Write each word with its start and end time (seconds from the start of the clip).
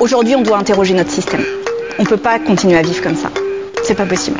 Aujourd'hui, 0.00 0.36
on 0.36 0.42
doit 0.42 0.58
interroger 0.58 0.94
notre 0.94 1.10
système. 1.10 1.42
On 1.98 2.04
peut 2.04 2.16
pas 2.16 2.38
continuer 2.38 2.78
à 2.78 2.82
vivre 2.82 3.02
comme 3.02 3.16
ça. 3.16 3.30
C'est 3.82 3.96
pas 3.96 4.06
possible. 4.06 4.38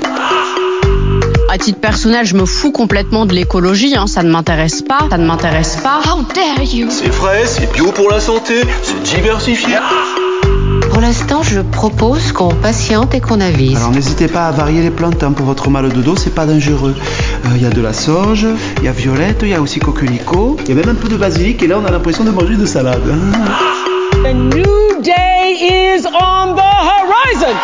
À 1.50 1.58
titre 1.58 1.80
personnel, 1.80 2.24
je 2.24 2.36
me 2.36 2.44
fous 2.44 2.70
complètement 2.70 3.26
de 3.26 3.34
l'écologie, 3.34 3.96
hein, 3.96 4.06
ça 4.06 4.22
ne 4.22 4.30
m'intéresse 4.30 4.82
pas, 4.82 5.00
ça 5.10 5.18
ne 5.18 5.26
m'intéresse 5.26 5.76
pas. 5.82 6.00
How 6.04 6.22
dare 6.32 6.62
you? 6.62 6.88
C'est 6.90 7.12
frais, 7.12 7.44
c'est 7.46 7.72
bio 7.72 7.90
pour 7.90 8.08
la 8.10 8.20
santé, 8.20 8.62
c'est 8.82 9.02
diversifié. 9.16 9.76
Pour 10.90 11.00
l'instant, 11.00 11.42
je 11.42 11.60
propose 11.60 12.30
qu'on 12.32 12.54
patiente 12.54 13.14
et 13.14 13.20
qu'on 13.20 13.40
avise. 13.40 13.78
Alors 13.78 13.90
n'hésitez 13.90 14.28
pas 14.28 14.46
à 14.46 14.52
varier 14.52 14.82
les 14.82 14.90
plantes 14.90 15.22
hein, 15.24 15.32
pour 15.32 15.46
votre 15.46 15.70
mal 15.70 15.88
de 15.88 16.02
dos, 16.02 16.14
c'est 16.16 16.34
pas 16.34 16.46
dangereux. 16.46 16.94
Euh, 17.46 17.48
Il 17.56 17.62
y 17.62 17.66
a 17.66 17.70
de 17.70 17.80
la 17.80 17.92
sauge, 17.92 18.46
il 18.78 18.84
y 18.84 18.88
a 18.88 18.92
violette, 18.92 19.38
il 19.42 19.48
y 19.48 19.54
a 19.54 19.60
aussi 19.60 19.80
coquelicot, 19.80 20.56
il 20.64 20.68
y 20.68 20.72
a 20.72 20.74
même 20.76 20.90
un 20.90 20.94
peu 20.94 21.08
de 21.08 21.16
basilic 21.16 21.62
et 21.62 21.66
là 21.66 21.78
on 21.82 21.84
a 21.86 21.90
l'impression 21.90 22.22
de 22.24 22.30
manger 22.30 22.56
de 22.56 22.66
salade. 22.66 23.02
A 24.24 24.32
new 24.32 25.02
day 25.02 25.94
is 25.94 26.06
on 26.06 26.54
the 26.54 26.60
horizon. 26.60 27.56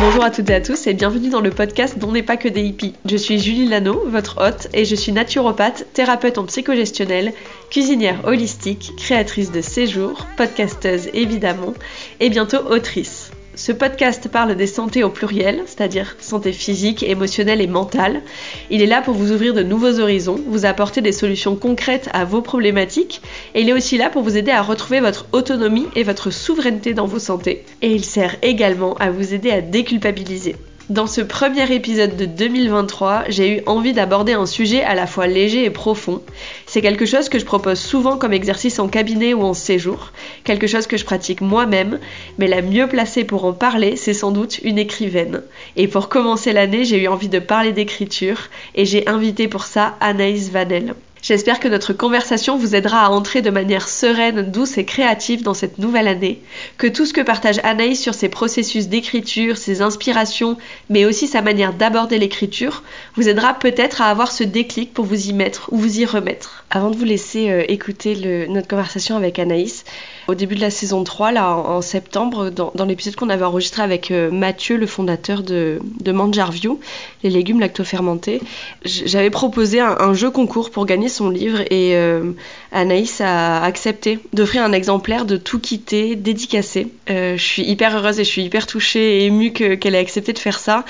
Bonjour 0.00 0.24
à 0.24 0.30
toutes 0.30 0.50
et 0.50 0.54
à 0.54 0.60
tous 0.60 0.86
et 0.86 0.94
bienvenue 0.94 1.28
dans 1.28 1.40
le 1.40 1.50
podcast 1.50 1.96
dont 1.98 2.10
n'est 2.10 2.24
pas 2.24 2.36
que 2.36 2.48
des 2.48 2.62
hippies. 2.62 2.94
Je 3.06 3.16
suis 3.16 3.38
Julie 3.38 3.68
Lano, 3.68 4.02
votre 4.06 4.44
hôte, 4.44 4.66
et 4.74 4.84
je 4.84 4.96
suis 4.96 5.12
naturopathe, 5.12 5.86
thérapeute 5.94 6.38
en 6.38 6.44
psychogestionnel, 6.44 7.32
cuisinière 7.70 8.24
holistique, 8.24 8.92
créatrice 8.96 9.52
de 9.52 9.60
séjours, 9.60 10.26
podcasteuse 10.36 11.08
évidemment, 11.14 11.74
et 12.18 12.28
bientôt 12.28 12.58
autrice. 12.68 13.21
Ce 13.54 13.70
podcast 13.70 14.28
parle 14.28 14.54
des 14.54 14.66
santé 14.66 15.04
au 15.04 15.10
pluriel, 15.10 15.62
c'est-à-dire 15.66 16.16
santé 16.20 16.52
physique, 16.52 17.02
émotionnelle 17.02 17.60
et 17.60 17.66
mentale. 17.66 18.22
Il 18.70 18.80
est 18.80 18.86
là 18.86 19.02
pour 19.02 19.12
vous 19.12 19.30
ouvrir 19.30 19.52
de 19.52 19.62
nouveaux 19.62 20.00
horizons, 20.00 20.40
vous 20.46 20.64
apporter 20.64 21.02
des 21.02 21.12
solutions 21.12 21.54
concrètes 21.54 22.08
à 22.14 22.24
vos 22.24 22.40
problématiques, 22.40 23.20
et 23.54 23.60
il 23.60 23.68
est 23.68 23.74
aussi 23.74 23.98
là 23.98 24.08
pour 24.08 24.22
vous 24.22 24.38
aider 24.38 24.52
à 24.52 24.62
retrouver 24.62 25.00
votre 25.00 25.26
autonomie 25.32 25.86
et 25.94 26.02
votre 26.02 26.30
souveraineté 26.30 26.94
dans 26.94 27.06
vos 27.06 27.18
santé. 27.18 27.64
Et 27.82 27.92
il 27.92 28.06
sert 28.06 28.36
également 28.40 28.94
à 28.94 29.10
vous 29.10 29.34
aider 29.34 29.50
à 29.50 29.60
déculpabiliser. 29.60 30.56
Dans 30.90 31.06
ce 31.06 31.20
premier 31.20 31.72
épisode 31.72 32.16
de 32.16 32.24
2023, 32.24 33.24
j'ai 33.28 33.58
eu 33.58 33.62
envie 33.66 33.92
d'aborder 33.92 34.32
un 34.32 34.46
sujet 34.46 34.82
à 34.82 34.96
la 34.96 35.06
fois 35.06 35.28
léger 35.28 35.64
et 35.64 35.70
profond. 35.70 36.20
C'est 36.66 36.82
quelque 36.82 37.06
chose 37.06 37.28
que 37.28 37.38
je 37.38 37.44
propose 37.44 37.78
souvent 37.78 38.18
comme 38.18 38.32
exercice 38.32 38.80
en 38.80 38.88
cabinet 38.88 39.32
ou 39.32 39.42
en 39.42 39.54
séjour, 39.54 40.10
quelque 40.42 40.66
chose 40.66 40.88
que 40.88 40.96
je 40.96 41.04
pratique 41.04 41.40
moi-même, 41.40 42.00
mais 42.38 42.48
la 42.48 42.62
mieux 42.62 42.88
placée 42.88 43.22
pour 43.22 43.44
en 43.44 43.52
parler, 43.52 43.94
c'est 43.94 44.12
sans 44.12 44.32
doute 44.32 44.58
une 44.64 44.78
écrivaine. 44.78 45.42
Et 45.76 45.86
pour 45.86 46.08
commencer 46.08 46.52
l'année, 46.52 46.84
j'ai 46.84 47.00
eu 47.00 47.08
envie 47.08 47.28
de 47.28 47.38
parler 47.38 47.72
d'écriture, 47.72 48.48
et 48.74 48.84
j'ai 48.84 49.06
invité 49.06 49.46
pour 49.46 49.64
ça 49.64 49.96
Anaïs 50.00 50.50
Vanel. 50.50 50.94
J'espère 51.22 51.60
que 51.60 51.68
notre 51.68 51.92
conversation 51.92 52.56
vous 52.56 52.74
aidera 52.74 53.06
à 53.06 53.08
entrer 53.10 53.42
de 53.42 53.50
manière 53.50 53.86
sereine, 53.86 54.50
douce 54.50 54.76
et 54.76 54.84
créative 54.84 55.44
dans 55.44 55.54
cette 55.54 55.78
nouvelle 55.78 56.08
année, 56.08 56.42
que 56.78 56.88
tout 56.88 57.06
ce 57.06 57.12
que 57.12 57.20
partage 57.20 57.60
Anaïs 57.62 58.00
sur 58.00 58.12
ses 58.12 58.28
processus 58.28 58.88
d'écriture, 58.88 59.56
ses 59.56 59.82
inspirations, 59.82 60.58
mais 60.90 61.04
aussi 61.04 61.28
sa 61.28 61.40
manière 61.40 61.74
d'aborder 61.74 62.18
l'écriture, 62.18 62.82
vous 63.14 63.28
aidera 63.28 63.54
peut-être 63.54 64.02
à 64.02 64.06
avoir 64.06 64.32
ce 64.32 64.42
déclic 64.42 64.92
pour 64.92 65.04
vous 65.04 65.28
y 65.28 65.32
mettre 65.32 65.72
ou 65.72 65.78
vous 65.78 66.00
y 66.00 66.04
remettre. 66.04 66.64
Avant 66.70 66.90
de 66.90 66.96
vous 66.96 67.04
laisser 67.04 67.50
euh, 67.50 67.62
écouter 67.68 68.48
notre 68.48 68.66
conversation 68.66 69.16
avec 69.16 69.38
Anaïs, 69.38 69.84
au 70.28 70.34
début 70.34 70.54
de 70.54 70.60
la 70.60 70.70
saison 70.70 71.04
3, 71.04 71.32
là, 71.32 71.56
en, 71.56 71.82
septembre, 71.82 72.50
dans, 72.50 72.84
l'épisode 72.84 73.16
qu'on 73.16 73.28
avait 73.28 73.44
enregistré 73.44 73.82
avec 73.82 74.10
euh, 74.10 74.30
Mathieu, 74.30 74.76
le 74.76 74.86
fondateur 74.86 75.42
de, 75.42 75.80
de 76.00 76.12
Manjarview, 76.12 76.78
les 77.22 77.30
légumes 77.30 77.60
lactofermentés, 77.60 78.40
j'avais 78.84 79.30
proposé 79.30 79.80
un, 79.80 80.14
jeu 80.14 80.30
concours 80.30 80.70
pour 80.70 80.86
gagner 80.86 81.08
son 81.08 81.30
livre 81.30 81.60
et 81.70 81.96
euh, 81.96 82.32
Anaïs 82.70 83.20
a 83.20 83.62
accepté 83.62 84.18
d'offrir 84.32 84.62
un 84.62 84.72
exemplaire 84.72 85.24
de 85.24 85.36
Tout 85.36 85.58
quitter 85.58 86.16
dédicacé. 86.16 86.88
Euh, 87.10 87.36
je 87.36 87.42
suis 87.42 87.62
hyper 87.62 87.96
heureuse 87.96 88.20
et 88.20 88.24
je 88.24 88.28
suis 88.28 88.42
hyper 88.42 88.66
touchée 88.66 89.18
et 89.18 89.26
émue 89.26 89.52
que- 89.52 89.74
qu'elle 89.74 89.94
ait 89.94 89.98
accepté 89.98 90.32
de 90.32 90.38
faire 90.38 90.58
ça. 90.58 90.84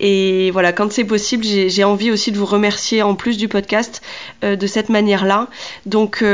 Et 0.00 0.50
voilà, 0.52 0.72
quand 0.72 0.92
c'est 0.92 1.04
possible, 1.04 1.44
j'ai 1.44 1.84
envie 1.84 2.10
aussi 2.10 2.32
de 2.32 2.38
vous 2.38 2.46
remercier 2.46 3.02
en 3.02 3.14
plus 3.14 3.36
du 3.36 3.48
podcast 3.48 4.02
de 4.42 4.66
cette 4.66 4.88
manière-là. 4.88 5.48
Donc, 5.86 6.24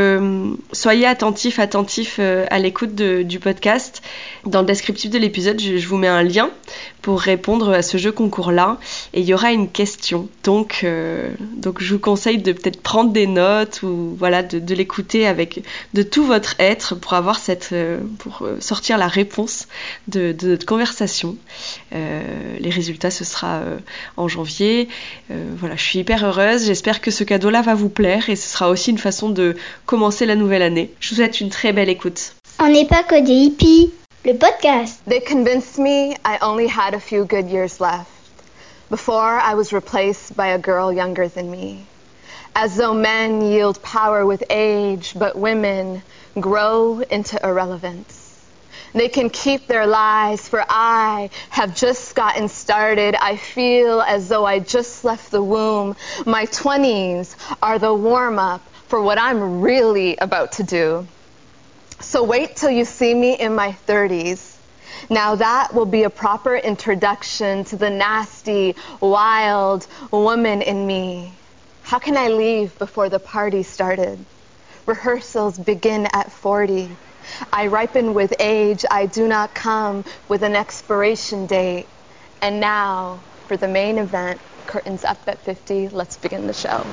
soyez 0.73 1.07
attentifs, 1.07 1.59
attentifs 1.59 2.21
à 2.51 2.59
l'écoute 2.59 2.95
du 2.95 3.41
podcast. 3.41 4.03
Dans 4.47 4.61
le 4.61 4.67
descriptif 4.67 5.11
de 5.11 5.19
l'épisode, 5.19 5.61
je, 5.61 5.87
vous 5.87 5.97
mets 5.97 6.09
un 6.09 6.23
lien 6.23 6.51
pour 7.03 7.21
répondre 7.21 7.71
à 7.71 7.83
ce 7.83 7.99
jeu 7.99 8.13
concours-là. 8.13 8.79
Et 9.13 9.21
il 9.21 9.27
y 9.27 9.35
aura 9.35 9.53
une 9.53 9.71
question. 9.71 10.29
Donc, 10.43 10.81
euh, 10.85 11.31
donc 11.57 11.83
je 11.83 11.95
vous 11.95 12.01
conseille 12.01 12.39
de 12.39 12.53
peut-être 12.53 12.81
prendre 12.83 13.13
des 13.13 13.27
notes 13.27 13.83
ou 13.83 14.15
voilà, 14.19 14.43
de, 14.43 14.75
l'écouter 14.75 15.27
avec 15.27 15.63
de 15.93 16.03
tout 16.03 16.25
votre 16.25 16.55
être 16.59 16.95
pour 16.95 17.13
avoir 17.15 17.39
cette, 17.39 17.71
euh, 17.73 18.01
pour 18.19 18.43
euh, 18.43 18.57
sortir 18.61 18.99
la 18.99 19.09
réponse 19.09 19.69
de, 20.09 20.35
notre 20.43 20.67
conversation. 20.67 21.37
Les 21.93 22.71
résultats, 22.71 23.11
ce 23.11 23.25
sera 23.25 23.63
en 24.17 24.29
janvier. 24.29 24.89
Voilà, 25.31 25.77
je 25.77 25.83
suis 25.83 26.01
hyper 26.01 26.25
heureuse. 26.25 26.67
J'espère 26.67 27.01
que 27.01 27.11
ce 27.11 27.25
cadeau-là 27.25 27.63
va 27.63 27.75
vous 27.75 27.89
plaire 27.89 28.29
et 28.29 28.37
ce 28.37 28.49
sera 28.49 28.69
aussi 28.69 28.91
une 28.91 28.99
façon 28.99 29.29
de 29.29 29.57
commencer 29.87 30.27
la 30.27 30.37
nouvelle 30.37 30.63
année. 30.63 30.91
Je 31.01 31.11
vous 31.11 31.17
souhaite 31.17 31.41
une 31.41 31.51
très 31.51 31.73
belle 31.73 31.89
écoute. 31.89 32.34
On 32.61 32.69
n'est 32.69 32.89
pas 32.89 33.03
que 33.03 33.21
des 33.21 33.47
hippies. 33.47 33.93
Le 34.25 34.35
podcast. 34.35 35.01
They 35.07 35.21
convinced 35.21 35.77
me 35.79 36.17
I 36.25 36.39
only 36.39 36.69
had 36.69 36.95
a 36.95 37.01
few 37.01 37.25
good 37.25 37.49
years 37.49 37.81
left 37.81 38.09
before 38.89 39.39
I 39.41 39.55
was 39.55 39.73
replaced 39.73 40.37
by 40.37 40.49
a 40.49 40.59
girl 40.59 40.93
younger 40.93 41.27
than 41.27 41.51
me. 41.51 41.85
As 42.55 42.77
though 42.77 42.95
men 42.95 43.43
yield 43.43 43.83
power 43.83 44.25
with 44.25 44.45
age, 44.51 45.15
but 45.17 45.37
women 45.37 46.03
grow 46.41 47.01
into 47.01 47.39
irrelevance. 47.45 48.41
They 48.93 49.09
can 49.09 49.31
keep 49.31 49.67
their 49.67 49.89
lies, 49.89 50.49
for 50.49 50.65
I 50.69 51.31
have 51.51 51.75
just 51.75 52.15
gotten 52.15 52.49
started. 52.49 53.17
I 53.17 53.37
feel 53.37 54.01
as 54.01 54.29
though 54.29 54.47
I 54.47 54.61
just 54.61 55.05
left 55.05 55.33
the 55.33 55.43
womb. 55.43 55.97
My 56.25 56.47
20s 56.47 57.35
are 57.61 57.81
the 57.81 57.93
warm 57.93 58.39
up 58.39 58.63
for 58.87 59.03
what 59.03 59.19
I'm 59.19 59.61
really 59.61 60.17
about 60.17 60.53
to 60.53 60.63
do. 60.63 61.09
So 62.05 62.23
wait 62.23 62.55
till 62.55 62.71
you 62.71 62.85
see 62.85 63.13
me 63.13 63.35
in 63.35 63.55
my 63.55 63.73
30s. 63.89 64.57
Now 65.11 65.35
that 65.37 65.75
will 65.75 65.87
be 65.87 66.05
a 66.05 66.11
proper 66.11 66.55
introduction 66.55 67.65
to 67.65 67.77
the 67.77 67.91
nasty, 67.91 68.77
wild 69.01 69.87
woman 70.13 70.63
in 70.63 70.87
me. 70.87 71.33
How 71.83 71.99
can 71.99 72.17
I 72.17 72.29
leave 72.29 72.79
before 72.79 73.09
the 73.09 73.19
party 73.19 73.63
started? 73.63 74.19
Rehearsals 74.87 75.59
begin 75.59 76.07
at 76.13 76.31
40. 76.31 76.91
I 77.53 77.67
ripen 77.67 78.15
with 78.15 78.35
age. 78.39 78.85
I 78.91 79.07
do 79.07 79.27
not 79.27 79.55
come 79.55 80.05
with 80.29 80.43
an 80.43 80.55
expiration 80.55 81.47
date. 81.47 81.87
And 82.43 82.61
now, 82.61 83.19
for 83.49 83.57
the 83.57 83.69
main 83.69 83.99
event, 83.99 84.41
curtains 84.67 85.05
up 85.05 85.19
at 85.27 85.39
50. 85.39 85.89
Let's 85.89 86.17
begin 86.19 86.47
the 86.47 86.53
show. 86.53 86.85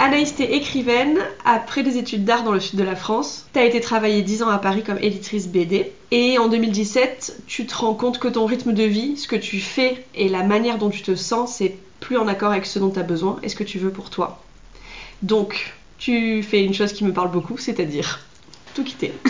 Anaïs, 0.00 0.32
t'es 0.36 0.54
écrivaine. 0.54 1.18
Après 1.44 1.82
des 1.82 1.98
études 1.98 2.24
d'art 2.24 2.44
dans 2.44 2.52
le 2.52 2.60
sud 2.60 2.78
de 2.78 2.84
la 2.84 2.94
France, 2.94 3.46
t'as 3.52 3.64
été 3.64 3.80
travailler 3.80 4.22
10 4.22 4.44
ans 4.44 4.48
à 4.48 4.58
Paris 4.58 4.84
comme 4.84 4.98
éditrice 4.98 5.48
BD. 5.48 5.90
Et 6.12 6.38
en 6.38 6.46
2017, 6.48 7.42
tu 7.48 7.66
te 7.66 7.74
rends 7.74 7.94
compte 7.94 8.20
que 8.20 8.28
ton 8.28 8.46
rythme 8.46 8.72
de 8.72 8.84
vie, 8.84 9.16
ce 9.16 9.26
que 9.26 9.34
tu 9.34 9.58
fais 9.58 10.04
et 10.14 10.28
la 10.28 10.44
manière 10.44 10.78
dont 10.78 10.88
tu 10.88 11.02
te 11.02 11.16
sens, 11.16 11.56
c'est 11.56 11.76
plus 11.98 12.16
en 12.16 12.28
accord 12.28 12.52
avec 12.52 12.64
ce 12.64 12.78
dont 12.78 12.90
tu 12.90 12.98
as 13.00 13.02
besoin 13.02 13.40
et 13.42 13.48
ce 13.48 13.56
que 13.56 13.64
tu 13.64 13.80
veux 13.80 13.90
pour 13.90 14.08
toi? 14.08 14.40
Donc, 15.22 15.74
tu 15.98 16.44
fais 16.44 16.62
une 16.62 16.74
chose 16.74 16.92
qui 16.92 17.02
me 17.02 17.12
parle 17.12 17.32
beaucoup, 17.32 17.58
c'est-à-dire 17.58 18.20
tout 18.78 18.84
quitter. 18.84 19.12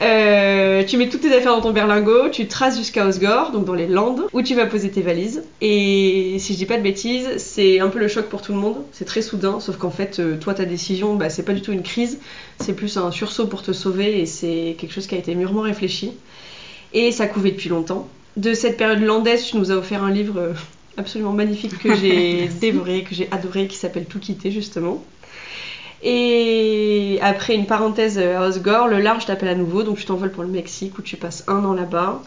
Euh, 0.00 0.82
tu 0.82 0.96
mets 0.96 1.08
toutes 1.08 1.20
tes 1.20 1.32
affaires 1.32 1.52
dans 1.54 1.60
ton 1.60 1.70
berlingot, 1.70 2.28
tu 2.30 2.48
traces 2.48 2.76
jusqu'à 2.76 3.06
Osgore, 3.06 3.52
donc 3.52 3.64
dans 3.64 3.74
les 3.74 3.86
Landes, 3.86 4.22
où 4.32 4.42
tu 4.42 4.56
vas 4.56 4.66
poser 4.66 4.90
tes 4.90 5.00
valises. 5.00 5.44
Et 5.60 6.38
si 6.40 6.54
je 6.54 6.58
dis 6.58 6.66
pas 6.66 6.76
de 6.76 6.82
bêtises, 6.82 7.36
c'est 7.36 7.78
un 7.78 7.88
peu 7.88 8.00
le 8.00 8.08
choc 8.08 8.26
pour 8.26 8.42
tout 8.42 8.52
le 8.52 8.58
monde. 8.58 8.78
C'est 8.90 9.04
très 9.04 9.22
soudain, 9.22 9.60
sauf 9.60 9.76
qu'en 9.76 9.92
fait, 9.92 10.18
euh, 10.18 10.38
toi, 10.38 10.54
ta 10.54 10.64
décision, 10.64 11.14
bah, 11.14 11.30
c'est 11.30 11.44
pas 11.44 11.52
du 11.52 11.62
tout 11.62 11.70
une 11.70 11.84
crise, 11.84 12.18
c'est 12.58 12.72
plus 12.72 12.96
un 12.96 13.12
sursaut 13.12 13.46
pour 13.46 13.62
te 13.62 13.70
sauver 13.70 14.18
et 14.20 14.26
c'est 14.26 14.74
quelque 14.76 14.92
chose 14.92 15.06
qui 15.06 15.14
a 15.14 15.18
été 15.18 15.36
mûrement 15.36 15.62
réfléchi. 15.62 16.10
Et 16.92 17.12
ça 17.12 17.28
couvait 17.28 17.52
depuis 17.52 17.68
longtemps. 17.68 18.08
De 18.36 18.54
cette 18.54 18.78
période 18.78 19.02
landaise, 19.02 19.44
tu 19.44 19.56
nous 19.56 19.70
as 19.70 19.76
offert 19.76 20.02
un 20.02 20.10
livre 20.10 20.40
euh, 20.40 20.52
absolument 20.96 21.32
magnifique 21.32 21.78
que 21.78 21.94
j'ai 21.94 22.48
dévoré, 22.60 23.04
que 23.04 23.14
j'ai 23.14 23.28
adoré, 23.30 23.68
qui 23.68 23.76
s'appelle 23.76 24.06
Tout 24.06 24.18
quitter 24.18 24.50
justement. 24.50 25.04
Et 26.02 27.18
après 27.22 27.54
une 27.54 27.66
parenthèse 27.66 28.18
à 28.18 28.46
Osgore, 28.46 28.88
le 28.88 28.98
large 28.98 29.26
t'appelle 29.26 29.50
à 29.50 29.54
nouveau, 29.54 29.82
donc 29.82 29.98
tu 29.98 30.04
t'envoles 30.04 30.32
pour 30.32 30.42
le 30.42 30.48
Mexique 30.48 30.98
où 30.98 31.02
tu 31.02 31.16
passes 31.16 31.44
un 31.46 31.64
an 31.64 31.74
là-bas. 31.74 32.22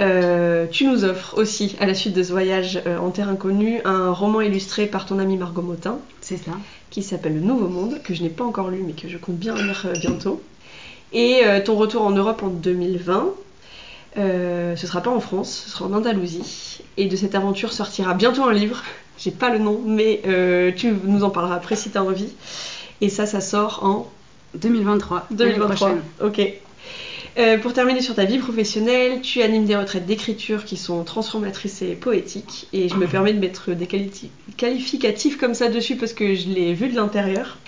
Euh, 0.00 0.66
tu 0.70 0.86
nous 0.86 1.04
offres 1.04 1.38
aussi, 1.38 1.76
à 1.80 1.86
la 1.86 1.94
suite 1.94 2.14
de 2.14 2.22
ce 2.22 2.32
voyage 2.32 2.82
euh, 2.86 2.98
en 2.98 3.10
terre 3.10 3.28
inconnue, 3.28 3.80
un 3.84 4.12
roman 4.12 4.40
illustré 4.40 4.86
par 4.86 5.06
ton 5.06 5.18
ami 5.18 5.36
Margot 5.36 5.62
Motin. 5.62 5.98
C'est 6.20 6.36
ça. 6.36 6.52
Qui 6.90 7.02
s'appelle 7.02 7.34
Le 7.34 7.40
Nouveau 7.40 7.68
Monde, 7.68 8.00
que 8.02 8.14
je 8.14 8.22
n'ai 8.22 8.28
pas 8.28 8.44
encore 8.44 8.70
lu, 8.70 8.82
mais 8.84 8.92
que 8.92 9.08
je 9.08 9.18
compte 9.18 9.36
bien 9.36 9.54
lire 9.54 9.86
euh, 9.86 9.92
bientôt. 9.92 10.40
Et 11.14 11.42
euh, 11.44 11.60
ton 11.60 11.76
retour 11.76 12.02
en 12.02 12.10
Europe 12.10 12.42
en 12.42 12.48
2020. 12.48 13.28
Euh, 14.16 14.76
ce 14.76 14.86
sera 14.86 15.00
pas 15.00 15.10
en 15.10 15.20
France, 15.20 15.64
ce 15.66 15.70
sera 15.70 15.86
en 15.86 15.92
Andalousie. 15.92 16.82
Et 16.96 17.06
de 17.06 17.16
cette 17.16 17.34
aventure 17.34 17.72
sortira 17.72 18.14
bientôt 18.14 18.44
un 18.44 18.52
livre. 18.52 18.82
J'ai 19.16 19.30
pas 19.30 19.50
le 19.50 19.58
nom, 19.58 19.80
mais 19.86 20.22
euh, 20.26 20.72
tu 20.74 20.92
nous 21.04 21.22
en 21.22 21.30
parleras 21.30 21.54
après 21.54 21.76
si 21.76 21.90
tu 21.90 21.98
as 21.98 22.04
envie. 22.04 22.32
Et 23.00 23.08
ça, 23.08 23.26
ça 23.26 23.40
sort 23.40 23.80
en 23.82 24.10
2023. 24.54 25.26
l'année 25.30 25.52
2023. 25.52 25.76
prochaine. 25.76 26.02
Ok. 26.22 26.40
Euh, 27.36 27.58
pour 27.58 27.72
terminer 27.72 28.00
sur 28.00 28.14
ta 28.14 28.24
vie 28.24 28.38
professionnelle, 28.38 29.20
tu 29.20 29.42
animes 29.42 29.64
des 29.64 29.74
retraites 29.74 30.06
d'écriture 30.06 30.64
qui 30.64 30.76
sont 30.76 31.02
transformatrices 31.02 31.82
et 31.82 31.94
poétiques. 31.94 32.68
Et 32.72 32.88
je 32.88 32.94
me 32.94 33.06
permets 33.06 33.32
de 33.32 33.40
mettre 33.40 33.72
des 33.72 33.88
qualificatifs 34.56 35.36
comme 35.36 35.54
ça 35.54 35.68
dessus 35.68 35.96
parce 35.96 36.12
que 36.12 36.34
je 36.34 36.48
l'ai 36.48 36.74
vu 36.74 36.88
de 36.88 36.94
l'intérieur. 36.94 37.58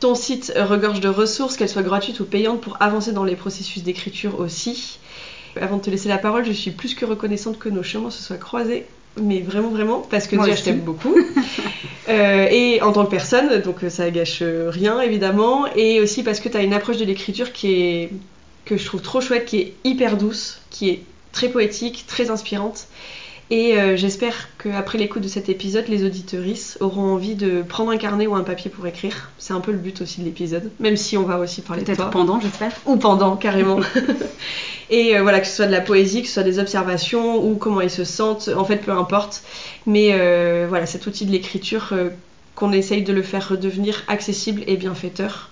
Ton 0.00 0.16
site 0.16 0.52
regorge 0.56 1.00
de 1.00 1.08
ressources, 1.08 1.56
qu'elles 1.56 1.68
soient 1.68 1.84
gratuites 1.84 2.18
ou 2.18 2.24
payantes, 2.24 2.60
pour 2.60 2.76
avancer 2.80 3.12
dans 3.12 3.24
les 3.24 3.36
processus 3.36 3.84
d'écriture 3.84 4.40
aussi. 4.40 4.98
Avant 5.60 5.76
de 5.76 5.82
te 5.82 5.90
laisser 5.90 6.08
la 6.08 6.18
parole, 6.18 6.44
je 6.44 6.52
suis 6.52 6.72
plus 6.72 6.94
que 6.94 7.04
reconnaissante 7.04 7.60
que 7.60 7.68
nos 7.68 7.84
chemins 7.84 8.10
se 8.10 8.20
soient 8.20 8.36
croisés. 8.36 8.86
Mais 9.20 9.40
vraiment, 9.40 9.68
vraiment, 9.68 10.00
parce 10.00 10.26
que 10.26 10.36
Moi 10.36 10.46
déjà 10.46 10.56
je 10.56 10.64
t'aime 10.64 10.80
beaucoup. 10.80 11.14
Euh, 12.06 12.46
et 12.50 12.82
en 12.82 12.92
tant 12.92 13.06
que 13.06 13.10
personne, 13.10 13.62
donc 13.62 13.82
euh, 13.82 13.88
ça 13.88 14.10
gâche 14.10 14.40
euh, 14.42 14.68
rien 14.68 15.00
évidemment. 15.00 15.64
Et 15.74 16.02
aussi 16.02 16.22
parce 16.22 16.38
que 16.38 16.50
tu 16.50 16.56
as 16.58 16.62
une 16.62 16.74
approche 16.74 16.98
de 16.98 17.04
l'écriture 17.06 17.50
qui 17.50 17.72
est 17.72 18.10
que 18.66 18.76
je 18.76 18.84
trouve 18.84 19.00
trop 19.00 19.22
chouette, 19.22 19.46
qui 19.46 19.58
est 19.58 19.72
hyper 19.84 20.18
douce, 20.18 20.60
qui 20.68 20.90
est 20.90 21.00
très 21.32 21.48
poétique, 21.48 22.04
très 22.06 22.30
inspirante. 22.30 22.88
Et 23.54 23.78
euh, 23.78 23.96
j'espère 23.96 24.48
qu'après 24.58 24.98
l'écoute 24.98 25.22
de 25.22 25.28
cet 25.28 25.48
épisode, 25.48 25.86
les 25.86 26.04
auditeuristes 26.04 26.76
auront 26.80 27.12
envie 27.12 27.36
de 27.36 27.62
prendre 27.62 27.92
un 27.92 27.98
carnet 27.98 28.26
ou 28.26 28.34
un 28.34 28.42
papier 28.42 28.68
pour 28.68 28.84
écrire. 28.84 29.30
C'est 29.38 29.52
un 29.52 29.60
peu 29.60 29.70
le 29.70 29.78
but 29.78 30.00
aussi 30.00 30.22
de 30.22 30.24
l'épisode, 30.24 30.72
même 30.80 30.96
si 30.96 31.16
on 31.16 31.22
va 31.22 31.38
aussi 31.38 31.60
parler 31.60 31.82
de 31.82 31.86
Peut-être 31.86 32.10
pendant, 32.10 32.40
j'espère. 32.40 32.72
Ou 32.84 32.96
pendant, 32.96 33.36
carrément. 33.36 33.78
Et 34.90 35.16
euh, 35.16 35.22
voilà, 35.22 35.38
que 35.38 35.46
ce 35.46 35.54
soit 35.54 35.66
de 35.66 35.70
la 35.70 35.80
poésie, 35.80 36.22
que 36.22 36.26
ce 36.26 36.34
soit 36.34 36.42
des 36.42 36.58
observations 36.58 37.46
ou 37.46 37.54
comment 37.54 37.80
ils 37.80 37.90
se 37.90 38.02
sentent, 38.02 38.50
en 38.56 38.64
fait, 38.64 38.78
peu 38.78 38.90
importe. 38.90 39.44
Mais 39.86 40.08
euh, 40.14 40.66
voilà, 40.68 40.86
cet 40.86 41.06
outil 41.06 41.24
de 41.24 41.30
l'écriture, 41.30 41.94
qu'on 42.56 42.72
essaye 42.72 43.04
de 43.04 43.12
le 43.12 43.22
faire 43.22 43.50
redevenir 43.50 44.02
accessible 44.08 44.64
et 44.66 44.76
bienfaiteur. 44.76 45.50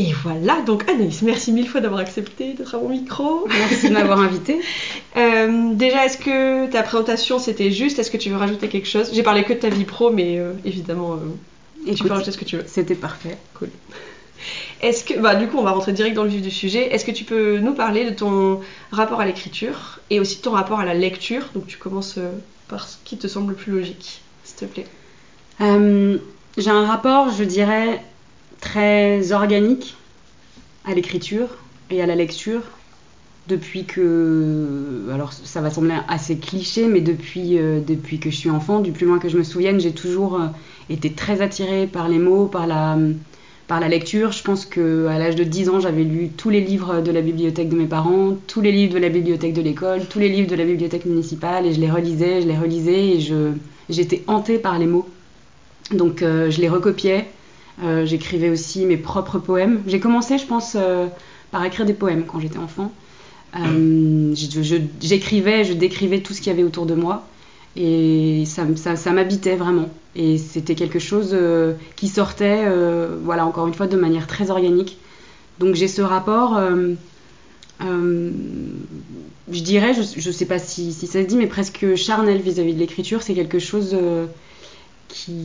Et 0.00 0.14
voilà, 0.22 0.62
donc 0.62 0.88
Anaïs, 0.88 1.20
merci 1.20 1.52
mille 1.52 1.68
fois 1.68 1.82
d'avoir 1.82 2.00
accepté 2.00 2.54
d'être 2.54 2.74
à 2.74 2.78
mon 2.78 2.88
micro. 2.88 3.46
Merci 3.46 3.90
de 3.90 3.92
m'avoir 3.92 4.18
invité. 4.20 4.60
Euh, 5.16 5.74
déjà, 5.74 6.06
est-ce 6.06 6.16
que 6.16 6.70
ta 6.70 6.84
présentation 6.84 7.40
c'était 7.40 7.72
juste? 7.72 7.98
Est-ce 7.98 8.12
que 8.12 8.16
tu 8.16 8.30
veux 8.30 8.36
rajouter 8.36 8.68
quelque 8.68 8.86
chose? 8.86 9.10
J'ai 9.12 9.24
parlé 9.24 9.42
que 9.42 9.52
de 9.52 9.58
ta 9.58 9.68
vie 9.68 9.84
pro, 9.84 10.10
mais 10.10 10.38
euh, 10.38 10.52
évidemment, 10.64 11.14
euh, 11.14 11.92
tu 11.92 12.04
peux 12.04 12.10
rajouter 12.10 12.30
ce 12.30 12.38
que 12.38 12.44
tu 12.44 12.56
veux. 12.56 12.62
C'était 12.68 12.94
parfait. 12.94 13.36
Cool. 13.54 13.70
Est-ce 14.82 15.02
que, 15.02 15.18
bah, 15.18 15.34
du 15.34 15.48
coup, 15.48 15.58
on 15.58 15.64
va 15.64 15.72
rentrer 15.72 15.92
direct 15.92 16.14
dans 16.14 16.22
le 16.22 16.28
vif 16.28 16.42
du 16.42 16.52
sujet. 16.52 16.94
Est-ce 16.94 17.04
que 17.04 17.10
tu 17.10 17.24
peux 17.24 17.58
nous 17.58 17.74
parler 17.74 18.08
de 18.08 18.14
ton 18.14 18.60
rapport 18.92 19.20
à 19.20 19.26
l'écriture 19.26 19.98
et 20.10 20.20
aussi 20.20 20.36
de 20.36 20.42
ton 20.42 20.52
rapport 20.52 20.78
à 20.78 20.84
la 20.84 20.94
lecture? 20.94 21.42
Donc, 21.54 21.66
tu 21.66 21.76
commences 21.76 22.14
euh, 22.18 22.30
par 22.68 22.88
ce 22.88 22.96
qui 23.04 23.18
te 23.18 23.26
semble 23.26 23.50
le 23.50 23.56
plus 23.56 23.72
logique, 23.72 24.22
s'il 24.44 24.56
te 24.56 24.64
plaît. 24.64 24.86
J'ai 26.56 26.70
un 26.70 26.84
rapport, 26.84 27.30
je 27.30 27.44
dirais, 27.44 28.00
très 28.60 29.32
organique 29.32 29.96
à 30.84 30.94
l'écriture 30.94 31.48
et 31.90 32.02
à 32.02 32.06
la 32.06 32.14
lecture 32.14 32.62
depuis 33.48 33.84
que 33.84 35.08
alors 35.12 35.32
ça 35.32 35.60
va 35.60 35.70
sembler 35.70 35.94
assez 36.08 36.36
cliché 36.36 36.86
mais 36.86 37.00
depuis 37.00 37.58
euh, 37.58 37.80
depuis 37.80 38.18
que 38.18 38.30
je 38.30 38.36
suis 38.36 38.50
enfant 38.50 38.80
du 38.80 38.92
plus 38.92 39.06
loin 39.06 39.18
que 39.18 39.28
je 39.28 39.36
me 39.36 39.42
souvienne 39.42 39.80
j'ai 39.80 39.92
toujours 39.92 40.36
euh, 40.36 40.46
été 40.88 41.12
très 41.12 41.40
attirée 41.40 41.86
par 41.86 42.08
les 42.08 42.18
mots 42.18 42.46
par 42.46 42.66
la 42.66 42.96
par 43.66 43.78
la 43.78 43.86
lecture. 43.86 44.32
Je 44.32 44.42
pense 44.42 44.66
que 44.66 45.06
à 45.06 45.16
l'âge 45.16 45.36
de 45.36 45.44
10 45.44 45.68
ans 45.68 45.80
j'avais 45.80 46.02
lu 46.02 46.28
tous 46.36 46.50
les 46.50 46.60
livres 46.60 47.02
de 47.02 47.12
la 47.12 47.20
bibliothèque 47.20 47.68
de 47.68 47.76
mes 47.76 47.86
parents 47.86 48.36
tous 48.46 48.60
les 48.60 48.72
livres 48.72 48.94
de 48.94 48.98
la 48.98 49.08
bibliothèque 49.08 49.52
de 49.52 49.62
l'école 49.62 50.06
tous 50.06 50.18
les 50.18 50.28
livres 50.28 50.48
de 50.48 50.56
la 50.56 50.64
bibliothèque 50.64 51.06
municipale 51.06 51.66
et 51.66 51.72
je 51.72 51.80
les 51.80 51.90
relisais 51.90 52.42
je 52.42 52.48
les 52.48 52.58
relisais 52.58 53.08
et 53.08 53.20
je 53.20 53.52
j'étais 53.88 54.22
hantée 54.26 54.58
par 54.58 54.78
les 54.78 54.86
mots. 54.86 55.08
Donc 55.92 56.22
euh, 56.22 56.50
je 56.50 56.60
les 56.60 56.68
recopiais 56.68 57.26
euh, 57.82 58.04
j'écrivais 58.04 58.50
aussi 58.50 58.84
mes 58.84 58.96
propres 58.96 59.38
poèmes. 59.38 59.82
J'ai 59.86 60.00
commencé, 60.00 60.38
je 60.38 60.46
pense, 60.46 60.76
euh, 60.76 61.06
par 61.50 61.64
écrire 61.64 61.86
des 61.86 61.94
poèmes 61.94 62.24
quand 62.26 62.40
j'étais 62.40 62.58
enfant. 62.58 62.92
Euh, 63.56 64.34
J'écrivais, 65.00 65.64
je, 65.64 65.72
décrivais 65.72 66.20
tout 66.20 66.34
ce 66.34 66.40
qu'il 66.40 66.48
y 66.48 66.54
avait 66.54 66.62
autour 66.62 66.86
de 66.86 66.94
moi. 66.94 67.26
Et 67.76 68.44
ça, 68.46 68.64
m'habitait 69.12 69.56
vraiment. 69.56 69.88
Et 70.16 70.38
c'était 70.38 70.74
quelque 70.74 70.98
chose 70.98 71.36
qui 71.96 72.08
sortait, 72.08 72.64
voilà, 73.22 73.46
encore 73.46 73.68
une 73.68 73.74
fois, 73.74 73.86
de 73.86 73.96
manière 73.96 74.26
très 74.26 74.50
organique. 74.50 74.98
Donc 75.60 75.76
j'ai 75.76 75.86
ce 75.86 76.02
rapport, 76.02 76.60
je 77.80 78.32
dirais, 79.48 79.94
je 79.94 80.28
ne 80.28 80.32
sais 80.32 80.46
pas 80.46 80.58
si, 80.58 80.92
ça 80.92 81.06
se 81.06 81.18
dit, 81.26 81.36
mais 81.36 81.46
presque 81.46 81.94
charnel 81.94 82.40
vis-à-vis 82.40 82.74
de 82.74 82.80
l'écriture. 82.80 83.22
C'est 83.22 83.34
quelque 83.34 83.60
chose 83.60 83.96
qui, 85.10 85.36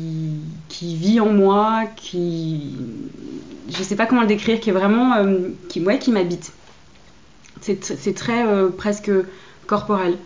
qui 0.70 0.96
vit 0.96 1.20
en 1.20 1.32
moi, 1.34 1.84
qui. 1.96 2.76
Je 3.70 3.84
sais 3.84 3.96
pas 3.96 4.06
comment 4.06 4.22
le 4.22 4.28
décrire, 4.28 4.60
qui 4.60 4.70
est 4.70 4.74
vraiment. 4.74 5.16
euh, 5.16 5.50
qui, 5.70 5.82
ouais, 5.84 6.00
qui 6.00 6.12
m'habite. 6.12 6.54
C'est 7.62 7.84
tr- 7.84 7.96
c'est 8.00 8.14
très 8.14 8.46
euh, 8.48 8.70
presque 8.70 9.12
corporel. 9.68 10.18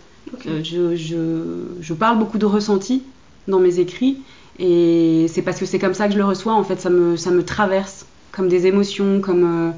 Euh, 0.48 0.62
je, 0.64 0.96
je, 0.96 1.64
je 1.82 1.94
parle 1.94 2.20
beaucoup 2.20 2.38
de 2.38 2.46
ressenti 2.46 3.02
dans 3.48 3.60
mes 3.60 3.80
écrits 3.80 4.18
et 4.60 5.26
c'est 5.30 5.42
parce 5.42 5.58
que 5.60 5.66
c'est 5.66 5.80
comme 5.80 5.94
ça 5.94 6.08
que 6.08 6.14
je 6.14 6.18
le 6.20 6.26
reçois. 6.26 6.54
En 6.54 6.64
fait, 6.64 6.80
ça 6.80 6.90
me, 6.90 7.16
ça 7.18 7.32
me 7.32 7.44
traverse 7.44 8.06
comme 8.32 8.50
des 8.50 8.68
émotions, 8.68 9.22
comme. 9.22 9.74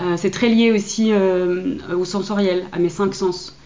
euh, 0.00 0.16
c'est 0.16 0.30
très 0.30 0.48
lié 0.48 0.72
aussi 0.72 1.12
au 1.92 2.04
sensoriel, 2.04 2.64
à 2.72 2.78
mes 2.78 2.88
cinq 2.88 3.14
sens. 3.14 3.56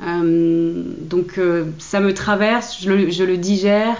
Donc 0.00 1.40
ça 1.78 2.00
me 2.00 2.12
traverse, 2.14 2.78
je 2.80 2.90
le, 2.90 3.10
je 3.10 3.24
le 3.24 3.36
digère 3.36 3.96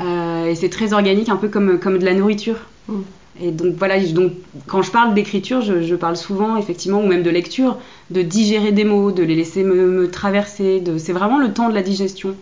euh, 0.00 0.46
et 0.46 0.54
c'est 0.54 0.68
très 0.70 0.92
organique, 0.92 1.28
un 1.28 1.36
peu 1.36 1.48
comme, 1.48 1.78
comme 1.78 1.98
de 1.98 2.04
la 2.04 2.14
nourriture. 2.14 2.56
Mm. 2.88 3.00
Et 3.40 3.50
donc 3.50 3.76
voilà, 3.76 3.98
donc, 3.98 4.32
quand 4.66 4.82
je 4.82 4.90
parle 4.90 5.14
d'écriture, 5.14 5.62
je, 5.62 5.80
je 5.80 5.94
parle 5.94 6.16
souvent 6.16 6.56
effectivement, 6.56 7.00
ou 7.00 7.06
même 7.06 7.22
de 7.22 7.30
lecture, 7.30 7.78
de 8.10 8.20
digérer 8.22 8.72
des 8.72 8.84
mots, 8.84 9.10
de 9.10 9.22
les 9.22 9.34
laisser 9.34 9.64
me, 9.64 9.86
me 9.86 10.10
traverser. 10.10 10.82
C'est 10.98 11.14
vraiment 11.14 11.38
le 11.38 11.52
temps 11.52 11.70
de 11.70 11.74
la 11.74 11.82
digestion. 11.82 12.36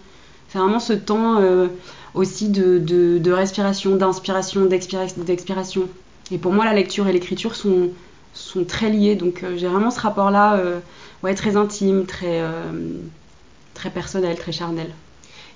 C'est 0.48 0.58
vraiment 0.58 0.80
ce 0.80 0.92
temps 0.92 1.38
euh, 1.40 1.68
aussi 2.14 2.48
de, 2.48 2.78
de, 2.78 3.18
de 3.18 3.32
respiration, 3.32 3.94
d'inspiration, 3.94 4.64
d'expira- 4.66 5.14
d'expiration. 5.16 5.88
Et 6.32 6.38
pour 6.38 6.52
moi, 6.52 6.64
la 6.64 6.74
lecture 6.74 7.06
et 7.06 7.12
l'écriture 7.12 7.54
sont, 7.54 7.90
sont 8.34 8.64
très 8.64 8.90
liés. 8.90 9.14
Donc 9.14 9.44
euh, 9.44 9.56
j'ai 9.56 9.68
vraiment 9.68 9.92
ce 9.92 10.00
rapport-là, 10.00 10.56
euh, 10.56 10.80
ouais, 11.22 11.34
très 11.34 11.56
intime, 11.56 12.04
très, 12.04 12.42
très 13.74 13.90
personnel, 13.90 14.36
très 14.36 14.52
charnel. 14.52 14.90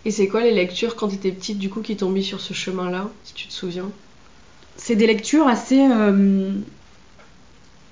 Et 0.06 0.10
c'est 0.10 0.28
quoi 0.28 0.42
les 0.42 0.52
lectures 0.52 0.96
quand 0.96 1.08
tu 1.08 1.14
étais 1.14 1.30
petite, 1.32 1.58
du 1.58 1.70
coup, 1.70 1.80
qui 1.80 1.96
t'ont 1.96 2.10
mis 2.10 2.22
sur 2.24 2.40
ce 2.40 2.52
chemin-là, 2.52 3.08
si 3.24 3.32
tu 3.34 3.46
te 3.48 3.52
souviens? 3.52 3.90
C'est 4.76 4.96
des 4.96 5.06
lectures 5.06 5.46
assez, 5.46 5.80
euh, 5.80 6.50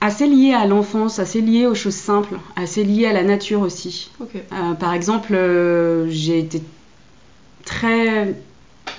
assez 0.01 0.27
liées 0.27 0.53
à 0.53 0.67
l'enfance, 0.67 1.19
assez 1.19 1.41
liées 1.41 1.67
aux 1.67 1.75
choses 1.75 1.95
simples, 1.95 2.35
assez 2.57 2.85
liées 2.85 3.07
à 3.07 3.13
la 3.13 3.23
nature 3.23 3.61
aussi. 3.61 4.11
Euh, 4.21 4.75
par 4.75 4.93
exemple, 4.93 5.33
euh, 5.35 6.07
j'ai 6.11 6.39
été 6.41 6.63
très, 7.65 8.35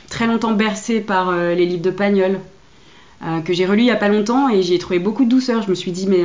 très 0.09 0.25
longtemps 0.27 0.53
bercée 0.53 1.01
par 1.01 1.35
les 1.35 1.65
livres 1.65 1.81
de 1.83 1.91
Pagnol, 1.91 2.39
que 3.45 3.53
j'ai 3.53 3.65
relus 3.65 3.83
il 3.83 3.87
y 3.87 3.91
a 3.91 3.95
pas 3.95 4.09
longtemps 4.09 4.49
et 4.49 4.61
j'y 4.63 4.73
ai 4.73 4.79
trouvé 4.79 4.99
beaucoup 4.99 5.23
de 5.23 5.29
douceur. 5.29 5.61
Je 5.61 5.69
me 5.69 5.75
suis 5.75 5.91
dit, 5.91 6.07
mais 6.07 6.23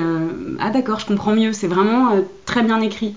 ah 0.59 0.71
d'accord, 0.71 0.99
je 1.01 1.07
comprends 1.07 1.35
mieux, 1.35 1.53
c'est 1.53 1.69
vraiment 1.69 2.11
très 2.45 2.63
bien 2.63 2.81
écrit. 2.81 3.15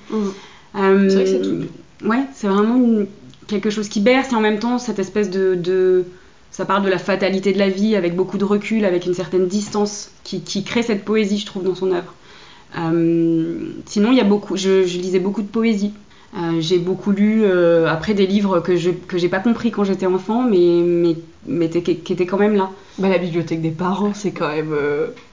Euh, 0.75 1.09
C'est 1.09 1.15
vrai 1.15 1.23
que 1.23 1.29
c'est 1.29 1.41
tout 1.41 2.07
Ouais, 2.07 2.25
c'est 2.33 2.47
vraiment 2.47 2.75
une- 2.75 3.07
quelque 3.51 3.69
chose 3.69 3.87
qui 3.89 3.99
berce 3.99 4.31
et 4.31 4.35
en 4.35 4.41
même 4.41 4.57
temps 4.59 4.79
cette 4.79 4.97
espèce 4.99 5.29
de, 5.29 5.53
de- 5.55 6.05
Ça 6.51 6.65
parle 6.65 6.83
de 6.83 6.89
la 6.89 6.97
fatalité 6.97 7.53
de 7.53 7.59
la 7.59 7.69
vie 7.69 7.95
avec 7.95 8.15
beaucoup 8.15 8.37
de 8.37 8.43
recul, 8.45 8.83
avec 8.85 9.05
une 9.05 9.13
certaine 9.13 9.47
distance 9.47 10.09
qui, 10.23 10.41
qui 10.41 10.63
crée 10.63 10.83
cette 10.83 11.05
poésie, 11.05 11.37
je 11.37 11.45
trouve, 11.45 11.63
dans 11.63 11.75
son 11.75 11.91
œuvre. 11.93 12.13
Euh, 12.77 13.71
sinon, 13.85 14.11
il 14.11 14.17
y 14.17 14.21
a 14.21 14.25
beaucoup, 14.25 14.57
je, 14.57 14.85
je 14.85 14.97
lisais 14.97 15.19
beaucoup 15.19 15.41
de 15.41 15.47
poésie. 15.47 15.93
Euh, 16.37 16.61
j'ai 16.61 16.77
beaucoup 16.79 17.11
lu 17.11 17.41
euh, 17.43 17.87
après 17.89 18.13
des 18.13 18.25
livres 18.25 18.61
que 18.61 18.77
je 18.77 18.89
que 18.91 19.17
j'ai 19.17 19.27
pas 19.27 19.39
compris 19.39 19.69
quand 19.69 19.83
j'étais 19.83 20.05
enfant, 20.05 20.43
mais 20.43 20.81
mais 20.81 21.15
mais 21.45 21.67
qui 21.69 22.13
étaient 22.13 22.25
quand 22.25 22.37
même 22.37 22.55
là. 22.55 22.69
Bah, 22.99 23.09
la 23.09 23.17
bibliothèque 23.17 23.61
des 23.61 23.71
parents, 23.71 24.13
c'est 24.13 24.31
quand 24.31 24.47
même. 24.47 24.73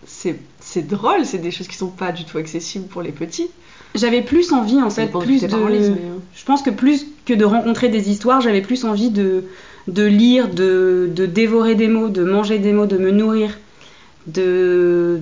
c'est 0.07 0.37
c'est 0.61 0.87
drôle, 0.89 1.25
c'est 1.25 1.39
des 1.39 1.53
choses 1.53 1.69
qui 1.69 1.77
sont 1.77 1.87
pas 1.89 2.11
du 2.11 2.25
tout 2.25 2.37
accessibles 2.39 2.87
pour 2.89 3.03
les 3.03 3.13
petits. 3.13 3.49
J'avais 3.95 4.23
plus 4.23 4.53
envie 4.53 4.83
en 4.83 4.91
fait, 4.91 5.07
plus 5.21 5.41
de. 5.47 5.55
euh. 5.91 5.95
Je 6.35 6.45
pense 6.45 6.63
que 6.63 6.71
plus 6.71 7.07
que 7.29 7.35
de 7.35 7.45
rencontrer 7.45 7.91
des 7.91 8.09
histoires, 8.09 8.41
j'avais 8.41 8.63
plus 8.63 8.85
envie 8.87 9.11
de 9.11 9.45
de 9.87 10.05
lire, 10.05 10.49
de 10.49 11.11
de 11.15 11.27
dévorer 11.27 11.75
des 11.75 11.89
mots, 11.89 12.09
de 12.09 12.25
manger 12.25 12.59
des 12.59 12.73
mots, 12.73 12.87
de 12.87 12.97
me 12.97 13.11
nourrir, 13.11 13.59
de 14.27 15.21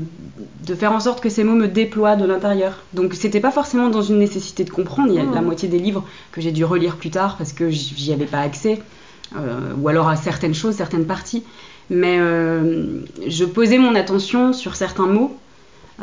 de 0.65 0.75
faire 0.77 0.93
en 0.93 1.01
sorte 1.01 1.21
que 1.21 1.29
ces 1.29 1.43
mots 1.43 1.55
me 1.55 1.67
déploient 1.67 2.15
de 2.15 2.25
l'intérieur. 2.25 2.85
Donc 2.93 3.15
c'était 3.15 3.41
pas 3.41 3.51
forcément 3.51 3.89
dans 3.89 4.03
une 4.03 4.19
nécessité 4.19 4.63
de 4.63 4.71
comprendre. 4.71 5.11
Il 5.13 5.17
y 5.17 5.19
a 5.19 5.25
la 5.25 5.41
moitié 5.41 5.69
des 5.69 5.81
livres 5.81 6.05
que 6.31 6.41
j'ai 6.41 6.53
dû 6.53 6.65
relire 6.65 6.97
plus 6.97 7.11
tard 7.11 7.37
parce 7.39 7.53
que 7.53 7.71
j'y 7.71 7.95
j'y 7.97 8.13
avais 8.13 8.27
pas 8.27 8.41
accès, 8.41 8.81
euh, 9.35 9.73
ou 9.81 9.89
alors 9.89 10.09
à 10.09 10.17
certaines 10.17 10.55
choses, 10.55 10.77
certaines 10.77 11.07
parties. 11.07 11.43
Mais 11.91 12.19
euh, 12.21 13.01
je 13.27 13.45
posais 13.45 13.79
mon 13.79 13.97
attention 13.97 14.53
sur 14.53 14.77
certains 14.77 15.07
mots 15.07 15.37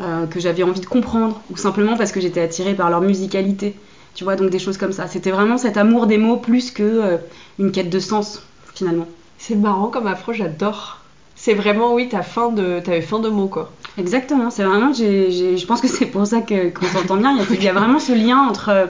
euh, 0.00 0.26
que 0.26 0.38
j'avais 0.38 0.64
envie 0.64 0.80
de 0.80 0.86
comprendre, 0.86 1.40
ou 1.50 1.56
simplement 1.56 1.96
parce 1.96 2.12
que 2.12 2.20
j'étais 2.20 2.42
attirée 2.42 2.74
par 2.74 2.90
leur 2.90 3.00
musicalité. 3.00 3.74
Tu 4.14 4.24
vois, 4.24 4.36
donc 4.36 4.50
des 4.50 4.58
choses 4.58 4.78
comme 4.78 4.92
ça. 4.92 5.06
C'était 5.08 5.30
vraiment 5.32 5.58
cet 5.58 5.76
amour 5.76 6.06
des 6.06 6.18
mots 6.18 6.36
plus 6.36 6.70
que 6.70 6.82
euh, 6.82 7.16
une 7.58 7.72
quête 7.72 7.90
de 7.90 7.98
sens, 7.98 8.42
finalement. 8.74 9.06
C'est 9.38 9.56
marrant 9.56 9.88
comme 9.88 10.06
approche, 10.06 10.36
j'adore. 10.38 10.98
c'est 11.36 11.54
vraiment, 11.54 11.92
oui, 11.94 12.08
t'as 12.10 12.22
faim 12.22 12.52
de, 12.52 12.80
t'avais 12.80 13.00
faim 13.02 13.18
de 13.18 13.28
mots, 13.28 13.48
quoi. 13.48 13.70
Exactement, 13.98 14.50
c'est 14.50 14.62
vraiment, 14.64 14.92
j'ai- 14.92 15.56
je 15.58 15.66
pense 15.66 15.80
que 15.80 15.88
c'est 15.88 16.06
pour 16.06 16.26
ça 16.26 16.40
que- 16.40 16.70
qu'on 16.70 16.86
s'entend 16.86 17.16
bien. 17.16 17.32
Il 17.32 17.38
y, 17.38 17.40
a, 17.42 17.44
il 17.58 17.62
y 17.64 17.68
a 17.68 17.72
vraiment 17.72 17.98
ce 17.98 18.12
lien 18.12 18.38
entre, 18.48 18.88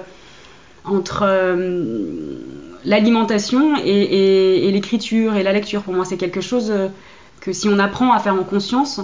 entre 0.84 1.20
euh, 1.22 2.36
l'alimentation 2.84 3.76
et, 3.78 3.88
et- 3.88 4.68
et 4.68 4.72
l'écriture 4.72 5.34
et 5.36 5.42
la 5.42 5.52
lecture. 5.52 5.82
Pour 5.82 5.94
moi, 5.94 6.04
c'est 6.04 6.16
quelque 6.18 6.40
chose 6.40 6.70
euh, 6.70 6.88
que 7.40 7.52
si 7.52 7.68
on 7.68 7.78
apprend 7.78 8.12
à 8.12 8.18
faire 8.20 8.34
en 8.34 8.44
conscience, 8.44 9.00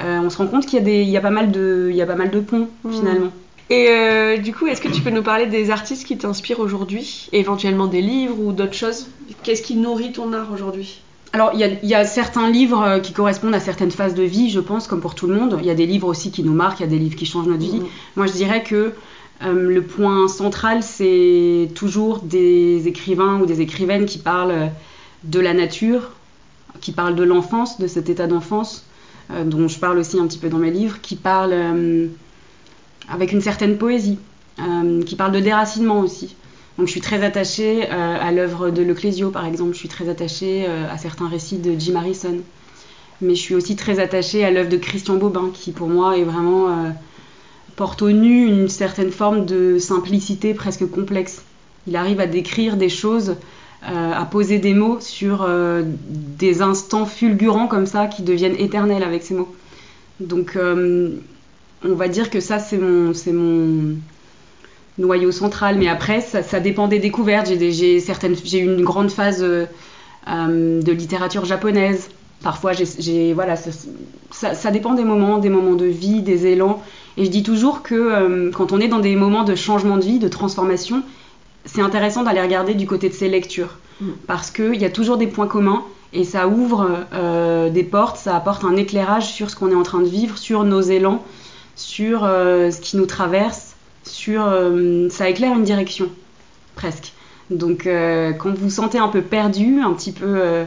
euh, 0.00 0.18
on 0.22 0.28
se 0.30 0.36
rend 0.38 0.46
compte 0.46 0.66
qu'il 0.66 0.86
y, 0.86 1.16
a 1.16 1.18
y, 1.18 1.22
pas 1.22 1.30
mal 1.30 1.50
de- 1.52 1.86
il 1.90 1.96
y 1.96 2.02
a 2.02 2.06
pas 2.06 2.16
mal 2.16 2.30
de 2.30 2.40
ponts, 2.40 2.68
finalement. 2.90 3.30
Et 3.72 3.88
euh, 3.88 4.36
du 4.36 4.52
coup, 4.52 4.66
est-ce 4.66 4.82
que 4.82 4.88
tu 4.88 5.00
peux 5.00 5.08
nous 5.08 5.22
parler 5.22 5.46
des 5.46 5.70
artistes 5.70 6.06
qui 6.06 6.18
t'inspirent 6.18 6.60
aujourd'hui? 6.60 7.30
Éventuellement 7.32 7.86
des 7.86 8.02
livres 8.02 8.38
ou 8.38 8.52
d'autres 8.52 8.74
choses? 8.74 9.06
Qu'est-ce 9.42 9.62
qui 9.62 9.76
nourrit 9.76 10.12
ton 10.12 10.34
art 10.34 10.52
aujourd'hui? 10.52 11.00
Alors, 11.32 11.52
il 11.54 11.60
y 11.60 11.64
a, 11.64 11.68
il 11.68 11.88
y 11.88 11.94
a 11.94 12.04
certains 12.04 12.50
livres 12.50 12.82
euh, 12.82 12.98
qui 12.98 13.14
correspondent 13.14 13.54
à 13.54 13.60
certaines 13.60 13.90
phases 13.90 14.14
de 14.14 14.24
vie, 14.24 14.50
je 14.50 14.60
pense, 14.60 14.86
comme 14.86 15.00
pour 15.00 15.14
tout 15.14 15.26
le 15.26 15.36
monde. 15.36 15.56
Il 15.58 15.66
y 15.66 15.70
a 15.70 15.74
des 15.74 15.86
livres 15.86 16.06
aussi 16.06 16.30
qui 16.30 16.42
nous 16.42 16.52
marquent, 16.52 16.80
il 16.80 16.82
y 16.82 16.86
a 16.86 16.90
des 16.90 16.98
livres 16.98 17.16
qui 17.16 17.24
changent 17.24 17.46
notre 17.46 17.62
vie. 17.62 17.80
Mhm. 17.80 17.86
Moi, 18.16 18.26
je 18.26 18.32
dirais 18.32 18.62
que 18.62 18.92
euh, 19.42 19.52
le 19.54 19.82
point 19.82 20.28
central, 20.28 20.82
c'est 20.82 21.70
toujours 21.74 22.18
des 22.18 22.86
écrivains 22.86 23.40
ou 23.40 23.46
des 23.46 23.62
écrivaines 23.62 24.04
qui 24.04 24.18
parlent 24.18 24.70
de 25.24 25.40
la 25.40 25.54
nature, 25.54 26.10
qui 26.82 26.92
parlent 26.92 27.14
de 27.14 27.24
l'enfance, 27.24 27.80
de 27.80 27.86
cet 27.86 28.10
état 28.10 28.26
d'enfance, 28.26 28.84
euh, 29.30 29.44
dont 29.44 29.66
je 29.66 29.78
parle 29.78 29.96
aussi 29.96 30.18
un 30.18 30.26
petit 30.26 30.38
peu 30.38 30.50
dans 30.50 30.58
mes 30.58 30.70
livres, 30.70 31.00
qui 31.00 31.16
parlent 31.16 32.10
avec 33.08 33.32
une 33.32 33.40
certaine 33.40 33.78
poésie, 33.78 34.18
euh, 34.58 35.02
qui 35.02 35.16
parlent 35.16 35.32
de 35.32 35.40
déracinement 35.40 36.00
aussi. 36.00 36.36
Donc 36.76 36.86
je 36.86 36.92
suis 36.92 37.00
très 37.00 37.24
attachée 37.24 37.84
euh, 37.84 38.18
à 38.20 38.32
l'œuvre 38.32 38.68
de 38.68 38.82
Leclésio, 38.82 39.30
par 39.30 39.46
exemple. 39.46 39.72
Je 39.72 39.78
suis 39.78 39.88
très 39.88 40.10
attachée 40.10 40.66
euh, 40.68 40.92
à 40.92 40.98
certains 40.98 41.26
récits 41.26 41.56
de 41.56 41.74
Jim 41.78 41.96
Harrison. 41.96 42.36
Mais 43.22 43.34
je 43.34 43.40
suis 43.40 43.54
aussi 43.54 43.76
très 43.76 43.98
attachée 43.98 44.44
à 44.44 44.50
l'œuvre 44.50 44.68
de 44.68 44.76
Christian 44.76 45.16
Bobin, 45.16 45.50
qui 45.54 45.72
pour 45.72 45.88
moi 45.88 46.18
est 46.18 46.24
vraiment 46.24 46.92
porte 47.76 48.02
au 48.02 48.10
nu 48.10 48.46
une 48.46 48.68
certaine 48.68 49.12
forme 49.12 49.46
de 49.46 49.78
simplicité 49.78 50.54
presque 50.54 50.90
complexe. 50.90 51.42
Il 51.86 51.94
arrive 51.94 52.18
à 52.18 52.26
décrire 52.26 52.76
des 52.76 52.88
choses, 52.88 53.36
à 53.82 54.24
poser 54.24 54.58
des 54.58 54.74
mots 54.74 54.98
sur 54.98 55.48
des 55.80 56.62
instants 56.62 57.06
fulgurants 57.06 57.68
comme 57.68 57.86
ça 57.86 58.08
qui 58.08 58.22
deviennent 58.22 58.56
éternels 58.58 59.04
avec 59.04 59.22
ces 59.22 59.34
mots. 59.34 59.54
Donc 60.18 60.58
on 61.84 61.94
va 61.94 62.08
dire 62.08 62.30
que 62.30 62.40
ça 62.40 62.58
c'est 62.58 62.78
mon, 62.78 63.14
c'est 63.14 63.32
mon 63.32 63.96
noyau 64.98 65.32
central. 65.32 65.76
Mais 65.78 65.88
après 65.88 66.20
ça, 66.20 66.42
ça 66.42 66.60
dépend 66.60 66.88
des 66.88 66.98
découvertes. 66.98 67.48
J'ai, 67.48 67.56
des- 67.56 67.72
j'ai 67.72 68.00
certaines, 68.00 68.36
j'ai 68.44 68.58
eu 68.60 68.64
une 68.64 68.82
grande 68.82 69.10
phase 69.10 69.42
euh, 69.42 69.66
euh, 70.28 70.82
de 70.82 70.92
littérature 70.92 71.44
japonaise. 71.44 72.08
Parfois 72.42 72.72
j'ai, 72.72 72.84
j'ai- 72.98 73.32
voilà, 73.34 73.56
ça, 73.56 74.54
ça- 74.54 74.70
dépend 74.70 74.94
des 74.94 75.04
moments, 75.04 75.38
des 75.38 75.48
moments 75.50 75.74
de 75.74 75.86
vie, 75.86 76.22
des 76.22 76.46
élans. 76.46 76.82
Et 77.16 77.24
je 77.24 77.30
dis 77.30 77.42
toujours 77.42 77.82
que 77.82 77.94
euh, 77.94 78.50
quand 78.52 78.72
on 78.72 78.80
est 78.80 78.88
dans 78.88 78.98
des 78.98 79.16
moments 79.16 79.44
de 79.44 79.54
changement 79.54 79.96
de 79.96 80.02
vie, 80.04 80.18
de 80.18 80.28
transformation, 80.28 81.02
c'est 81.64 81.82
intéressant 81.82 82.22
d'aller 82.24 82.40
regarder 82.40 82.74
du 82.74 82.86
côté 82.86 83.08
de 83.08 83.14
ces 83.14 83.28
lectures. 83.28 83.76
Mm. 84.00 84.06
Parce 84.26 84.50
qu'il 84.50 84.74
y 84.80 84.84
a 84.84 84.90
toujours 84.90 85.16
des 85.18 85.26
points 85.28 85.46
communs 85.46 85.82
et 86.12 86.24
ça 86.24 86.46
ouvre 86.48 86.90
des 87.70 87.82
portes, 87.84 88.18
ça 88.18 88.36
apporte 88.36 88.64
un 88.64 88.76
éclairage 88.76 89.32
sur 89.32 89.48
ce 89.48 89.56
qu'on 89.56 89.70
est 89.70 89.74
en 89.74 89.82
train 89.82 90.00
de 90.00 90.08
vivre, 90.08 90.36
sur 90.36 90.62
nos 90.64 90.82
élans, 90.82 91.22
sur 91.76 92.24
euh, 92.24 92.70
ce 92.70 92.80
qui 92.80 92.96
nous 92.96 93.06
traverse, 93.06 93.74
sur 94.04 94.44
euh, 94.46 95.08
ça 95.10 95.28
éclaire 95.28 95.52
une 95.54 95.64
direction, 95.64 96.08
presque. 96.74 97.12
Donc 97.50 97.86
euh, 97.86 98.32
quand 98.32 98.50
vous 98.50 98.64
vous 98.64 98.70
sentez 98.70 98.98
un 98.98 99.08
peu 99.08 99.20
perdu, 99.22 99.80
un 99.80 99.92
petit 99.92 100.12
peu 100.12 100.64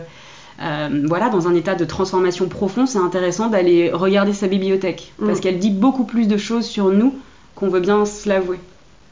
voilà, 1.05 1.29
dans 1.29 1.47
un 1.47 1.55
état 1.55 1.75
de 1.75 1.83
transformation 1.85 2.47
profond, 2.47 2.85
c'est 2.85 2.97
intéressant 2.99 3.47
d'aller 3.49 3.91
regarder 3.91 4.33
sa 4.33 4.47
bibliothèque 4.47 5.11
Mm. 5.19 5.25
parce 5.27 5.39
qu'elle 5.41 5.59
dit 5.59 5.69
beaucoup 5.71 6.05
plus 6.05 6.27
de 6.27 6.37
choses 6.37 6.65
sur 6.65 6.89
nous 6.89 7.13
qu'on 7.55 7.67
veut 7.69 7.79
bien 7.81 8.05
se 8.05 8.27
l'avouer. 8.29 8.59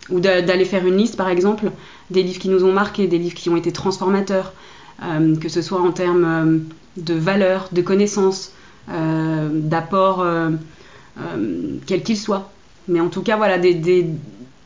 Ou 0.09 0.19
d'a- 0.19 0.41
d'aller 0.41 0.65
faire 0.65 0.85
une 0.85 0.97
liste, 0.97 1.15
par 1.17 1.29
exemple, 1.29 1.71
des 2.11 2.23
livres 2.23 2.39
qui 2.39 2.49
nous 2.49 2.63
ont 2.65 2.71
marqués, 2.73 3.07
des 3.07 3.17
livres 3.17 3.35
qui 3.35 3.49
ont 3.49 3.55
été 3.57 3.71
transformateurs, 3.71 4.53
que 5.41 5.49
ce 5.49 5.61
soit 5.61 5.79
en 5.81 5.91
termes 5.91 6.61
de 6.97 7.13
valeurs, 7.13 7.69
de 7.71 7.81
connaissances, 7.81 8.51
euh, 8.89 9.49
d'apports, 9.51 10.21
euh, 10.21 10.49
euh, 11.19 11.77
quels 11.85 12.03
qu'ils 12.03 12.17
soient. 12.17 12.51
Mais 12.87 12.99
en 12.99 13.09
tout 13.09 13.21
cas, 13.21 13.37
voilà, 13.37 13.57
des, 13.57 14.05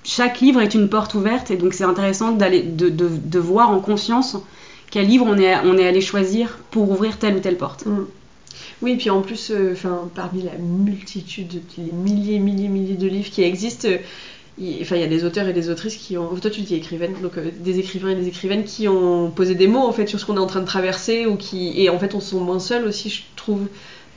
chaque 0.03 0.39
livre 0.39 0.61
est 0.61 0.73
une 0.73 0.89
porte 0.89 1.13
ouverte 1.13 1.51
et 1.51 1.57
donc 1.57 1.73
c'est 1.73 1.83
intéressant 1.83 2.31
d'aller, 2.31 2.63
de, 2.63 3.39
voir 3.39 3.71
en 3.71 3.79
conscience 3.79 4.37
quel 4.89 5.05
livre 5.05 5.25
on 5.27 5.37
est, 5.37 5.55
on 5.65 5.77
est 5.77 5.87
allé 5.87 6.01
choisir 6.01 6.59
pour 6.71 6.89
ouvrir 6.89 7.19
telle 7.19 7.35
ou 7.35 7.39
telle 7.39 7.57
porte. 7.57 7.83
Oui, 8.81 8.95
puis 8.95 9.09
en 9.09 9.21
plus, 9.21 9.51
euh, 9.51 9.75
parmi 10.15 10.43
la 10.43 10.57
multitude, 10.57 11.61
les 11.77 11.91
milliers, 11.91 12.39
milliers, 12.39 12.69
milliers 12.69 12.95
de 12.95 13.07
livres 13.07 13.29
qui 13.29 13.43
existent, 13.43 13.87
euh, 13.89 13.97
enfin, 14.81 14.95
il 14.95 15.01
y 15.01 15.03
a 15.03 15.07
des 15.07 15.25
auteurs 15.25 15.47
et 15.47 15.53
des 15.53 15.69
autrices 15.69 15.97
qui 15.97 16.17
ont. 16.17 16.35
Toi, 16.35 16.49
tu 16.49 16.61
dis 16.61 16.75
écrivaine, 16.75 17.13
donc 17.21 17.33
des 17.39 17.79
écrivains 17.79 18.09
et 18.09 18.15
des 18.15 18.27
écrivaines 18.27 18.63
qui 18.63 18.87
ont 18.87 19.31
posé 19.31 19.55
des 19.55 19.67
mots 19.67 19.85
en 19.85 19.91
fait 19.91 20.07
sur 20.07 20.19
ce 20.19 20.25
qu'on 20.25 20.37
est 20.37 20.39
en 20.39 20.47
train 20.47 20.61
de 20.61 20.65
traverser 20.65 21.25
ou 21.25 21.35
qui. 21.35 21.73
Et 21.81 21.89
en 21.89 21.99
fait, 21.99 22.15
on 22.15 22.19
se 22.19 22.31
sent 22.31 22.39
moins 22.41 22.59
seul 22.59 22.85
aussi, 22.85 23.09
je 23.09 23.23
trouve. 23.35 23.67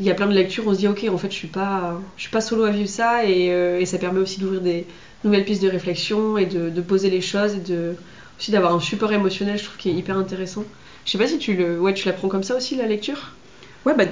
Il 0.00 0.06
y 0.06 0.10
a 0.10 0.14
plein 0.14 0.26
de 0.26 0.32
lectures, 0.34 0.66
on 0.66 0.72
se 0.72 0.78
dit, 0.78 0.88
ok, 0.88 1.06
en 1.10 1.18
fait, 1.18 1.30
je 1.30 1.36
suis 1.36 1.46
pas, 1.48 2.00
je 2.16 2.22
suis 2.22 2.30
pas 2.30 2.40
solo 2.40 2.64
à 2.64 2.70
vivre 2.70 2.88
ça 2.88 3.24
et, 3.26 3.52
euh, 3.52 3.78
et 3.78 3.84
ça 3.86 3.98
permet 3.98 4.18
aussi 4.20 4.40
d'ouvrir 4.40 4.62
des 4.62 4.86
nouvelles 5.24 5.44
pistes 5.44 5.62
de 5.62 5.68
réflexion 5.68 6.38
et 6.38 6.46
de, 6.46 6.70
de 6.70 6.80
poser 6.80 7.10
les 7.10 7.20
choses 7.20 7.54
et 7.54 7.58
de 7.60 7.94
aussi 8.38 8.50
d'avoir 8.50 8.72
un 8.74 8.80
support 8.80 9.12
émotionnel, 9.12 9.58
je 9.58 9.64
trouve, 9.64 9.76
qui 9.76 9.90
est 9.90 9.94
hyper 9.94 10.16
intéressant. 10.16 10.64
Je 11.04 11.10
sais 11.10 11.18
pas 11.18 11.26
si 11.26 11.36
tu 11.38 11.54
le, 11.54 11.78
ouais, 11.78 11.92
tu 11.92 12.06
la 12.06 12.14
prends 12.14 12.28
comme 12.28 12.42
ça 12.42 12.56
aussi 12.56 12.76
la 12.76 12.86
lecture? 12.86 13.32
Ouais, 13.84 13.94
bah, 13.94 14.04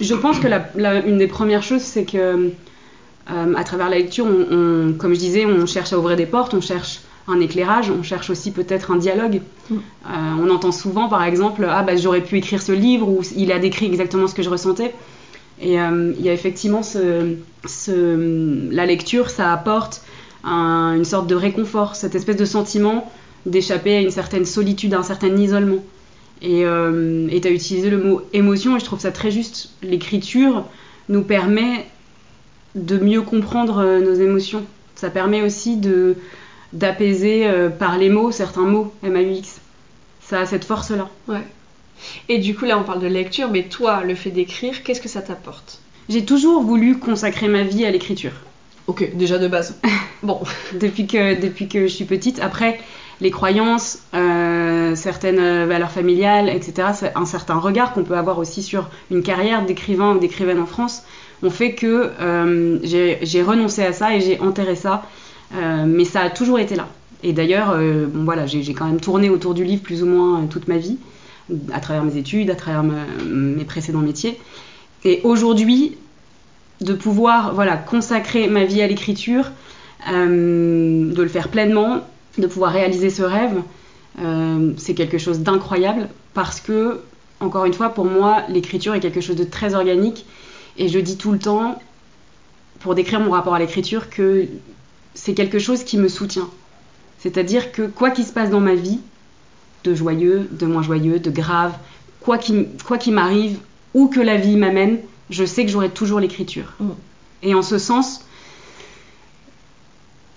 je 0.00 0.14
pense 0.14 0.38
que 0.38 0.46
la, 0.48 0.66
la- 0.74 1.04
une 1.04 1.18
des 1.18 1.26
premières 1.26 1.62
choses, 1.62 1.82
c'est 1.82 2.04
que 2.04 2.50
euh, 3.30 3.54
à 3.54 3.64
travers 3.64 3.90
la 3.90 3.98
lecture, 3.98 4.26
on, 4.26 4.46
on- 4.50 4.94
comme 4.94 5.12
je 5.14 5.18
disais, 5.18 5.44
on 5.46 5.66
cherche 5.66 5.92
à 5.92 5.98
ouvrir 5.98 6.16
des 6.16 6.26
portes, 6.26 6.54
on 6.54 6.60
cherche 6.60 7.00
un 7.26 7.40
éclairage, 7.40 7.90
on 7.90 8.02
cherche 8.02 8.30
aussi 8.30 8.50
peut-être 8.50 8.90
un 8.90 8.96
dialogue. 8.96 9.42
Mm. 9.70 9.74
Euh, 9.76 9.78
on 10.40 10.50
entend 10.50 10.72
souvent, 10.72 11.08
par 11.08 11.22
exemple, 11.22 11.66
ah 11.68 11.82
bah 11.82 11.96
j'aurais 11.96 12.22
pu 12.22 12.38
écrire 12.38 12.62
ce 12.62 12.72
livre 12.72 13.08
ou 13.08 13.22
il 13.36 13.52
a 13.52 13.58
décrit 13.58 13.86
exactement 13.86 14.26
ce 14.26 14.34
que 14.34 14.42
je 14.42 14.48
ressentais. 14.50 14.94
Et 15.60 15.80
euh, 15.80 16.12
il 16.18 16.24
y 16.24 16.28
a 16.28 16.32
effectivement 16.32 16.82
la 18.70 18.86
lecture, 18.86 19.30
ça 19.30 19.52
apporte 19.52 20.02
un- 20.44 20.94
une 20.96 21.04
sorte 21.04 21.26
de 21.26 21.34
réconfort, 21.34 21.96
cette 21.96 22.14
espèce 22.14 22.36
de 22.36 22.44
sentiment 22.44 23.10
d'échapper 23.46 23.96
à 23.96 24.00
une 24.00 24.10
certaine 24.10 24.44
solitude, 24.44 24.94
à 24.94 24.98
un 24.98 25.02
certain 25.02 25.34
isolement. 25.36 25.82
Et 26.42 26.60
tu 26.62 27.48
as 27.48 27.50
utilisé 27.50 27.90
le 27.90 27.98
mot 27.98 28.22
émotion 28.32 28.76
et 28.76 28.80
je 28.80 28.84
trouve 28.84 29.00
ça 29.00 29.10
très 29.10 29.30
juste. 29.30 29.70
L'écriture 29.82 30.64
nous 31.08 31.22
permet 31.22 31.86
de 32.76 32.98
mieux 32.98 33.22
comprendre 33.22 33.78
euh, 33.78 33.98
nos 34.00 34.14
émotions. 34.14 34.62
Ça 34.94 35.10
permet 35.10 35.42
aussi 35.42 35.80
d'apaiser 36.72 37.46
euh, 37.46 37.70
par 37.70 37.98
les 37.98 38.10
mots 38.10 38.30
certains 38.30 38.62
mots, 38.66 38.92
M-A-U-X. 39.02 39.60
Ça 40.20 40.40
a 40.40 40.46
cette 40.46 40.64
force-là. 40.64 41.08
Et 42.28 42.38
du 42.38 42.54
coup, 42.54 42.64
là, 42.64 42.78
on 42.78 42.84
parle 42.84 43.00
de 43.00 43.06
lecture, 43.06 43.48
mais 43.50 43.64
toi, 43.64 44.02
le 44.04 44.14
fait 44.14 44.30
d'écrire, 44.30 44.82
qu'est-ce 44.82 45.00
que 45.00 45.08
ça 45.08 45.22
t'apporte? 45.22 45.80
J'ai 46.08 46.24
toujours 46.24 46.62
voulu 46.62 46.98
consacrer 46.98 47.48
ma 47.48 47.62
vie 47.62 47.84
à 47.84 47.90
l'écriture. 47.90 48.32
Ok, 48.86 49.14
déjà 49.14 49.38
de 49.38 49.48
base. 49.48 49.78
Bon. 50.22 50.40
depuis, 50.80 51.06
que, 51.06 51.40
depuis 51.40 51.68
que 51.68 51.82
je 51.86 51.92
suis 51.92 52.04
petite. 52.04 52.40
Après, 52.40 52.80
les 53.20 53.30
croyances, 53.30 54.00
euh, 54.14 54.94
certaines 54.94 55.38
euh, 55.38 55.66
valeurs 55.66 55.90
familiales, 55.90 56.48
etc., 56.48 56.88
c'est 56.94 57.12
un 57.16 57.24
certain 57.24 57.56
regard 57.56 57.92
qu'on 57.92 58.04
peut 58.04 58.16
avoir 58.16 58.38
aussi 58.38 58.62
sur 58.62 58.88
une 59.10 59.22
carrière 59.22 59.64
d'écrivain 59.64 60.14
ou 60.14 60.18
d'écrivaine 60.18 60.60
en 60.60 60.66
France, 60.66 61.02
ont 61.42 61.50
fait 61.50 61.74
que 61.74 62.10
euh, 62.20 62.78
j'ai 62.82 63.42
renoncé 63.42 63.82
à 63.84 63.92
ça 63.92 64.14
et 64.14 64.20
j'ai 64.20 64.40
enterré 64.40 64.76
ça. 64.76 65.04
Euh, 65.54 65.84
mais 65.86 66.04
ça 66.04 66.20
a 66.22 66.30
toujours 66.30 66.58
été 66.58 66.76
là. 66.76 66.88
Et 67.22 67.32
d'ailleurs, 67.32 67.76
bon, 67.76 68.24
voilà, 68.24 68.46
j'ai 68.46 68.72
quand 68.74 68.86
même 68.86 69.00
tourné 69.00 69.28
autour 69.28 69.52
du 69.52 69.64
livre 69.64 69.82
plus 69.82 70.04
ou 70.04 70.06
moins 70.06 70.46
toute 70.46 70.68
ma 70.68 70.76
vie, 70.76 70.98
à 71.72 71.80
travers 71.80 72.04
mes 72.04 72.16
études, 72.16 72.50
à 72.50 72.54
travers 72.54 72.82
me- 72.82 73.24
mes 73.24 73.64
précédents 73.64 74.00
métiers. 74.00 74.38
Et 75.04 75.20
aujourd'hui, 75.24 75.96
de 76.80 76.92
pouvoir 76.92 77.54
voilà, 77.54 77.76
consacrer 77.76 78.48
ma 78.48 78.64
vie 78.64 78.82
à 78.82 78.86
l'écriture, 78.86 79.50
euh, 80.10 81.12
de 81.12 81.22
le 81.22 81.28
faire 81.28 81.48
pleinement, 81.48 82.00
de 82.38 82.46
pouvoir 82.46 82.72
réaliser 82.72 83.10
ce 83.10 83.22
rêve, 83.22 83.62
euh, 84.20 84.72
c'est 84.76 84.94
quelque 84.94 85.18
chose 85.18 85.40
d'incroyable 85.40 86.08
parce 86.34 86.60
que, 86.60 87.00
encore 87.40 87.64
une 87.64 87.74
fois, 87.74 87.90
pour 87.90 88.04
moi, 88.04 88.42
l'écriture 88.48 88.94
est 88.94 89.00
quelque 89.00 89.20
chose 89.20 89.36
de 89.36 89.44
très 89.44 89.74
organique 89.74 90.24
et 90.76 90.88
je 90.88 90.98
dis 90.98 91.16
tout 91.16 91.32
le 91.32 91.38
temps, 91.38 91.80
pour 92.80 92.94
décrire 92.94 93.18
mon 93.20 93.32
rapport 93.32 93.54
à 93.54 93.58
l'écriture, 93.58 94.08
que 94.08 94.46
c'est 95.14 95.34
quelque 95.34 95.58
chose 95.58 95.82
qui 95.82 95.98
me 95.98 96.06
soutient. 96.08 96.48
C'est-à-dire 97.18 97.72
que 97.72 97.82
quoi 97.82 98.10
qu'il 98.10 98.24
se 98.24 98.32
passe 98.32 98.50
dans 98.50 98.60
ma 98.60 98.74
vie, 98.76 99.00
de 99.90 99.94
joyeux, 99.94 100.48
de 100.50 100.66
moins 100.66 100.82
joyeux, 100.82 101.18
de 101.18 101.30
grave, 101.30 101.72
quoi 102.20 102.38
qu'il 102.38 102.66
quoi 102.86 102.98
qu'il 102.98 103.14
m'arrive, 103.14 103.58
où 103.94 104.08
que 104.08 104.20
la 104.20 104.36
vie 104.36 104.56
m'amène, 104.56 104.98
je 105.30 105.44
sais 105.44 105.64
que 105.64 105.70
j'aurai 105.70 105.90
toujours 105.90 106.20
l'écriture. 106.20 106.74
Mm. 106.80 106.88
Et 107.42 107.54
en 107.54 107.62
ce 107.62 107.78
sens, 107.78 108.24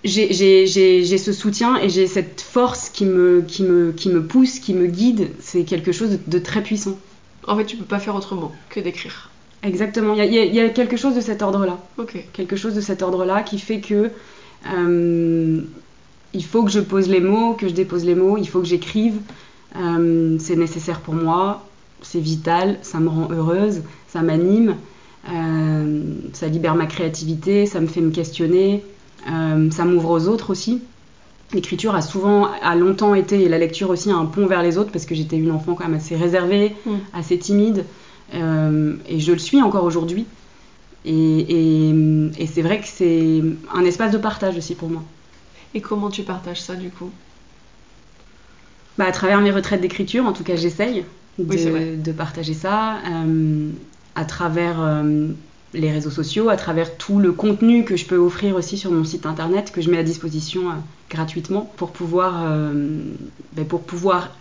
j'ai- 0.04 1.18
ce 1.18 1.34
soutien 1.34 1.78
et 1.78 1.90
j'ai 1.90 2.08
cette 2.08 2.42
force 2.42 2.90
qui 2.90 3.06
me, 3.06 3.42
qui, 3.48 3.64
me, 3.64 3.92
qui 3.92 4.10
me 4.10 4.24
pousse, 4.24 4.60
qui 4.60 4.74
me 4.74 4.88
guide. 4.88 5.30
C'est 5.40 5.64
quelque 5.64 5.92
chose 5.92 6.12
de, 6.12 6.20
de 6.28 6.40
très 6.40 6.64
puissant. 6.64 6.98
En 7.48 7.56
fait, 7.58 7.66
tu 7.66 7.76
peux 7.78 7.86
pas 7.86 8.00
faire 8.00 8.16
autrement 8.16 8.52
que 8.70 8.80
d'écrire. 8.80 9.30
Exactement, 9.64 10.16
y, 10.16 10.26
y 10.26 10.38
il 10.48 10.56
y 10.56 10.60
a 10.60 10.70
quelque 10.70 10.98
chose 10.98 11.16
de 11.16 11.22
cet 11.22 11.42
ordre-là. 11.44 11.78
Ok. 11.98 12.18
Quelque 12.34 12.56
chose 12.56 12.74
de 12.74 12.82
cet 12.82 13.04
ordre-là 13.04 13.44
qui 13.44 13.60
fait 13.60 13.80
que 13.80 14.10
euh, 14.74 15.62
il 16.34 16.44
faut 16.46 16.64
que 16.64 16.72
je 16.72 16.80
pose 16.80 17.08
les 17.10 17.20
mots, 17.20 17.54
que 17.54 17.68
je 17.68 17.74
dépose 17.74 18.06
les 18.06 18.16
mots, 18.16 18.38
il 18.38 18.48
faut 18.48 18.60
que 18.60 18.68
j'écrive. 18.68 19.16
Euh, 19.78 20.38
c'est 20.40 20.56
nécessaire 20.56 21.00
pour 21.02 21.14
moi, 21.14 21.66
c'est 22.02 22.20
vital, 22.20 22.78
ça 22.82 23.00
me 23.00 23.08
rend 23.10 23.30
heureuse, 23.32 23.82
ça 24.08 24.22
m'anime, 24.22 24.76
euh, 25.32 26.04
ça 26.34 26.48
libère 26.48 26.76
ma 26.76 26.86
créativité, 26.88 27.66
ça 27.66 27.80
me 27.80 27.88
fait 27.88 28.02
me 28.02 28.12
questionner, 28.12 28.84
euh, 29.32 29.70
ça 29.72 29.86
m'ouvre 29.86 30.10
aux 30.12 30.28
autres 30.28 30.50
aussi. 30.50 30.82
L'écriture 31.54 31.96
a 31.96 32.02
souvent, 32.02 32.48
a 32.62 32.76
longtemps 32.76 33.14
été, 33.14 33.42
et 33.44 33.50
la 33.50 33.58
lecture 33.58 33.90
aussi, 33.90 34.10
un 34.12 34.26
pont 34.26 34.46
vers 34.48 34.64
les 34.64 34.78
autres 34.78 34.92
parce 34.92 35.06
que 35.06 35.16
j'étais 35.16 35.38
une 35.38 35.52
enfant 35.52 35.74
quand 35.76 35.86
même 35.86 35.96
assez 35.98 36.16
réservée, 36.16 36.76
Mm. 36.86 36.92
assez 37.14 37.38
timide, 37.38 37.86
et 38.34 39.20
je 39.20 39.32
le 39.34 39.38
suis 39.38 39.62
encore 39.62 39.84
aujourd'hui. 39.84 40.26
Et, 41.04 41.12
et- 41.90 41.96
et 42.40 42.48
c'est 42.48 42.62
vrai 42.62 42.80
que 42.80 42.88
c'est 42.88 43.42
un 43.74 43.84
espace 43.84 44.12
de 44.12 44.18
partage 44.18 44.58
aussi 44.58 44.76
pour 44.76 44.90
moi. 44.90 45.02
Et 45.74 45.82
comment 45.82 46.10
tu 46.10 46.24
partages 46.24 46.62
ça 46.62 46.76
du 46.76 46.90
coup 46.90 47.10
Bah, 48.98 49.06
à 49.06 49.12
travers 49.12 49.42
mes 49.42 49.52
retraites 49.52 49.82
d'écriture, 49.82 50.26
en 50.26 50.34
tout 50.34 50.44
cas, 50.44 50.56
j'essaye 50.56 51.06
de, 51.38 51.46
Oui, 51.46 52.14
partager 52.14 52.54
ça. 52.54 52.98
euh, 53.08 53.70
à 54.16 54.26
travers 54.26 54.82
euh, 54.82 55.30
les 55.74 55.90
réseaux 55.90 56.10
sociaux, 56.10 56.50
à 56.50 56.58
travers 56.58 56.98
tout 56.98 57.20
le 57.20 57.32
contenu 57.32 57.86
que 57.86 57.96
je 57.96 58.06
peux 58.06 58.18
offrir 58.18 58.56
aussi 58.56 58.78
sur 58.78 58.92
mon 58.92 59.06
site 59.06 59.26
internet, 59.26 59.72
que 59.72 59.82
je 59.82 59.90
mets 59.90 59.98
à 59.98 60.04
disposition 60.04 60.70
euh, 60.70 60.74
gratuitement 61.10 61.72
pour 61.78 61.92
pouvoir, 61.92 62.44
ben, 63.54 63.66
pour 63.66 63.84
pouvoir 63.84 64.32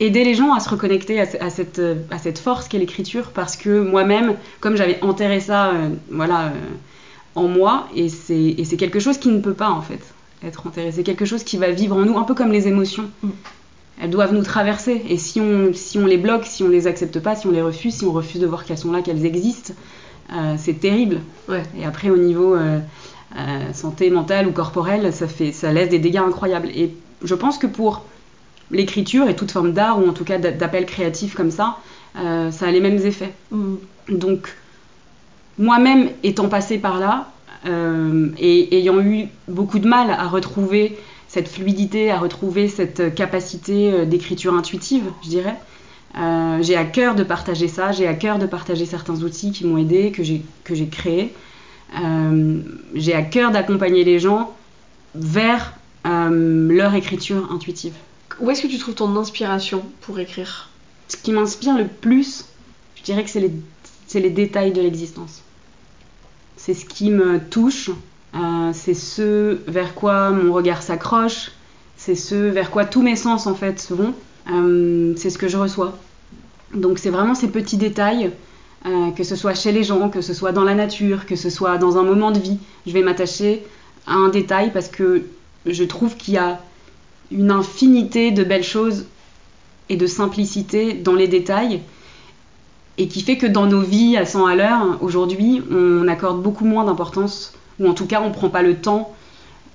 aider 0.00 0.24
les 0.24 0.34
gens 0.34 0.52
à 0.54 0.60
se 0.60 0.68
reconnecter 0.68 1.20
à, 1.20 1.26
ce- 1.26 1.36
à 1.38 1.50
cette, 1.50 1.80
à 2.10 2.18
cette 2.18 2.38
force 2.38 2.68
qu'est 2.68 2.78
l'écriture. 2.78 3.30
Parce 3.32 3.56
que 3.56 3.80
moi-même, 3.82 4.36
comme 4.60 4.76
j'avais 4.76 5.02
enterré 5.02 5.40
ça 5.40 5.72
voilà, 6.10 6.52
en 7.34 7.48
moi, 7.48 7.88
et 7.94 8.08
c'est 8.10 8.76
quelque 8.76 9.00
chose 9.00 9.18
qui 9.18 9.28
ne 9.30 9.40
peut 9.40 9.54
pas 9.54 9.70
en 9.70 9.82
fait 9.82 10.00
être 10.44 10.66
enterré. 10.66 10.92
C'est 10.92 11.02
quelque 11.02 11.24
chose 11.24 11.44
qui 11.44 11.56
va 11.56 11.70
vivre 11.70 11.96
en 11.96 12.04
nous, 12.04 12.18
un 12.18 12.24
peu 12.24 12.34
comme 12.34 12.52
les 12.52 12.68
émotions 12.68 13.10
elles 14.02 14.10
doivent 14.10 14.32
nous 14.32 14.42
traverser. 14.42 15.02
Et 15.08 15.18
si 15.18 15.40
on, 15.40 15.72
si 15.74 15.98
on 15.98 16.06
les 16.06 16.16
bloque, 16.16 16.46
si 16.46 16.62
on 16.62 16.68
les 16.68 16.86
accepte 16.86 17.20
pas, 17.20 17.36
si 17.36 17.46
on 17.46 17.50
les 17.50 17.62
refuse, 17.62 17.94
si 17.94 18.04
on 18.04 18.12
refuse 18.12 18.40
de 18.40 18.46
voir 18.46 18.64
qu'elles 18.64 18.78
sont 18.78 18.92
là, 18.92 19.02
qu'elles 19.02 19.26
existent, 19.26 19.74
euh, 20.32 20.54
c'est 20.56 20.80
terrible. 20.80 21.20
Ouais. 21.48 21.62
Et 21.78 21.84
après, 21.84 22.08
au 22.08 22.16
niveau 22.16 22.54
euh, 22.54 22.78
euh, 23.36 23.72
santé 23.74 24.08
mentale 24.10 24.48
ou 24.48 24.52
corporelle, 24.52 25.12
ça, 25.12 25.28
fait, 25.28 25.52
ça 25.52 25.70
laisse 25.72 25.90
des 25.90 25.98
dégâts 25.98 26.16
incroyables. 26.16 26.68
Et 26.68 26.94
je 27.22 27.34
pense 27.34 27.58
que 27.58 27.66
pour 27.66 28.04
l'écriture 28.70 29.28
et 29.28 29.36
toute 29.36 29.50
forme 29.50 29.72
d'art, 29.72 30.02
ou 30.02 30.08
en 30.08 30.12
tout 30.14 30.24
cas 30.24 30.38
d'a- 30.38 30.52
d'appel 30.52 30.86
créatif 30.86 31.34
comme 31.34 31.50
ça, 31.50 31.76
ça 32.14 32.66
a 32.66 32.70
les 32.70 32.80
mêmes 32.80 33.04
effets. 33.04 33.34
Mm. 33.50 33.74
Donc, 34.08 34.54
moi-même 35.58 36.08
étant 36.22 36.48
passée 36.48 36.78
par 36.78 36.98
là 36.98 37.28
et 37.66 38.78
ayant 38.78 39.00
eu 39.00 39.26
beaucoup 39.48 39.78
de 39.78 39.86
mal 39.86 40.10
à 40.10 40.28
retrouver 40.28 40.96
cette 41.30 41.48
fluidité, 41.48 42.10
à 42.10 42.18
retrouver 42.18 42.66
cette 42.66 43.14
capacité 43.14 43.92
euh, 43.92 44.04
d'écriture 44.04 44.52
intuitive, 44.54 45.04
je 45.22 45.28
dirais, 45.28 45.54
euh, 46.18 46.58
j'ai 46.60 46.76
à 46.76 46.84
cœur 46.84 47.14
de 47.14 47.22
partager 47.22 47.68
ça, 47.68 47.92
j'ai 47.92 48.08
à 48.08 48.14
cœur 48.14 48.40
de 48.40 48.46
partager 48.46 48.84
certains 48.84 49.22
outils 49.22 49.52
qui 49.52 49.64
m'ont 49.64 49.78
aidé, 49.78 50.10
que 50.10 50.24
j'ai 50.24 50.42
que 50.64 50.74
j'ai 50.74 50.88
créés. 50.88 51.32
Euh, 52.02 52.60
j'ai 52.94 53.14
à 53.14 53.22
cœur 53.22 53.52
d'accompagner 53.52 54.02
les 54.02 54.18
gens 54.18 54.54
vers 55.14 55.74
euh, 56.06 56.68
leur 56.68 56.94
écriture 56.94 57.50
intuitive. 57.52 57.94
Où 58.40 58.50
est-ce 58.50 58.62
que 58.62 58.66
tu 58.66 58.78
trouves 58.78 58.94
ton 58.94 59.14
inspiration 59.16 59.84
pour 60.00 60.18
écrire? 60.18 60.70
Ce 61.06 61.16
qui 61.16 61.30
m'inspire 61.32 61.78
le 61.78 61.86
plus, 61.86 62.46
je 62.96 63.02
dirais 63.02 63.22
que 63.22 63.30
c'est 63.30 63.40
les, 63.40 63.52
c'est 64.08 64.20
les 64.20 64.30
détails 64.30 64.72
de 64.72 64.80
l'existence. 64.80 65.42
C'est 66.70 66.82
ce 66.82 66.84
qui 66.84 67.10
me 67.10 67.40
touche, 67.40 67.90
euh, 68.36 68.70
c'est 68.72 68.94
ce 68.94 69.58
vers 69.66 69.92
quoi 69.92 70.30
mon 70.30 70.52
regard 70.52 70.82
s'accroche, 70.82 71.50
c'est 71.96 72.14
ce 72.14 72.36
vers 72.36 72.70
quoi 72.70 72.84
tous 72.84 73.02
mes 73.02 73.16
sens 73.16 73.48
en 73.48 73.56
fait 73.56 73.84
vont, 73.90 74.14
Euh, 74.52 75.12
c'est 75.16 75.30
ce 75.30 75.36
que 75.38 75.48
je 75.48 75.56
reçois. 75.56 75.98
Donc 76.72 77.00
c'est 77.00 77.10
vraiment 77.10 77.34
ces 77.34 77.48
petits 77.48 77.76
détails, 77.76 78.30
euh, 78.86 79.10
que 79.10 79.24
ce 79.24 79.34
soit 79.34 79.54
chez 79.54 79.72
les 79.72 79.82
gens, 79.82 80.10
que 80.10 80.20
ce 80.20 80.32
soit 80.32 80.52
dans 80.52 80.62
la 80.62 80.76
nature, 80.76 81.26
que 81.26 81.34
ce 81.34 81.50
soit 81.50 81.76
dans 81.76 81.98
un 81.98 82.04
moment 82.04 82.30
de 82.30 82.38
vie. 82.38 82.58
Je 82.86 82.92
vais 82.92 83.02
m'attacher 83.02 83.64
à 84.06 84.14
un 84.14 84.28
détail 84.28 84.70
parce 84.72 84.86
que 84.86 85.24
je 85.66 85.82
trouve 85.82 86.16
qu'il 86.16 86.34
y 86.34 86.38
a 86.38 86.60
une 87.32 87.50
infinité 87.50 88.30
de 88.30 88.44
belles 88.44 88.62
choses 88.62 89.06
et 89.88 89.96
de 89.96 90.06
simplicité 90.06 90.94
dans 90.94 91.16
les 91.16 91.26
détails 91.26 91.80
et 93.00 93.08
qui 93.08 93.22
fait 93.22 93.38
que 93.38 93.46
dans 93.46 93.64
nos 93.64 93.80
vies 93.80 94.18
à 94.18 94.26
100 94.26 94.44
à 94.44 94.54
l'heure, 94.54 94.98
aujourd'hui, 95.00 95.62
on 95.72 96.06
accorde 96.06 96.42
beaucoup 96.42 96.66
moins 96.66 96.84
d'importance, 96.84 97.54
ou 97.78 97.88
en 97.88 97.94
tout 97.94 98.06
cas 98.06 98.20
on 98.20 98.28
ne 98.28 98.34
prend 98.34 98.50
pas 98.50 98.60
le 98.60 98.76
temps, 98.76 99.14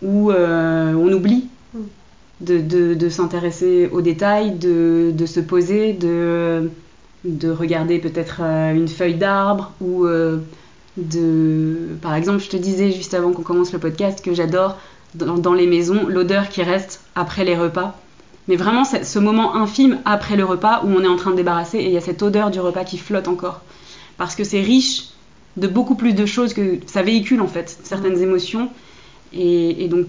ou 0.03 0.29
euh, 0.29 0.93
on 0.93 1.11
oublie 1.11 1.47
de, 2.41 3.09
s'intéresser 3.09 3.89
aux 3.91 4.01
détails, 4.01 4.51
de, 4.51 5.25
se 5.25 5.39
poser, 5.39 5.93
de, 5.93 6.69
de 7.23 7.49
regarder 7.49 7.97
peut-être 7.97 8.41
euh, 8.41 8.75
une 8.75 8.87
feuille 8.87 9.15
d'arbre, 9.15 9.71
ou 9.81 10.05
euh, 10.05 10.37
de... 10.97 11.97
Par 12.03 12.13
exemple, 12.13 12.43
je 12.43 12.49
te 12.49 12.57
disais 12.57 12.91
juste 12.91 13.15
avant 13.15 13.31
qu'on 13.31 13.41
commence 13.41 13.73
le 13.73 13.79
podcast 13.79 14.23
que 14.23 14.35
j'adore 14.35 14.77
dans 15.15 15.53
les 15.53 15.65
maisons 15.65 16.05
l'odeur 16.07 16.49
qui 16.49 16.61
reste 16.61 17.01
après 17.15 17.43
les 17.43 17.57
repas. 17.57 17.97
Mais 18.47 18.55
vraiment, 18.55 18.83
c'est 18.83 19.03
ce 19.03 19.19
moment 19.19 19.55
infime 19.55 19.99
après 20.05 20.35
le 20.35 20.45
repas 20.45 20.81
où 20.83 20.89
on 20.89 21.03
est 21.03 21.07
en 21.07 21.15
train 21.15 21.31
de 21.31 21.37
débarrasser 21.37 21.79
et 21.79 21.85
il 21.85 21.91
y 21.91 21.97
a 21.97 22.01
cette 22.01 22.21
odeur 22.21 22.51
du 22.51 22.59
repas 22.59 22.83
qui 22.83 22.97
flotte 22.97 23.27
encore. 23.27 23.61
Parce 24.17 24.35
que 24.35 24.43
c'est 24.43 24.61
riche 24.61 25.09
de 25.57 25.67
beaucoup 25.67 25.95
plus 25.95 26.13
de 26.13 26.25
choses 26.25 26.53
que 26.53 26.79
ça 26.85 27.01
véhicule 27.01 27.41
en 27.41 27.47
fait, 27.47 27.79
certaines 27.83 28.21
émotions. 28.21 28.69
Et, 29.33 29.83
et 29.83 29.87
donc, 29.87 30.05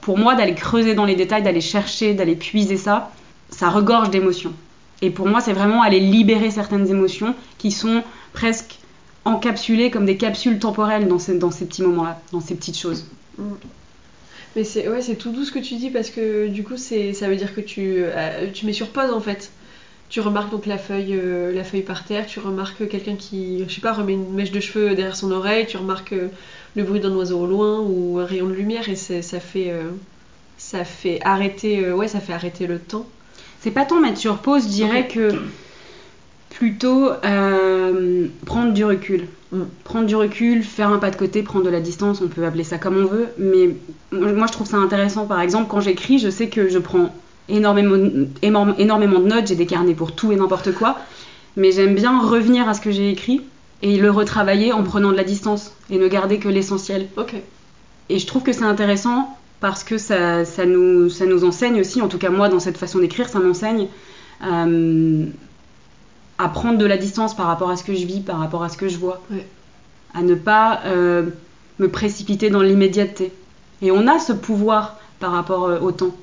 pour 0.00 0.18
moi, 0.18 0.34
d'aller 0.34 0.54
creuser 0.54 0.94
dans 0.94 1.04
les 1.04 1.14
détails, 1.14 1.42
d'aller 1.42 1.60
chercher, 1.60 2.14
d'aller 2.14 2.36
puiser 2.36 2.76
ça, 2.76 3.10
ça 3.50 3.70
regorge 3.70 4.10
d'émotions. 4.10 4.52
Et 5.00 5.10
pour 5.10 5.28
moi, 5.28 5.40
c'est 5.40 5.52
vraiment 5.52 5.82
aller 5.82 6.00
libérer 6.00 6.50
certaines 6.50 6.88
émotions 6.88 7.34
qui 7.58 7.70
sont 7.70 8.02
presque 8.32 8.78
encapsulées 9.24 9.90
comme 9.90 10.06
des 10.06 10.16
capsules 10.16 10.58
temporelles 10.58 11.06
dans 11.06 11.18
ces, 11.18 11.38
dans 11.38 11.50
ces 11.50 11.66
petits 11.66 11.82
moments-là, 11.82 12.20
dans 12.32 12.40
ces 12.40 12.54
petites 12.54 12.78
choses. 12.78 13.06
Mais 14.58 14.64
c'est 14.64 14.88
ouais, 14.88 15.02
c'est 15.02 15.14
tout 15.14 15.30
doux 15.30 15.44
ce 15.44 15.52
que 15.52 15.60
tu 15.60 15.76
dis 15.76 15.88
parce 15.88 16.10
que 16.10 16.48
du 16.48 16.64
coup, 16.64 16.76
c'est 16.76 17.12
ça 17.12 17.28
veut 17.28 17.36
dire 17.36 17.54
que 17.54 17.60
tu, 17.60 17.98
euh, 17.98 18.50
tu 18.52 18.66
mets 18.66 18.72
sur 18.72 18.88
pause 18.88 19.12
en 19.12 19.20
fait. 19.20 19.52
Tu 20.08 20.18
remarques 20.18 20.50
donc 20.50 20.66
la 20.66 20.78
feuille, 20.78 21.14
euh, 21.14 21.54
la 21.54 21.62
feuille 21.62 21.82
par 21.82 22.04
terre, 22.04 22.26
tu 22.26 22.40
remarques 22.40 22.88
quelqu'un 22.88 23.14
qui, 23.14 23.62
je 23.68 23.72
sais 23.72 23.80
pas, 23.80 23.92
remet 23.92 24.14
une 24.14 24.34
mèche 24.34 24.50
de 24.50 24.58
cheveux 24.58 24.96
derrière 24.96 25.14
son 25.14 25.30
oreille, 25.30 25.66
tu 25.66 25.76
remarques 25.76 26.12
euh, 26.12 26.26
le 26.74 26.82
bruit 26.82 26.98
d'un 26.98 27.14
oiseau 27.14 27.38
au 27.38 27.46
loin 27.46 27.78
ou 27.78 28.18
un 28.18 28.24
rayon 28.24 28.48
de 28.48 28.52
lumière 28.52 28.88
et 28.88 28.96
ça 28.96 29.38
fait, 29.38 29.72
ça 30.56 30.84
fait 30.84 31.20
arrêter, 31.22 31.92
ouais, 31.92 32.08
ça 32.08 32.18
fait 32.18 32.32
arrêter 32.32 32.66
le 32.66 32.80
temps. 32.80 33.06
C'est 33.60 33.70
pas 33.70 33.84
tant 33.84 34.00
mettre 34.00 34.18
sur 34.18 34.38
pause, 34.38 34.64
je 34.64 34.70
dirais 34.70 35.06
que 35.06 35.28
plutôt 36.58 37.10
euh, 37.24 38.26
prendre 38.44 38.72
du 38.72 38.84
recul. 38.84 39.28
Mm. 39.52 39.62
Prendre 39.84 40.06
du 40.06 40.16
recul, 40.16 40.62
faire 40.64 40.90
un 40.90 40.98
pas 40.98 41.10
de 41.10 41.16
côté, 41.16 41.42
prendre 41.42 41.64
de 41.64 41.70
la 41.70 41.80
distance, 41.80 42.20
on 42.20 42.26
peut 42.28 42.44
appeler 42.44 42.64
ça 42.64 42.78
comme 42.78 42.96
on 42.96 43.06
veut, 43.06 43.28
mais 43.38 43.70
moi 44.12 44.46
je 44.48 44.52
trouve 44.52 44.66
ça 44.66 44.76
intéressant. 44.76 45.26
Par 45.26 45.40
exemple, 45.40 45.66
quand 45.70 45.80
j'écris, 45.80 46.18
je 46.18 46.28
sais 46.30 46.48
que 46.48 46.68
je 46.68 46.78
prends 46.78 47.14
énormément, 47.48 47.96
énorme- 48.42 48.74
énormément 48.78 49.20
de 49.20 49.26
notes, 49.28 49.46
j'ai 49.46 49.54
des 49.54 49.66
carnets 49.66 49.94
pour 49.94 50.12
tout 50.12 50.32
et 50.32 50.36
n'importe 50.36 50.72
quoi, 50.74 50.98
mais 51.56 51.70
j'aime 51.70 51.94
bien 51.94 52.20
revenir 52.20 52.68
à 52.68 52.74
ce 52.74 52.80
que 52.80 52.90
j'ai 52.90 53.10
écrit 53.10 53.40
et 53.82 53.96
le 53.96 54.10
retravailler 54.10 54.72
en 54.72 54.82
prenant 54.82 55.12
de 55.12 55.16
la 55.16 55.24
distance 55.24 55.72
et 55.90 55.98
ne 55.98 56.08
garder 56.08 56.38
que 56.38 56.48
l'essentiel. 56.48 57.06
Ok. 57.16 57.34
Et 58.10 58.18
je 58.18 58.26
trouve 58.26 58.42
que 58.42 58.52
c'est 58.52 58.64
intéressant 58.64 59.36
parce 59.60 59.84
que 59.84 59.96
ça, 59.96 60.44
ça, 60.44 60.66
nous, 60.66 61.08
ça 61.08 61.24
nous 61.24 61.44
enseigne 61.44 61.80
aussi, 61.80 62.02
en 62.02 62.08
tout 62.08 62.18
cas 62.18 62.30
moi 62.30 62.48
dans 62.48 62.60
cette 62.60 62.76
façon 62.78 62.98
d'écrire, 62.98 63.28
ça 63.28 63.38
m'enseigne 63.38 63.86
euh, 64.44 65.24
à 66.38 66.48
prendre 66.48 66.78
de 66.78 66.86
la 66.86 66.96
distance 66.96 67.34
par 67.36 67.46
rapport 67.46 67.70
à 67.70 67.76
ce 67.76 67.84
que 67.84 67.94
je 67.94 68.06
vis, 68.06 68.20
par 68.20 68.38
rapport 68.38 68.62
à 68.62 68.68
ce 68.68 68.76
que 68.76 68.88
je 68.88 68.96
vois. 68.96 69.20
Ouais. 69.30 69.46
À 70.14 70.22
ne 70.22 70.34
pas 70.34 70.80
euh, 70.86 71.26
me 71.78 71.88
précipiter 71.88 72.50
dans 72.50 72.62
l'immédiateté. 72.62 73.32
Et 73.82 73.90
on 73.90 74.06
a 74.06 74.18
ce 74.18 74.32
pouvoir 74.32 74.98
par 75.20 75.32
rapport 75.32 75.66
euh, 75.66 75.80
au 75.80 75.92
temps, 75.92 76.14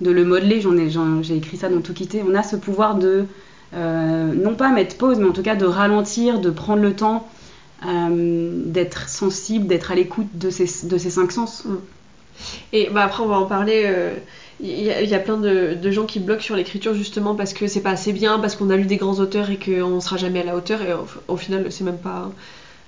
de 0.00 0.10
le 0.10 0.24
modeler, 0.24 0.60
j'en 0.60 0.76
ai, 0.76 0.90
j'en- 0.90 1.22
j'ai 1.22 1.36
écrit 1.36 1.56
ça 1.56 1.68
dans 1.68 1.80
Tout 1.80 1.92
quitter, 1.94 2.22
on 2.28 2.34
a 2.34 2.42
ce 2.42 2.56
pouvoir 2.56 2.96
de, 2.96 3.26
euh, 3.74 4.32
non 4.34 4.54
pas 4.54 4.70
mettre 4.70 4.96
pause, 4.96 5.18
mais 5.18 5.28
en 5.28 5.32
tout 5.32 5.42
cas 5.42 5.56
de 5.56 5.66
ralentir, 5.66 6.40
de 6.40 6.50
prendre 6.50 6.82
le 6.82 6.94
temps, 6.94 7.28
euh, 7.86 8.62
d'être 8.66 9.08
sensible, 9.08 9.66
d'être 9.66 9.90
à 9.92 9.94
l'écoute 9.94 10.28
de 10.34 10.50
ces, 10.50 10.86
de 10.86 10.98
ces 10.98 11.10
cinq 11.10 11.32
sens. 11.32 11.64
Et 12.72 12.88
bah 12.92 13.04
après, 13.04 13.22
on 13.22 13.28
va 13.28 13.36
en 13.38 13.46
parler. 13.46 13.84
Il 14.60 14.82
y, 14.82 15.14
a- 15.14 15.18
plein 15.18 15.36
de, 15.36 15.90
gens 15.90 16.06
qui 16.06 16.20
bloquent 16.20 16.42
sur 16.42 16.56
l'écriture 16.56 16.94
justement 16.94 17.34
parce 17.34 17.52
que 17.52 17.66
c'est 17.66 17.82
pas 17.82 17.90
assez 17.90 18.12
bien, 18.12 18.38
parce 18.38 18.56
qu'on 18.56 18.70
a 18.70 18.76
lu 18.76 18.86
des 18.86 18.96
grands 18.96 19.18
auteurs 19.18 19.50
et 19.50 19.58
qu'on 19.58 20.00
sera 20.00 20.16
jamais 20.16 20.40
à 20.40 20.44
la 20.44 20.56
hauteur. 20.56 20.82
Et 20.82 20.92
au, 20.92 21.06
au 21.28 21.36
final, 21.36 21.70
c'est 21.70 21.84
même 21.84 21.98
pas, 21.98 22.30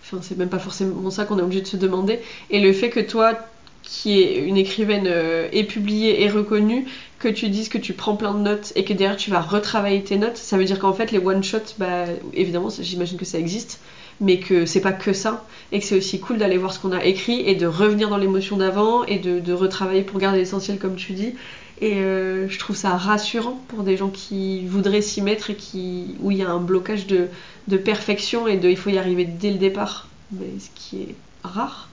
enfin, 0.02 0.18
c'est 0.22 0.38
même 0.38 0.48
pas 0.48 0.58
forcément 0.58 1.10
ça 1.10 1.24
qu'on 1.24 1.38
est 1.38 1.42
obligé 1.42 1.62
de 1.62 1.66
se 1.66 1.76
demander. 1.76 2.20
Et 2.50 2.60
le 2.60 2.72
fait 2.72 2.90
que 2.90 3.00
toi, 3.00 3.38
qui 3.82 4.20
est 4.20 4.36
une 4.38 4.56
écrivaine 4.56 5.06
euh, 5.06 5.48
et 5.52 5.64
publiée 5.64 6.22
et 6.22 6.28
reconnue, 6.28 6.86
que 7.18 7.28
tu 7.28 7.48
dises 7.48 7.68
que 7.68 7.78
tu 7.78 7.92
prends 7.94 8.16
plein 8.16 8.34
de 8.34 8.40
notes 8.40 8.72
et 8.76 8.84
que 8.84 8.92
derrière 8.92 9.16
tu 9.16 9.30
vas 9.30 9.40
retravailler 9.40 10.02
tes 10.02 10.16
notes, 10.18 10.36
ça 10.36 10.58
veut 10.58 10.64
dire 10.64 10.78
qu'en 10.78 10.92
fait 10.92 11.12
les 11.12 11.18
one 11.18 11.42
shots, 11.42 11.74
bah 11.78 12.04
évidemment 12.34 12.68
j'imagine 12.80 13.16
que 13.16 13.24
ça 13.24 13.38
existe, 13.38 13.80
mais 14.20 14.38
que 14.38 14.66
c'est 14.66 14.80
pas 14.80 14.92
que 14.92 15.12
ça 15.12 15.44
et 15.72 15.80
que 15.80 15.84
c'est 15.86 15.96
aussi 15.96 16.20
cool 16.20 16.38
d'aller 16.38 16.56
voir 16.58 16.72
ce 16.72 16.78
qu'on 16.78 16.92
a 16.92 17.04
écrit 17.04 17.40
et 17.48 17.54
de 17.54 17.66
revenir 17.66 18.08
dans 18.08 18.16
l'émotion 18.18 18.56
d'avant 18.56 19.04
et 19.04 19.18
de, 19.18 19.40
de 19.40 19.52
retravailler 19.52 20.02
pour 20.02 20.18
garder 20.20 20.38
l'essentiel 20.38 20.78
comme 20.78 20.96
tu 20.96 21.12
dis. 21.12 21.34
Et 21.82 21.96
euh, 21.96 22.48
je 22.48 22.58
trouve 22.58 22.74
ça 22.76 22.96
rassurant 22.96 23.60
pour 23.68 23.82
des 23.82 23.96
gens 23.98 24.08
qui 24.08 24.64
voudraient 24.66 25.02
s'y 25.02 25.20
mettre 25.20 25.50
et 25.50 25.54
qui 25.56 26.14
où 26.20 26.30
il 26.30 26.38
y 26.38 26.42
a 26.42 26.48
un 26.50 26.58
blocage 26.60 27.06
de, 27.06 27.28
de 27.68 27.76
perfection 27.76 28.46
et 28.48 28.56
de 28.56 28.68
il 28.68 28.76
faut 28.78 28.88
y 28.90 28.96
arriver 28.96 29.24
dès 29.26 29.50
le 29.50 29.58
départ, 29.58 30.08
mais 30.32 30.46
ce 30.58 30.68
qui 30.74 31.02
est 31.02 31.14
rare. 31.44 31.88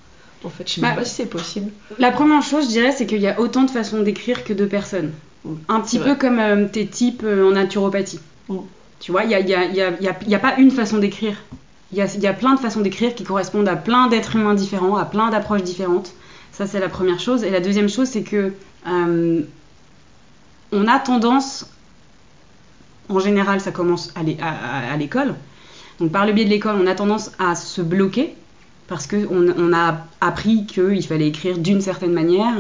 En 0.45 0.49
fait, 0.49 0.67
je 0.67 0.73
sais 0.75 0.81
même 0.81 0.91
Bah, 0.91 0.97
pas 1.01 1.05
si 1.05 1.15
c'est 1.15 1.25
possible. 1.25 1.71
La 1.99 2.12
première 2.12 2.41
chose, 2.43 2.65
je 2.65 2.69
dirais, 2.69 2.91
c'est 2.93 3.05
qu'il 3.05 3.19
y 3.21 3.27
a 3.27 3.39
autant 3.41 3.63
de 3.63 3.71
façons 3.71 4.01
d'écrire 4.03 4.43
que 4.45 4.53
de 4.53 4.65
personnes. 4.65 5.12
Un 5.67 5.81
petit 5.81 5.97
peu 5.99 6.09
vrai. 6.12 6.17
comme 6.17 6.39
euh, 6.39 6.65
tes 6.71 6.86
types 6.88 7.23
euh, 7.25 7.45
en 7.45 7.51
naturopathie. 7.51 8.19
Tu 9.01 9.12
vois, 9.12 9.23
il 9.23 9.29
n'y 9.29 9.36
a, 9.36 9.39
y 9.41 9.53
a- 9.53 9.65
y 9.65 9.81
a- 9.81 10.19
y 10.27 10.36
a 10.36 10.39
pas 10.39 10.55
une 10.57 10.71
façon 10.71 10.97
d'écrire. 10.99 11.36
Il 11.93 11.97
y 11.97 12.01
a, 12.01 12.08
il 12.13 12.21
y 12.21 12.27
a 12.27 12.34
plein 12.34 12.56
de 12.56 12.60
façons 12.60 12.82
d'écrire 12.82 13.13
qui 13.13 13.23
correspondent 13.23 13.67
à 13.67 13.75
plein 13.75 14.08
d'êtres 14.08 14.36
humains 14.36 14.56
différents, 14.56 14.95
à 14.97 15.06
plein 15.06 15.29
d'approches 15.29 15.62
différentes. 15.62 16.12
Ça, 16.51 16.65
c'est 16.65 16.79
la 16.79 16.89
première 16.89 17.19
chose. 17.19 17.43
Et 17.43 17.51
la 17.51 17.60
deuxième 17.60 17.88
chose, 17.88 18.08
c'est 18.08 18.23
que 18.23 18.53
euh, 18.88 19.41
on 20.71 20.88
a 20.88 20.97
tendance, 20.99 21.67
en 23.10 23.19
général, 23.19 23.62
ça 23.62 23.71
commence 23.71 24.12
à 24.15 24.23
l'é- 24.23 24.38
à- 24.41 24.49
à- 24.89 24.93
à 24.93 24.97
l'école. 24.97 25.36
Donc, 25.99 26.12
par 26.12 26.25
le 26.25 26.34
biais 26.34 26.45
de 26.45 26.49
l'école, 26.49 26.77
on 26.82 26.88
a 26.88 26.95
tendance 26.95 27.32
à 27.38 27.53
se 27.56 27.82
bloquer 27.82 28.34
parce 28.88 29.06
qu'on 29.08 29.53
on 29.56 29.71
a 29.73 29.99
appris 30.19 30.65
qu'il 30.65 31.06
fallait 31.06 31.27
écrire 31.27 31.58
d'une 31.60 31.82
certaine 31.82 32.12
manière. 32.13 32.56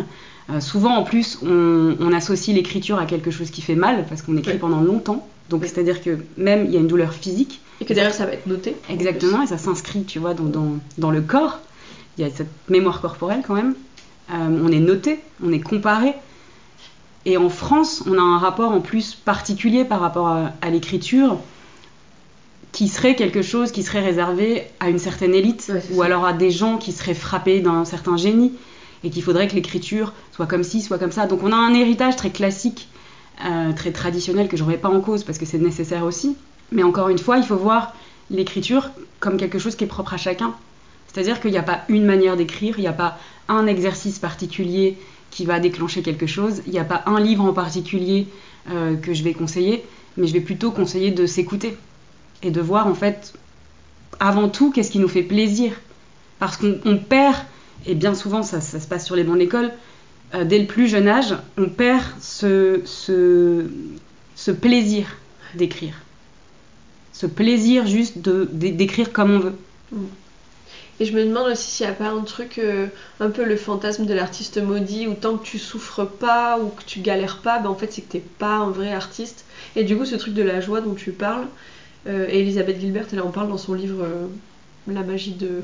Euh, 0.51 0.59
souvent, 0.59 0.95
en 0.95 1.03
plus, 1.03 1.39
on, 1.43 1.95
on 1.99 2.13
associe 2.13 2.55
l'écriture 2.55 2.99
à 2.99 3.05
quelque 3.07 3.31
chose 3.31 3.49
qui 3.49 3.61
fait 3.61 3.75
mal 3.75 4.05
parce 4.07 4.21
qu'on 4.21 4.37
écrit 4.37 4.57
pendant 4.59 4.81
longtemps. 4.81 5.27
Donc, 5.49 5.63
c'est-à-dire 5.65 6.01
que 6.03 6.19
même 6.37 6.65
il 6.65 6.71
y 6.71 6.77
a 6.77 6.79
une 6.79 6.87
douleur 6.87 7.13
physique. 7.13 7.61
Et 7.81 7.85
que 7.85 7.93
derrière 7.93 8.13
ça 8.13 8.25
va 8.25 8.33
être 8.33 8.47
noté. 8.47 8.75
en 8.89 8.93
Exactement, 8.93 9.41
et 9.41 9.47
ça 9.47 9.57
s'inscrit, 9.57 10.03
tu 10.03 10.19
vois, 10.19 10.33
dans, 10.33 10.43
dans, 10.45 10.77
dans 10.97 11.11
le 11.11 11.21
corps. 11.21 11.59
Il 12.17 12.23
y 12.23 12.27
a 12.27 12.29
cette 12.29 12.49
mémoire 12.69 13.01
corporelle 13.01 13.41
quand 13.45 13.55
même. 13.55 13.75
Euh, 14.31 14.35
on 14.63 14.71
est 14.71 14.79
noté, 14.79 15.19
on 15.43 15.51
est 15.51 15.59
comparé. 15.59 16.13
Et 17.25 17.37
en 17.37 17.49
France, 17.49 18.03
on 18.05 18.17
a 18.17 18.21
un 18.21 18.37
rapport 18.37 18.71
en 18.71 18.81
plus 18.81 19.15
particulier 19.15 19.85
par 19.85 19.99
rapport 20.01 20.27
à, 20.27 20.51
à 20.61 20.69
l'écriture 20.69 21.39
qui 22.71 22.87
serait 22.87 23.15
quelque 23.15 23.41
chose 23.41 23.71
qui 23.71 23.83
serait 23.83 24.01
réservé 24.03 24.63
à 24.79 24.89
une 24.89 24.97
certaine 24.99 25.33
élite 25.35 25.65
Ouais, 25.69 25.81
ou 25.91 25.97
ça. 25.99 26.05
alors 26.05 26.25
à 26.25 26.33
des 26.33 26.51
gens 26.51 26.77
qui 26.77 26.91
seraient 26.91 27.13
frappés 27.13 27.59
d'un 27.61 27.85
certain 27.85 28.17
génie 28.17 28.51
et 29.03 29.09
qu'il 29.09 29.21
faudrait 29.21 29.47
que 29.47 29.53
l'écriture 29.53 30.11
soit 30.31 30.47
comme 30.47 30.63
ci, 30.63 30.81
soit 30.81 30.97
comme 30.97 31.11
ça. 31.11 31.27
Donc 31.27 31.41
on 31.43 31.51
a 31.51 31.55
un 31.55 31.73
héritage 31.73 32.15
très 32.15 32.31
classique, 32.31 32.87
euh, 33.45 33.71
très 33.73 33.91
traditionnel 33.91 34.47
que 34.47 34.57
je 34.57 34.63
remets 34.63 34.77
pas 34.77 34.89
en 34.89 35.01
cause 35.01 35.23
parce 35.23 35.37
que 35.37 35.45
c'est 35.45 35.59
nécessaire 35.59 36.03
aussi. 36.03 36.35
Mais 36.73 36.83
encore 36.83 37.09
une 37.09 37.19
fois, 37.19 37.37
il 37.37 37.43
faut 37.43 37.55
voir 37.55 37.93
l'écriture 38.29 38.89
comme 39.19 39.37
quelque 39.37 39.59
chose 39.59 39.75
qui 39.75 39.83
est 39.83 39.87
propre 39.87 40.13
à 40.13 40.17
chacun. 40.17 40.53
C'est-à-dire 41.07 41.39
qu'il 41.39 41.51
n'y 41.51 41.57
a 41.57 41.63
pas 41.63 41.83
une 41.87 42.05
manière 42.05 42.35
d'écrire, 42.35 42.75
il 42.77 42.81
n'y 42.81 42.87
a 42.87 42.93
pas 42.93 43.17
un 43.47 43.67
exercice 43.67 44.17
particulier 44.19 44.97
qui 45.29 45.45
va 45.45 45.59
déclencher 45.59 46.01
quelque 46.01 46.25
chose, 46.25 46.61
il 46.65 46.73
n'y 46.73 46.79
a 46.79 46.83
pas 46.83 47.03
un 47.05 47.19
livre 47.19 47.43
en 47.43 47.53
particulier 47.53 48.27
euh, 48.71 48.95
que 48.95 49.13
je 49.13 49.23
vais 49.23 49.33
conseiller, 49.33 49.83
mais 50.17 50.27
je 50.27 50.33
vais 50.33 50.41
plutôt 50.41 50.71
conseiller 50.71 51.11
de 51.11 51.25
s'écouter 51.25 51.77
et 52.41 52.51
de 52.51 52.61
voir 52.61 52.87
en 52.87 52.95
fait 52.95 53.33
avant 54.19 54.49
tout 54.49 54.71
qu'est-ce 54.71 54.91
qui 54.91 54.99
nous 54.99 55.07
fait 55.07 55.23
plaisir. 55.23 55.73
Parce 56.39 56.57
qu'on 56.57 56.79
on 56.85 56.97
perd, 56.97 57.37
et 57.85 57.93
bien 57.93 58.15
souvent 58.15 58.41
ça, 58.41 58.59
se 58.61 58.87
passe 58.87 59.05
sur 59.05 59.15
les 59.15 59.23
bancs 59.23 59.37
de 59.37 59.71
euh, 60.33 60.45
dès 60.45 60.57
le 60.57 60.65
plus 60.65 60.87
jeune 60.87 61.07
âge, 61.07 61.35
on 61.57 61.69
perd 61.69 62.03
ce 62.19 62.81
plaisir 64.59 65.05
d'écrire. 65.55 65.93
Plaisir 67.27 67.85
juste 67.87 68.19
de- 68.19 68.47
d'é- 68.51 68.71
d'écrire 68.71 69.11
comme 69.13 69.31
on 69.31 69.39
veut. 69.39 69.53
Et 70.99 71.05
je 71.05 71.13
me 71.13 71.23
demande 71.25 71.47
aussi 71.51 71.63
s'il 71.71 71.85
n'y 71.87 71.91
a 71.91 71.95
pas 71.95 72.09
un 72.09 72.21
truc, 72.21 72.59
euh, 72.59 72.87
un 73.19 73.29
peu 73.29 73.43
le 73.43 73.55
fantasme 73.55 74.05
de 74.05 74.13
l'artiste 74.13 74.61
maudit, 74.61 75.07
où 75.07 75.15
tant 75.15 75.37
que 75.37 75.43
tu 75.43 75.57
souffres 75.57 76.05
pas 76.05 76.59
ou 76.59 76.69
que 76.69 76.83
tu 76.85 76.99
galères 76.99 77.37
pas, 77.39 77.59
ben 77.59 77.69
en 77.69 77.75
fait 77.75 77.91
c'est 77.91 78.01
que 78.01 78.11
t'es 78.11 78.19
pas 78.39 78.57
un 78.57 78.69
vrai 78.69 78.93
artiste. 78.93 79.45
Et 79.75 79.83
du 79.83 79.97
coup, 79.97 80.05
ce 80.05 80.15
truc 80.15 80.33
de 80.35 80.43
la 80.43 80.61
joie 80.61 80.81
dont 80.81 80.93
tu 80.93 81.11
parles, 81.11 81.47
euh, 82.07 82.27
et 82.29 82.39
Elisabeth 82.41 82.79
Gilbert, 82.79 83.07
elle 83.11 83.21
en 83.21 83.31
parle 83.31 83.49
dans 83.49 83.57
son 83.57 83.73
livre 83.73 84.03
euh, 84.03 84.27
La 84.85 85.01
magie 85.03 85.31
de. 85.31 85.63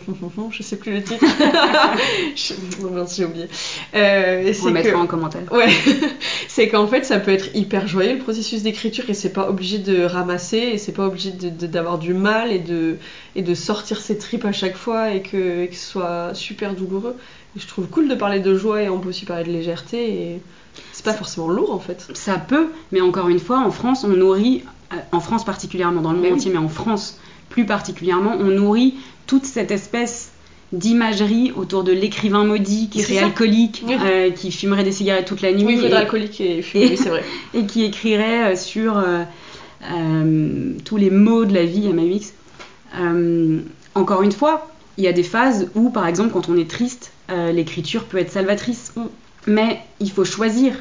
je 0.52 0.64
sais 0.64 0.78
plus 0.78 0.94
le 0.94 1.04
titre. 1.04 1.26
je... 2.36 2.54
oh 2.84 2.90
mince, 2.90 3.18
j'ai 3.18 3.26
oublié. 3.26 3.48
Euh, 3.94 4.54
On 4.62 4.66
le 4.68 4.72
mettra 4.72 4.92
que- 4.92 4.98
en 4.98 5.08
commentaire. 5.08 5.42
Ouais, 5.52 5.68
c'est 6.48 6.70
qu'en 6.70 6.88
fait 6.88 7.04
ça 7.04 7.20
peut 7.20 7.32
être 7.32 7.54
hyper 7.54 7.86
joyeux 7.86 8.14
le 8.14 8.20
processus 8.20 8.64
d'écriture 8.64 9.10
et 9.10 9.14
c'est 9.14 9.34
pas 9.34 9.50
obligé 9.50 9.78
de 9.78 10.04
ramasser 10.06 10.58
et 10.58 10.78
c'est 10.78 10.94
pas 10.94 11.06
obligé 11.06 11.32
de- 11.32 11.50
de- 11.50 11.68
d'avoir 11.68 11.98
du 11.98 12.14
mal 12.14 12.52
et 12.54 12.60
de, 12.60 12.96
et 13.36 13.42
de 13.42 13.54
sortir 13.56 14.00
ses 14.00 14.18
tripes 14.18 14.46
à 14.46 14.54
chaque 14.54 14.78
fois 14.78 15.12
et 15.12 15.22
que, 15.22 15.64
et 15.64 15.68
que 15.68 15.76
ce 15.76 15.86
soit 15.86 16.34
super 16.34 16.74
douloureux. 16.74 17.16
Et 17.58 17.60
je 17.60 17.68
trouve 17.68 17.88
cool 17.88 18.08
de 18.08 18.16
parler 18.16 18.40
de 18.40 18.56
joie 18.56 18.84
et 18.84 18.90
on 18.90 19.00
peut 19.00 19.10
aussi 19.10 19.26
parler 19.26 19.44
de 19.44 19.52
légèreté 19.52 20.14
et 20.36 20.42
c'est 20.94 21.04
pas 21.04 21.14
forcément 21.14 21.50
lourd 21.50 21.74
en 21.74 21.80
fait. 21.80 22.08
Ça 22.14 22.38
peut, 22.38 22.68
mais 22.94 23.02
encore 23.02 23.28
une 23.28 23.40
fois, 23.40 23.60
en 23.60 23.72
France, 23.72 24.06
on 24.06 24.10
nourrit, 24.10 24.64
euh, 24.94 24.98
en 25.12 25.20
France 25.20 25.44
particulièrement, 25.44 26.00
dans 26.02 26.12
le 26.14 26.20
monde 26.20 26.28
oui. 26.28 26.34
entier, 26.36 26.52
mais 26.52 26.58
en 26.58 26.70
France 26.70 27.20
plus 27.50 27.66
particulièrement, 27.66 28.36
on 28.40 28.46
nourrit 28.46 28.96
toute 29.28 29.46
cette 29.46 29.72
espèce 29.72 30.32
d'imagerie 30.72 31.52
autour 31.56 31.84
de 31.84 31.92
l'écrivain 31.92 32.46
maudit 32.46 32.90
qui 32.90 33.02
serait 33.02 33.16
ça. 33.16 33.26
alcoolique, 33.26 33.84
Oui. 33.88 33.96
euh, 34.04 34.30
qui 34.30 34.52
fumerait 34.52 34.84
des 34.84 34.92
cigarettes 34.92 35.26
toute 35.26 35.42
la 35.42 35.52
nuit 35.52 35.66
Oui, 35.66 35.76
il 35.80 35.86
être 35.86 35.94
et, 35.94 35.98
alcoolique 35.98 36.42
et 36.42 36.62
fumer, 36.62 36.96
c'est 36.96 37.10
vrai. 37.10 37.24
et 37.54 37.66
qui 37.66 37.84
écrirait 37.84 38.54
euh, 38.54 38.56
sur 38.56 38.98
euh, 38.98 39.24
euh, 39.92 40.74
tous 40.86 40.98
les 40.98 41.10
mots 41.10 41.46
de 41.46 41.54
la 41.54 41.66
vie 41.66 41.88
à 41.88 41.94
Mamix. 41.94 42.34
Encore 43.96 44.22
une 44.22 44.32
fois, 44.32 44.70
il 44.98 45.04
y 45.04 45.08
a 45.08 45.14
des 45.14 45.24
phases 45.24 45.70
où, 45.76 45.90
par 45.90 46.06
exemple, 46.08 46.32
quand 46.32 46.50
on 46.50 46.58
est 46.58 46.70
triste, 46.70 47.12
l'écriture 47.30 48.06
peut 48.06 48.18
être 48.18 48.32
salvatrice. 48.32 48.94
Mais 49.48 49.80
il 50.00 50.12
faut 50.12 50.26
choisir. 50.26 50.74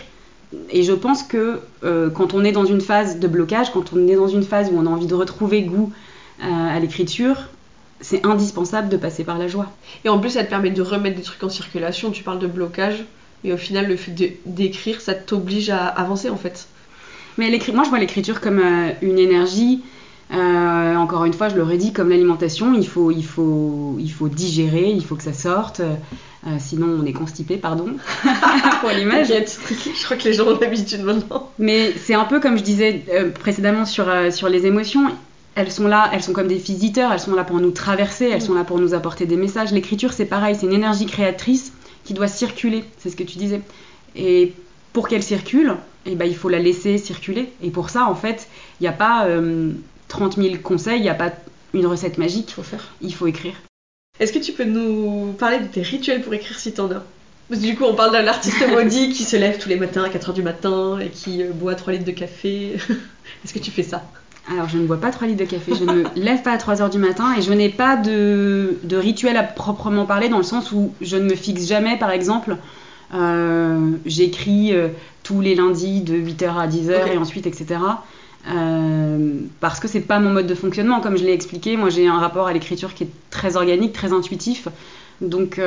Et 0.71 0.83
je 0.83 0.93
pense 0.93 1.23
que 1.23 1.61
quand 1.83 2.35
on 2.35 2.45
est 2.45 2.53
dans 2.53 2.65
une 2.65 2.81
phase 2.81 3.19
de 3.19 3.29
blocage, 3.29 3.73
quand 3.73 3.93
on 3.93 4.07
est 4.09 4.17
dans 4.17 4.29
une 4.29 4.43
phase 4.43 4.71
où 4.73 4.79
on 4.79 4.87
a 4.87 4.91
envie 4.91 5.07
de 5.07 5.15
retrouver 5.15 5.63
goût 5.63 5.93
à 6.41 6.79
l'écriture, 6.79 7.49
c'est 8.01 8.25
indispensable 8.25 8.89
de 8.89 8.97
passer 8.97 9.25
par 9.25 9.39
la 9.39 9.49
joie. 9.49 9.73
Et 10.05 10.09
en 10.09 10.19
plus, 10.19 10.31
ça 10.31 10.45
te 10.45 10.51
permet 10.51 10.71
de 10.71 10.83
remettre 10.83 11.17
des 11.17 11.23
trucs 11.23 11.43
en 11.43 11.49
circulation. 11.49 12.11
Tu 12.11 12.23
parles 12.23 12.39
de 12.39 12.47
blocage, 12.47 13.05
mais 13.45 13.53
au 13.53 13.57
final, 13.57 13.89
le 13.89 13.97
fait 13.97 14.15
d'écrire, 14.47 15.01
ça 15.01 15.15
t'oblige 15.15 15.71
à 15.71 15.87
avancer 15.87 16.31
en 16.31 16.37
fait. 16.37 16.69
Mais 17.39 17.51
moi, 17.73 17.85
je 17.85 17.89
vois 17.91 17.99
l'écriture 17.99 18.41
comme 18.41 18.59
euh, 18.59 18.91
une 19.03 19.19
énergie. 19.19 19.83
Euh, 20.31 20.97
encore 20.97 21.25
une 21.25 21.33
fois, 21.33 21.49
je 21.49 21.57
l'aurais 21.57 21.79
dit, 21.79 21.93
comme 21.93 22.11
l'alimentation, 22.11 22.75
il 22.75 22.87
faut, 22.87 23.11
il, 23.11 23.25
faut, 23.25 23.97
il 23.99 24.11
faut 24.11 24.29
digérer, 24.29 24.91
il 24.91 25.05
faut 25.05 25.17
que 25.17 25.23
ça 25.23 25.33
sorte. 25.33 25.81
euh, 25.81 26.57
sinon, 26.59 26.99
on 27.01 27.07
est 27.07 27.13
constipé, 27.13 27.57
pardon, 27.57 27.95
pour 28.81 28.91
l'image. 28.91 29.29
Je 29.29 30.05
crois 30.05 30.17
que 30.17 30.25
les 30.25 30.35
gens 30.35 30.47
ont 30.47 30.59
l'habitude 30.59 31.03
maintenant. 31.03 31.51
Mais 31.59 31.93
c'est 31.97 32.15
un 32.15 32.25
peu 32.25 32.41
comme 32.41 32.59
je 32.59 32.63
disais 32.63 33.05
euh, 33.13 33.31
précédemment 33.31 33.85
sur, 33.85 34.09
euh, 34.09 34.31
sur 34.31 34.49
les 34.49 34.67
émotions. 34.67 35.09
Elles 35.59 35.73
sont 35.73 35.89
là, 35.89 36.09
elles 36.13 36.23
sont 36.23 36.33
comme 36.33 36.47
des 36.47 36.55
visiteurs, 36.55 37.11
elles 37.11 37.19
sont 37.19 37.35
là 37.35 37.43
pour 37.43 37.59
nous 37.59 37.73
traverser, 37.73 38.27
elles 38.27 38.41
sont 38.41 38.55
là 38.55 38.63
pour 38.63 38.79
nous 38.79 38.95
apporter 38.95 39.27
des 39.27 39.35
messages. 39.35 39.73
L'écriture, 39.73 40.13
c'est 40.13 40.25
pareil, 40.25 40.55
c'est 40.55 40.67
une 40.67 40.73
énergie 40.73 41.07
créatrice 41.07 41.73
qui 42.05 42.15
doit 42.15 42.29
circuler, 42.29 42.85
c'est 42.99 43.11
ce 43.11 43.17
que 43.17 43.25
tu 43.25 43.39
disais. 43.39 43.61
Et 44.15 44.53
pour 44.93 45.09
qu'elle 45.09 45.25
circule, 45.25 45.75
eh 46.07 46.15
ben, 46.15 46.27
il 46.27 46.37
faut 46.37 46.49
la 46.49 46.61
laisser 46.61 46.97
circuler. 46.97 47.51
Et 47.61 47.71
pour 47.71 47.91
ça, 47.91 48.05
en 48.05 48.15
fait, 48.15 48.47
il 48.79 48.85
n'y 48.85 48.89
a 48.89 48.93
pas 48.93 49.27
euh, 49.27 49.73
30 50.07 50.37
000 50.37 50.59
conseils, 50.63 51.01
il 51.01 51.03
n'y 51.03 51.09
a 51.09 51.15
pas 51.15 51.33
une 51.75 51.87
recette 51.87 52.19
magique. 52.19 52.51
Il 52.51 52.55
faut 52.55 52.63
faire. 52.63 52.95
Il 53.01 53.13
faut 53.13 53.27
écrire. 53.27 53.55
Est-ce 54.21 54.33
que 54.33 54.39
tu 54.39 54.53
peux 54.53 54.63
nous 54.63 55.33
parler 55.41 55.59
de 55.59 55.67
tes 55.67 55.83
rituels 55.83 56.23
pour 56.23 56.35
écrire 56.35 56.57
si 56.57 56.73
t'en 56.73 56.89
as? 56.93 57.03
Parce 57.49 57.61
que 57.61 57.67
du 57.67 57.75
coup, 57.75 57.83
on 57.83 57.97
parle 57.97 58.17
de 58.17 58.25
l'artiste 58.25 58.65
maudit 58.71 59.11
qui 59.11 59.25
se 59.25 59.35
lève 59.35 59.59
tous 59.59 59.69
les 59.69 59.77
matins 59.77 60.05
à 60.05 60.09
4h 60.09 60.35
du 60.35 60.43
matin 60.43 61.01
et 61.01 61.09
qui 61.09 61.43
euh, 61.43 61.51
boit 61.53 61.75
3 61.75 61.95
litres 61.95 62.05
de 62.05 62.13
café. 62.13 62.75
Est-ce 63.45 63.53
que 63.53 63.59
tu 63.59 63.73
fais 63.73 63.83
ça? 63.83 64.05
Alors, 64.51 64.69
je 64.69 64.79
ne 64.79 64.87
bois 64.87 64.99
pas 64.99 65.11
3 65.11 65.27
litres 65.27 65.45
de 65.45 65.51
café, 65.51 65.73
je 65.79 65.85
ne 65.85 65.93
me 65.93 66.05
lève 66.17 66.43
pas 66.43 66.53
à 66.53 66.59
3 66.59 66.81
heures 66.81 66.91
du 66.91 66.99
matin 66.99 67.35
et 67.37 67.43
je 67.43 67.53
n'ai 67.53 67.69
pas 67.69 67.97
de, 67.97 68.79
de 68.83 68.97
rituel 68.97 69.37
à 69.37 69.43
proprement 69.43 70.07
parler 70.07 70.29
dans 70.29 70.39
le 70.39 70.43
sens 70.43 70.73
où 70.73 70.93
je 71.01 71.17
ne 71.17 71.25
me 71.25 71.35
fixe 71.35 71.67
jamais, 71.67 71.99
par 71.99 72.11
exemple, 72.11 72.57
euh, 73.15 73.93
j'écris 74.07 74.73
euh, 74.75 74.89
tous 75.23 75.41
les 75.41 75.55
lundis 75.55 76.01
de 76.01 76.15
8h 76.15 76.57
à 76.57 76.67
10h 76.67 77.03
Ok. 77.03 77.11
et 77.13 77.19
ensuite, 77.19 77.47
etc. 77.47 77.81
Euh, 78.51 79.33
parce 79.61 79.81
que 79.81 79.89
c'est 79.89 80.01
pas 80.01 80.19
mon 80.19 80.31
mode 80.31 80.47
de 80.47 80.55
fonctionnement, 80.55 81.01
comme 81.01 81.19
je 81.19 81.25
l'ai 81.25 81.33
expliqué. 81.33 81.77
Moi, 81.77 81.91
j'ai 81.91 82.07
un 82.07 82.19
rapport 82.19 82.47
à 82.47 82.53
l'écriture 82.53 82.95
qui 82.95 83.05
est 83.05 83.11
très 83.31 83.57
organique, 83.57 83.93
très 83.93 84.13
intuitif. 84.13 84.69
Donc, 85.21 85.61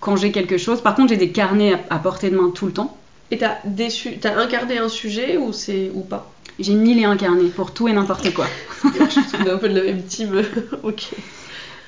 quand 0.00 0.16
j'ai 0.16 0.32
quelque 0.32 0.58
chose, 0.58 0.80
par 0.80 0.96
contre, 0.96 1.10
j'ai 1.10 1.16
des 1.16 1.30
carnets 1.30 1.74
à, 1.74 1.96
à 1.96 1.98
portée 1.98 2.30
de 2.30 2.36
main 2.36 2.50
tout 2.52 2.66
le 2.66 2.72
temps. 2.72 2.96
Et 3.30 3.38
t'as 3.38 3.58
déçu, 3.64 4.18
t'as 4.18 4.36
incarné 4.36 4.78
un 4.78 4.88
sujet 4.88 5.36
ou 5.36 5.52
c'est 5.52 5.90
ou 5.94 6.00
pas? 6.00 6.31
J'ai 6.62 6.74
mille 6.74 6.98
et 6.98 7.04
un 7.04 7.16
carnets 7.16 7.50
pour 7.50 7.72
tout 7.74 7.88
et 7.88 7.92
n'importe 7.92 8.32
quoi. 8.32 8.46
Je 8.84 8.88
est 9.46 9.50
un 9.50 9.58
peu 9.58 9.68
de 9.68 9.74
la 9.74 9.82
même 9.84 10.02
team. 10.02 10.42
ok. 10.82 11.10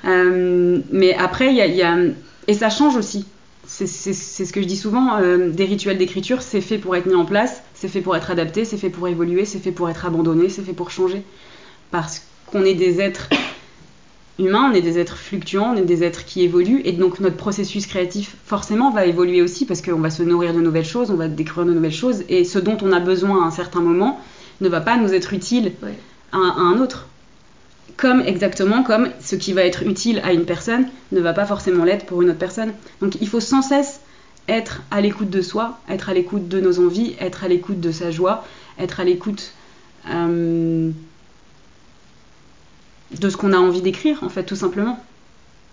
Euh, 0.05 0.79
mais 0.91 1.15
après, 1.15 1.49
il 1.49 1.55
y 1.55 1.61
a, 1.61 1.65
il 1.65 1.75
y 1.75 1.81
a- 1.81 1.97
Et 2.47 2.53
ça 2.53 2.69
change 2.69 2.95
aussi 2.95 3.25
c'est 3.67 3.87
ce 4.13 4.53
que 4.53 4.61
je 4.61 4.67
dis 4.67 4.77
souvent, 4.77 5.17
euh, 5.19 5.49
des 5.49 5.65
rituels 5.65 5.97
d'écriture, 5.97 6.41
c'est 6.41 6.61
fait 6.61 6.77
pour 6.77 6.95
être 6.95 7.07
mis 7.07 7.15
en 7.15 7.25
place, 7.25 7.63
c'est 7.73 7.87
fait 7.87 8.01
pour 8.01 8.15
être 8.15 8.29
adapté, 8.31 8.63
c'est 8.65 8.77
fait 8.77 8.89
pour 8.89 9.07
évoluer, 9.07 9.45
c'est 9.45 9.59
fait 9.59 9.71
pour 9.71 9.89
être 9.89 10.05
abandonné, 10.05 10.49
c'est 10.49 10.61
fait 10.61 10.73
pour 10.73 10.91
changer. 10.91 11.23
Parce 11.91 12.21
qu'on 12.45 12.63
est 12.63 12.73
des 12.75 13.01
êtres 13.01 13.27
humains, 14.37 14.69
on 14.71 14.75
est 14.75 14.81
des 14.81 14.99
êtres 14.99 15.17
fluctuants, 15.17 15.73
on 15.73 15.77
est 15.77 15.85
des 15.85 16.03
êtres 16.03 16.25
qui 16.25 16.43
évoluent, 16.43 16.81
et 16.85 16.91
donc 16.91 17.19
notre 17.19 17.37
processus 17.37 17.87
créatif 17.87 18.35
forcément 18.45 18.91
va 18.91 19.05
évoluer 19.05 19.41
aussi, 19.41 19.65
parce 19.65 19.81
qu'on 19.81 19.99
va 19.99 20.09
se 20.09 20.23
nourrir 20.23 20.53
de 20.53 20.61
nouvelles 20.61 20.85
choses, 20.85 21.09
on 21.09 21.15
va 21.15 21.27
découvrir 21.27 21.65
de 21.65 21.73
nouvelles 21.73 21.91
choses, 21.91 22.23
et 22.29 22.43
ce 22.43 22.59
dont 22.59 22.77
on 22.81 22.91
a 22.91 22.99
besoin 22.99 23.43
à 23.43 23.47
un 23.47 23.51
certain 23.51 23.81
moment 23.81 24.19
ne 24.61 24.69
va 24.69 24.81
pas 24.81 24.97
nous 24.97 25.13
être 25.13 25.33
utile 25.33 25.73
Ouais. 25.83 25.97
à, 26.31 26.37
à 26.37 26.39
un 26.61 26.79
autre. 26.79 27.07
Comme 27.97 28.21
exactement 28.21 28.83
comme 28.83 29.09
ce 29.21 29.35
qui 29.35 29.53
va 29.53 29.63
être 29.63 29.83
utile 29.83 30.19
à 30.23 30.33
une 30.33 30.45
personne 30.45 30.87
ne 31.11 31.21
va 31.21 31.33
pas 31.33 31.45
forcément 31.45 31.83
l'être 31.85 32.05
pour 32.05 32.21
une 32.21 32.29
autre 32.29 32.39
personne. 32.39 32.73
Donc 33.01 33.15
il 33.21 33.27
faut 33.27 33.39
sans 33.39 33.61
cesse 33.61 34.01
être 34.47 34.81
à 34.91 35.01
l'écoute 35.01 35.29
de 35.29 35.41
soi, 35.41 35.79
être 35.89 36.09
à 36.09 36.13
l'écoute 36.13 36.47
de 36.47 36.59
nos 36.59 36.79
envies, 36.85 37.15
être 37.19 37.43
à 37.43 37.47
l'écoute 37.47 37.79
de 37.79 37.91
sa 37.91 38.11
joie, 38.11 38.45
être 38.79 38.99
à 38.99 39.03
l'écoute 39.03 39.51
euh, 40.09 40.91
de 43.19 43.29
ce 43.29 43.37
qu'on 43.37 43.53
a 43.53 43.57
envie 43.57 43.81
d'écrire, 43.81 44.23
en 44.23 44.29
fait, 44.29 44.43
tout 44.43 44.55
simplement. 44.55 44.99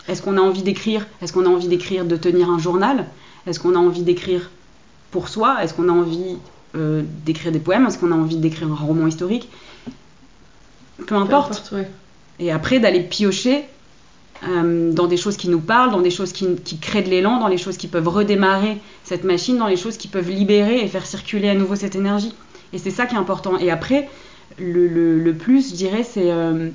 Est-ce 0.09 0.23
qu'on 0.23 0.37
a 0.37 0.41
envie 0.41 0.63
d'écrire? 0.63 1.07
Est-ce 1.21 1.33
qu'on 1.33 1.47
a 1.47 1.49
envie 1.49 1.69
d'écrire, 1.69 2.05
de 2.05 2.17
tenir 2.17 2.51
un 2.51 2.59
journal? 2.59 3.07
Est-ce 3.47 3.59
qu'on 3.61 3.75
a 3.75 3.79
envie 3.79 4.03
d'écrire 4.03 4.51
pour 5.11 5.29
soi? 5.29 5.63
Est-ce 5.63 5.75
qu'on 5.75 5.89
a 5.89 5.93
envie 5.93 6.37
euh, 6.77 7.03
d'écrire 7.25 7.53
des 7.53 7.59
poèmes 7.59 7.87
Est-ce 7.87 7.99
qu'on 7.99 8.13
a 8.13 8.15
envie 8.17 8.37
d'écrire 8.37 8.69
un 8.71 8.75
roman 8.75 9.07
historique 9.07 9.49
Peu 10.99 11.05
Peu 11.07 11.15
importe. 11.17 11.71
ouais. 11.73 11.89
Et 12.39 12.51
après, 12.51 12.81
d'aller 12.81 13.01
piocher 13.01 13.65
euh, 14.49 14.93
dans 14.93 15.07
des 15.07 15.17
choses 15.17 15.37
qui 15.37 15.49
nous 15.49 15.61
parlent, 15.61 15.91
dans 15.93 16.01
des 16.01 16.11
choses 16.11 16.33
qui, 16.33 16.57
qui 16.57 16.79
créent 16.79 17.03
de 17.03 17.11
l'élan, 17.11 17.39
dans 17.39 17.49
les 17.49 17.59
choses 17.59 17.77
qui 17.77 17.89
peuvent 17.89 18.09
redémarrer 18.09 18.79
cette 19.05 19.25
machine, 19.25 19.59
dans 19.59 19.69
les 19.69 19.77
choses 19.77 19.97
qui 19.97 20.09
peuvent 20.09 20.31
libérer 20.31 20.81
et 20.81 20.89
faire 20.89 21.07
circuler 21.07 21.49
à 21.49 21.55
nouveau 21.55 21.77
cette 21.77 21.95
énergie. 21.95 22.35
Et 22.73 22.79
c'est 22.79 22.91
ça 22.91 23.07
qui 23.07 23.15
est 23.15 23.19
important. 23.19 23.59
Et 23.59 23.71
après, 23.71 24.09
le, 24.59 24.89
le- 24.89 25.19
le 25.23 25.35
plus, 25.35 25.71
je 25.71 25.75
dirais, 25.77 26.03
c'est 26.05 26.31
euh, 26.33 26.71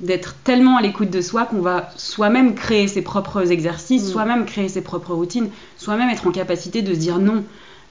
d'être 0.00 0.36
tellement 0.44 0.76
à 0.76 0.82
l'écoute 0.82 1.10
de 1.10 1.20
soi 1.20 1.44
qu'on 1.46 1.60
va 1.62 1.90
soi-même 1.96 2.54
créer 2.54 2.86
ses 2.86 3.02
propres 3.02 3.50
exercices, 3.50 4.04
Mm. 4.04 4.12
soi-même 4.12 4.44
créer 4.44 4.68
ses 4.68 4.82
propres 4.82 5.14
routines, 5.14 5.48
soi-même 5.78 6.10
être 6.10 6.26
en 6.26 6.32
capacité 6.32 6.82
de 6.82 6.92
se 6.94 6.98
dire 6.98 7.18
non. 7.18 7.42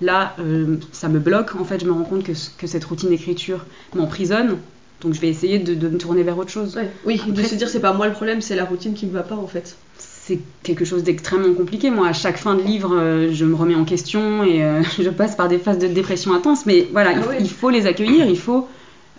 Là, 0.01 0.35
euh, 0.39 0.77
ça 0.91 1.07
me 1.09 1.19
bloque. 1.19 1.55
En 1.59 1.63
fait, 1.63 1.79
je 1.81 1.85
me 1.85 1.91
rends 1.91 2.03
compte 2.03 2.23
que, 2.23 2.33
ce- 2.33 2.49
que 2.57 2.67
cette 2.67 2.83
routine 2.85 3.09
d'écriture 3.09 3.65
m'emprisonne. 3.95 4.57
Donc, 5.01 5.13
je 5.13 5.21
vais 5.21 5.29
essayer 5.29 5.59
de, 5.59 5.73
de 5.75 5.87
me 5.89 5.97
tourner 5.97 6.23
vers 6.23 6.37
autre 6.37 6.49
chose. 6.51 6.75
Ouais. 6.75 6.89
Oui, 7.05 7.21
de 7.27 7.41
se 7.43 7.55
dire 7.55 7.69
c'est 7.69 7.79
pas 7.79 7.93
moi 7.93 8.07
le 8.07 8.13
problème, 8.13 8.41
c'est 8.41 8.55
la 8.55 8.65
routine 8.65 8.93
qui 8.93 9.05
me 9.05 9.11
va 9.11 9.23
pas 9.23 9.35
en 9.35 9.47
fait. 9.47 9.75
c'est 9.97 10.39
quelque 10.63 10.85
chose 10.85 11.03
d'extrêmement 11.03 11.53
compliqué. 11.53 11.89
Moi, 11.89 12.07
à 12.07 12.13
chaque 12.13 12.37
fin 12.37 12.53
de 12.55 12.61
livre, 12.61 12.95
euh, 12.95 13.29
je 13.33 13.43
me 13.45 13.55
remets 13.55 13.75
en 13.75 13.83
question 13.85 14.43
et 14.43 14.63
euh, 14.63 14.81
je 14.99 15.09
passe 15.09 15.35
par 15.35 15.47
des 15.47 15.57
phases 15.57 15.79
de 15.79 15.87
dépression 15.87 16.33
intense. 16.33 16.65
Mais 16.65 16.87
voilà, 16.91 17.13
il, 17.13 17.19
Ah 17.23 17.27
ouais. 17.29 17.37
il 17.39 17.49
faut 17.49 17.69
les 17.69 17.85
accueillir, 17.87 18.25
il 18.27 18.37
faut, 18.37 18.67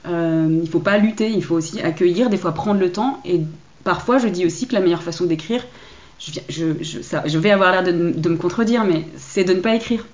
il 0.09 0.69
faut 0.71 0.79
pas 0.81 0.99
lutter, 0.99 1.31
il 1.31 1.43
faut 1.45 1.55
aussi 1.57 1.81
accueillir, 1.81 2.31
des 2.31 2.37
fois 2.37 2.53
prendre 2.53 2.81
le 2.81 2.91
temps. 2.93 3.21
Et 3.25 3.41
parfois, 3.85 4.19
je 4.19 4.29
dis 4.29 4.47
aussi 4.47 4.67
que 4.67 4.75
la 4.75 4.81
meilleure 4.81 5.03
façon 5.03 5.27
d'écrire, 5.27 5.65
je, 6.21 6.31
viens- 6.33 6.43
je, 6.49 6.65
je- 6.81 7.01
ça- 7.03 7.25
je 7.27 7.39
vais 7.39 7.51
avoir 7.51 7.73
l'air 7.73 7.83
de, 7.83 8.13
de 8.17 8.29
me 8.29 8.37
contredire, 8.37 8.85
mais 8.85 9.05
c'est 9.17 9.45
de 9.45 9.53
ne 9.53 9.61
pas 9.61 9.75
écrire 9.75 10.07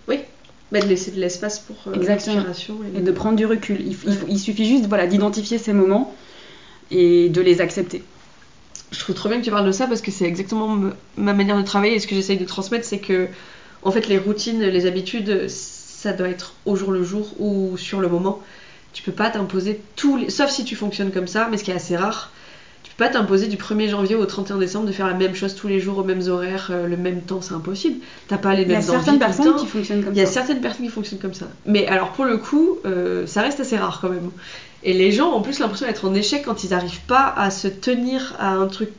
Bah, 0.71 0.81
de 0.81 0.87
laisser 0.87 1.11
de 1.13 1.21
l'espace 1.21 1.61
pour 1.61 1.77
euh, 1.87 1.97
l'inspiration. 1.97 2.79
et 2.95 3.01
de 3.01 3.11
prendre 3.13 3.37
du 3.37 3.47
recul. 3.47 3.81
Il, 3.81 3.93
il- 4.07 4.19
il 4.29 4.39
suffit 4.39 4.67
juste 4.67 4.87
voilà, 4.87 5.07
d'identifier 5.07 5.57
ces 5.59 5.73
moments 5.73 6.15
et 6.91 7.29
de 7.31 7.41
les 7.41 7.61
accepter. 7.61 8.05
Je 8.91 8.99
trouve 9.01 9.15
trop 9.15 9.29
bien 9.29 9.39
que 9.39 9.45
tu 9.45 9.51
parles 9.51 9.67
de 9.67 9.73
ça 9.73 9.87
parce 9.87 10.01
que 10.03 10.11
c'est 10.11 10.25
exactement 10.27 10.79
ma 11.17 11.33
manière 11.35 11.57
de 11.57 11.63
travailler 11.63 11.95
et 11.97 12.01
ce 12.01 12.07
que 12.07 12.15
j'essaye 12.15 12.37
de 12.39 12.45
transmettre, 12.45 12.85
c'est 12.87 12.99
que 12.99 13.29
en 13.83 13.91
fait 13.91 14.09
les 14.09 14.19
routines, 14.19 14.61
les 14.63 14.87
habitudes, 14.87 15.49
ça 15.49 16.13
doit 16.13 16.29
être 16.29 16.55
au 16.67 16.77
jour 16.77 16.91
le 16.93 17.03
jour 17.03 17.29
ou 17.41 17.77
sur 17.79 18.01
le 18.01 18.09
moment. 18.09 18.41
Tu 18.93 19.03
peux 19.03 19.13
pas 19.13 19.29
t'imposer 19.31 19.81
tous 19.97 20.17
les... 20.17 20.31
Sauf 20.31 20.51
si 20.51 20.65
tu 20.65 20.75
fonctionnes 20.77 21.13
comme 21.13 21.27
ça, 21.29 21.49
mais 21.51 21.57
ce 21.59 21.65
qui 21.65 21.71
est 21.71 21.75
assez 21.75 21.97
rare. 21.97 22.33
Pas 22.99 23.09
t'imposer 23.09 23.47
du 23.47 23.57
1er 23.57 23.89
janvier 23.89 24.17
au 24.17 24.27
31 24.27 24.59
décembre 24.59 24.87
de 24.87 24.93
faire 24.93 25.07
la 25.07 25.15
même 25.15 25.35
chose 25.35 25.55
tous 25.55 25.69
les 25.69 25.79
jours 25.81 25.99
aux 25.99 26.05
mêmes 26.05 26.27
horaires, 26.29 26.69
euh, 26.73 26.87
le 26.89 26.97
même 26.97 27.23
temps, 27.23 27.41
c'est 27.41 27.55
impossible. 27.55 27.99
T'as 28.27 28.39
pas 28.39 28.55
les 28.55 28.63
Il 28.63 28.69
y 28.69 28.73
a 28.73 28.75
mêmes 28.75 28.83
certaines 28.83 29.11
envies 29.11 29.19
personnes 29.21 29.45
temps. 29.53 29.57
qui 29.57 29.67
fonctionnent 29.69 30.03
comme 30.05 30.13
Il 30.13 30.19
y 30.19 30.21
a 30.21 30.27
ça. 30.27 30.33
certaines 30.33 30.61
personnes 30.61 30.85
qui 30.87 30.91
fonctionnent 30.93 31.21
comme 31.21 31.33
ça. 31.35 31.47
Mais 31.65 31.87
alors 31.87 32.11
pour 32.11 32.25
le 32.25 32.37
coup, 32.39 32.79
euh, 32.85 33.25
ça 33.27 33.43
reste 33.43 33.61
assez 33.61 33.77
rare 33.79 34.01
quand 34.03 34.09
même. 34.11 34.31
Et 34.83 34.93
les 34.95 35.13
gens 35.13 35.33
ont 35.33 35.43
plus 35.43 35.61
l'impression 35.61 35.87
d'être 35.87 36.05
en 36.09 36.15
échec 36.15 36.43
quand 36.45 36.65
ils 36.65 36.71
n'arrivent 36.71 37.01
pas 37.07 37.33
à 37.37 37.51
se 37.51 37.69
tenir 37.69 38.35
à 38.41 38.51
un 38.55 38.67
truc 38.67 38.91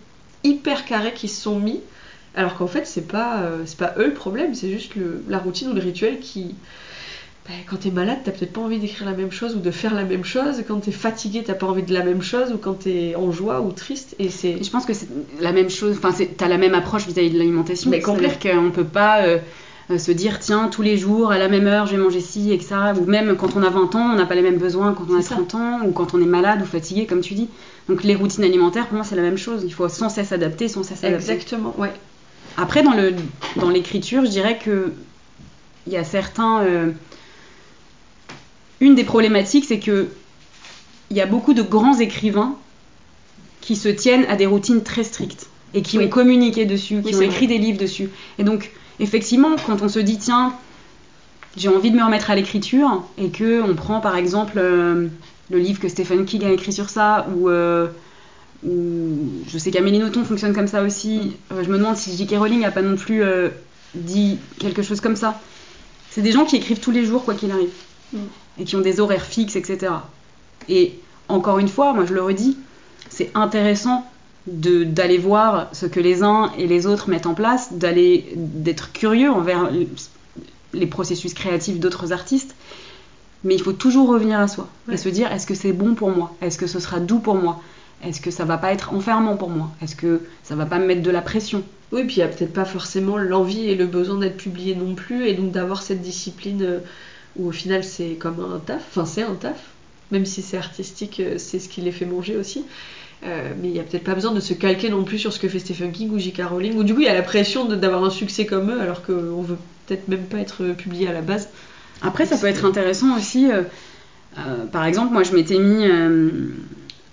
hyper 0.46 0.86
carré 0.86 1.14
qu'ils 1.14 1.30
se 1.30 1.42
sont 1.42 1.60
mis. 1.60 1.82
Alors 2.36 2.56
qu'en 2.56 2.68
fait, 2.68 2.88
c'est 2.88 3.08
pas, 3.08 3.40
euh, 3.42 3.64
c'est 3.66 3.78
pas 3.78 3.96
eux 3.98 4.06
le 4.06 4.14
problème, 4.14 4.56
c'est 4.56 4.70
juste 4.72 4.96
le- 4.96 5.22
la 5.28 5.40
routine 5.40 5.70
ou 5.70 5.74
le 5.74 5.82
rituel 5.82 6.20
qui. 6.22 6.56
Bah, 7.50 7.56
quand 7.68 7.78
t'es 7.78 7.90
malade, 7.90 8.20
t'as 8.24 8.32
peut-être 8.32 8.54
pas 8.54 8.62
envie 8.62 8.78
d'écrire 8.78 9.06
la 9.10 9.16
même 9.16 9.32
chose 9.32 9.56
ou 9.56 9.60
de 9.60 9.72
faire 9.72 9.96
la 9.96 10.04
même 10.04 10.24
chose. 10.24 10.64
Quand 10.68 10.80
t'es 10.82 10.92
fatigué, 10.92 11.44
t'as 11.44 11.56
pas 11.56 11.66
envie 11.66 11.82
de 11.82 11.94
la 11.94 12.04
même 12.04 12.22
chose. 12.22 12.52
Ou 12.54 12.58
quand 12.58 12.76
t'es 12.76 13.16
en 13.16 13.32
joie 13.32 13.62
ou 13.62 13.72
triste. 13.72 14.16
Et 14.20 14.30
c'est. 14.30 14.64
Je 14.64 14.70
pense 14.70 14.86
que 14.86 14.94
c'est 14.94 15.08
la 15.42 15.52
même 15.52 15.70
chose, 15.70 15.98
enfin, 16.02 16.14
t'as 16.38 16.48
la 16.48 16.58
même 16.60 16.76
approche 16.76 17.08
vis-à-vis 17.08 17.32
de 17.32 17.40
l'alimentation. 17.40 17.90
Mais 17.90 18.02
complet. 18.02 18.30
C'est-à-dire 18.30 18.62
qu'on 18.62 18.70
peut 18.70 18.84
pas 18.84 19.22
euh, 19.24 19.40
euh, 19.90 19.98
se 19.98 20.12
dire, 20.12 20.38
tiens, 20.40 20.68
tous 20.68 20.84
les 20.84 20.96
jours, 20.96 21.32
à 21.32 21.40
la 21.40 21.48
même 21.50 21.66
heure, 21.66 21.88
je 21.88 21.96
vais 21.96 22.02
manger 22.02 22.20
ci 22.22 22.52
et 22.52 22.60
que 22.60 22.64
ça. 22.64 22.94
Ou 22.94 23.06
même 23.06 23.36
quand 23.36 23.56
on 23.56 23.64
a 23.64 23.70
20 23.72 23.96
ans, 23.96 24.12
on 24.14 24.16
n'a 24.16 24.28
pas 24.28 24.36
les 24.36 24.44
mêmes 24.44 24.60
besoins 24.60 24.94
quand 24.94 25.06
on 25.10 25.18
a 25.18 25.22
C'est 25.24 25.30
ça. 25.30 25.36
30 25.36 25.56
ans, 25.56 25.80
ou 25.88 25.92
quand 25.92 26.14
on 26.14 26.22
est 26.22 26.26
malade 26.28 26.62
ou 26.62 26.66
fatigué, 26.66 27.08
comme 27.08 27.22
tu 27.22 27.34
dis. 27.34 27.50
Donc 27.88 28.04
les 28.04 28.14
routines 28.14 28.44
alimentaires, 28.44 28.86
pour 28.86 28.98
moi, 28.98 29.04
c'est 29.04 29.16
la 29.16 29.24
même 29.24 29.38
chose. 29.40 29.64
Il 29.66 29.74
faut 29.74 29.90
sans 29.90 30.10
cesse 30.10 30.32
adapter, 30.32 30.68
sans 30.68 30.84
cesse 30.84 31.04
adapter. 31.04 31.32
Exactement, 31.32 31.74
ouais. 31.80 31.94
Après, 32.58 32.84
dans 32.84 32.94
le 32.94 33.16
dans 33.56 33.70
l'écriture, 33.70 34.24
je 34.24 34.30
dirais 34.30 34.60
que 34.64 34.92
il 35.88 35.94
y 35.94 35.98
a 35.98 36.04
certains. 36.04 36.62
euh, 36.62 36.92
Une 38.82 38.96
des 38.96 39.04
problématiques, 39.04 39.65
c'est 39.65 39.80
que 39.80 40.08
il 41.12 41.18
y 41.18 41.22
a 41.22 41.26
beaucoup 41.26 41.54
de 41.54 41.62
grands 41.63 41.98
écrivains 42.00 42.56
qui 43.62 43.76
se 43.76 43.89
tiennent 43.89 44.26
à 44.30 44.36
des 44.36 44.46
routines 44.46 44.84
très 44.84 45.04
strictes 45.04 45.48
et 45.74 45.82
qui 45.82 45.98
Oui. 45.98 46.06
ont 46.06 46.10
communiqué 46.10 46.65
dessus, 46.65 47.02
Oui, 47.04 47.12
qui 47.12 47.15
ont 47.15 47.22
écrit 47.22 47.48
des 47.48 47.58
livres 47.58 47.80
dessus. 47.80 48.10
Et 48.38 48.44
donc, 48.44 48.72
effectivement, 49.00 49.56
quand 49.65 49.82
on 49.82 49.89
se 49.89 50.00
dit 50.00 50.18
tiens, 50.18 50.54
j'ai 51.58 51.68
envie 51.68 51.92
de 51.92 51.96
me 51.96 52.04
remettre 52.04 52.30
à 52.32 52.36
l'écriture 52.36 53.04
et 53.18 53.30
que 53.30 53.62
on 53.62 53.76
prend 53.76 54.00
par 54.00 54.15
exemple 54.15 54.54
euh, 54.58 55.08
le 55.50 55.60
livre 55.60 55.80
que 55.80 55.89
Stephen 55.89 56.26
King 56.26 56.46
a 56.46 56.52
écrit 56.52 56.72
sur 56.72 56.89
ça 56.89 57.28
ou 57.36 57.50
euh, 57.50 57.88
je 58.63 59.58
sais 59.58 59.72
qu'Amélie 59.72 60.00
Nothomb 60.00 60.24
fonctionne 60.26 60.54
comme 60.54 60.68
ça 60.68 60.84
aussi. 60.84 61.34
Euh, 61.52 61.63
je 61.63 61.70
me 61.70 61.78
demande 61.78 61.98
si 61.98 62.15
J.K. 62.15 62.38
Rowling 62.38 62.65
a 62.65 62.72
pas 62.72 62.82
non 62.82 62.96
plus 62.96 63.24
dit 63.96 64.38
quelque 64.60 64.84
chose 64.84 65.02
comme 65.02 65.15
ça. 65.15 65.39
C'est 66.12 66.22
des 66.22 66.32
gens 66.32 66.46
qui 66.46 66.56
écrivent 66.56 66.80
tous 66.80 66.92
les 66.92 67.06
jours, 67.06 67.24
quoi 67.26 67.34
qu'il 67.36 67.52
arrive. 67.52 67.70
Mm. 68.13 68.18
Et 68.60 68.65
qui 68.65 68.76
ont 68.76 68.82
des 68.82 69.00
horaires 69.00 69.26
fixes, 69.26 69.56
etc. 69.56 69.93
Et 70.67 70.93
encore 71.28 71.60
une 71.60 71.67
fois, 71.69 71.93
moi 71.93 72.06
je 72.06 72.13
le 72.13 72.22
redis, 72.22 72.58
c'est 73.10 73.32
intéressant 73.34 74.06
d'aller 74.48 75.17
voir 75.17 75.67
ce 75.74 75.86
que 75.86 76.00
les 76.00 76.24
uns 76.24 76.52
et 76.58 76.67
les 76.67 76.86
autres 76.88 77.10
mettent 77.10 77.28
en 77.28 77.34
place, 77.34 77.74
d'aller 77.74 78.26
d'être 78.36 78.91
curieux 78.91 79.30
envers 79.32 79.69
les 80.74 80.88
processus 80.88 81.34
créatifs 81.34 81.80
d'autres 81.80 82.12
artistes. 82.13 82.56
Mais 83.43 83.56
il 83.56 83.62
faut 83.62 83.74
toujours 83.74 84.10
revenir 84.10 84.39
à 84.39 84.48
soi 84.48 84.67
Ouais. 84.88 84.95
et 84.95 84.98
se 84.98 85.08
dire 85.10 85.32
est-ce 85.32 85.48
que 85.48 85.56
c'est 85.56 85.72
bon 85.72 85.95
pour 85.95 86.10
moi? 86.10 86.36
Est-ce 86.41 86.58
que 86.58 86.67
ce 86.67 86.80
sera 86.80 87.00
doux 87.00 87.19
pour 87.19 87.36
moi? 87.36 87.62
Est-ce 88.04 88.22
que 88.22 88.32
ça 88.32 88.45
va 88.45 88.58
pas 88.58 88.72
être 88.74 88.93
enfermant 88.93 89.38
pour 89.38 89.50
moi? 89.50 89.69
Est-ce 89.82 89.95
que 89.95 90.22
ça 90.43 90.56
va 90.56 90.65
pas 90.65 90.80
me 90.80 90.86
mettre 90.86 91.02
de 91.04 91.12
la 91.12 91.22
pression? 91.22 91.63
Oui, 91.91 92.04
puis 92.06 92.17
il 92.17 92.19
y 92.19 92.24
a 92.24 92.28
peut-être 92.28 92.54
pas 92.54 92.65
forcément 92.65 93.17
l'envie 93.17 93.67
et 93.67 93.76
le 93.76 93.86
besoin 93.86 94.17
d'être 94.19 94.38
publié 94.38 94.76
non 94.76 94.93
plus, 94.93 95.28
et 95.28 95.34
donc 95.34 95.52
d'avoir 95.52 95.82
cette 95.82 96.02
discipline 96.02 96.62
euh, 96.62 96.80
où 97.39 97.47
au 97.47 97.52
final 97.52 97.84
c'est 97.84 98.15
comme 98.19 98.39
un 98.39 98.60
taf, 98.60 98.82
enfin 98.91 99.06
c'est 99.06 99.23
un 99.23 99.34
taf, 99.36 99.58
même 100.12 100.25
si 100.25 100.41
c'est 100.43 100.58
artistique, 100.58 101.19
euh, 101.19 101.36
c'est 101.38 101.58
ce 101.60 101.69
qui 101.69 101.82
les 101.82 101.91
fait 101.91 102.06
manger 102.06 102.36
aussi. 102.38 102.65
Euh, 103.25 103.52
mais 103.62 103.67
il 103.69 103.75
y 103.75 103.80
a 103.80 103.84
peut-être 103.84 104.04
pas 104.06 104.13
besoin 104.15 104.32
de 104.32 104.39
se 104.39 104.54
calquer 104.54 104.89
non 104.89 105.04
plus 105.04 105.17
sur 105.17 105.34
ce 105.34 105.39
que 105.39 105.49
fait 105.49 105.60
Stephen 105.60 105.91
King 105.91 106.10
ou 106.12 106.19
J.K. 106.19 106.41
Rowling, 106.49 106.75
ou 106.78 106.84
du 106.84 106.93
coup 106.93 107.02
il 107.02 107.06
y 107.06 107.10
a 107.10 107.13
la 107.13 107.21
pression 107.21 107.65
d'avoir 107.65 108.04
un 108.04 108.10
succès 108.10 108.45
comme 108.45 108.69
eux 108.71 108.80
alors 108.80 109.04
qu'on 109.04 109.41
veut 109.41 109.58
peut-être 109.88 110.08
même 110.08 110.23
pas 110.25 110.38
être 110.38 110.63
publié 110.78 111.08
à 111.08 111.13
la 111.13 111.21
base. 111.21 111.49
Après, 112.02 112.25
ça 112.25 112.38
peut 112.38 112.47
être 112.47 112.63
intéressant 112.63 113.17
aussi. 113.17 113.52
euh, 113.52 113.63
euh, 114.38 114.65
par 114.71 114.86
exemple, 114.86 115.12
moi, 115.12 115.23
je 115.23 115.34
m'étais 115.34 115.60
mis 115.60 115.86
euh, 115.86 116.30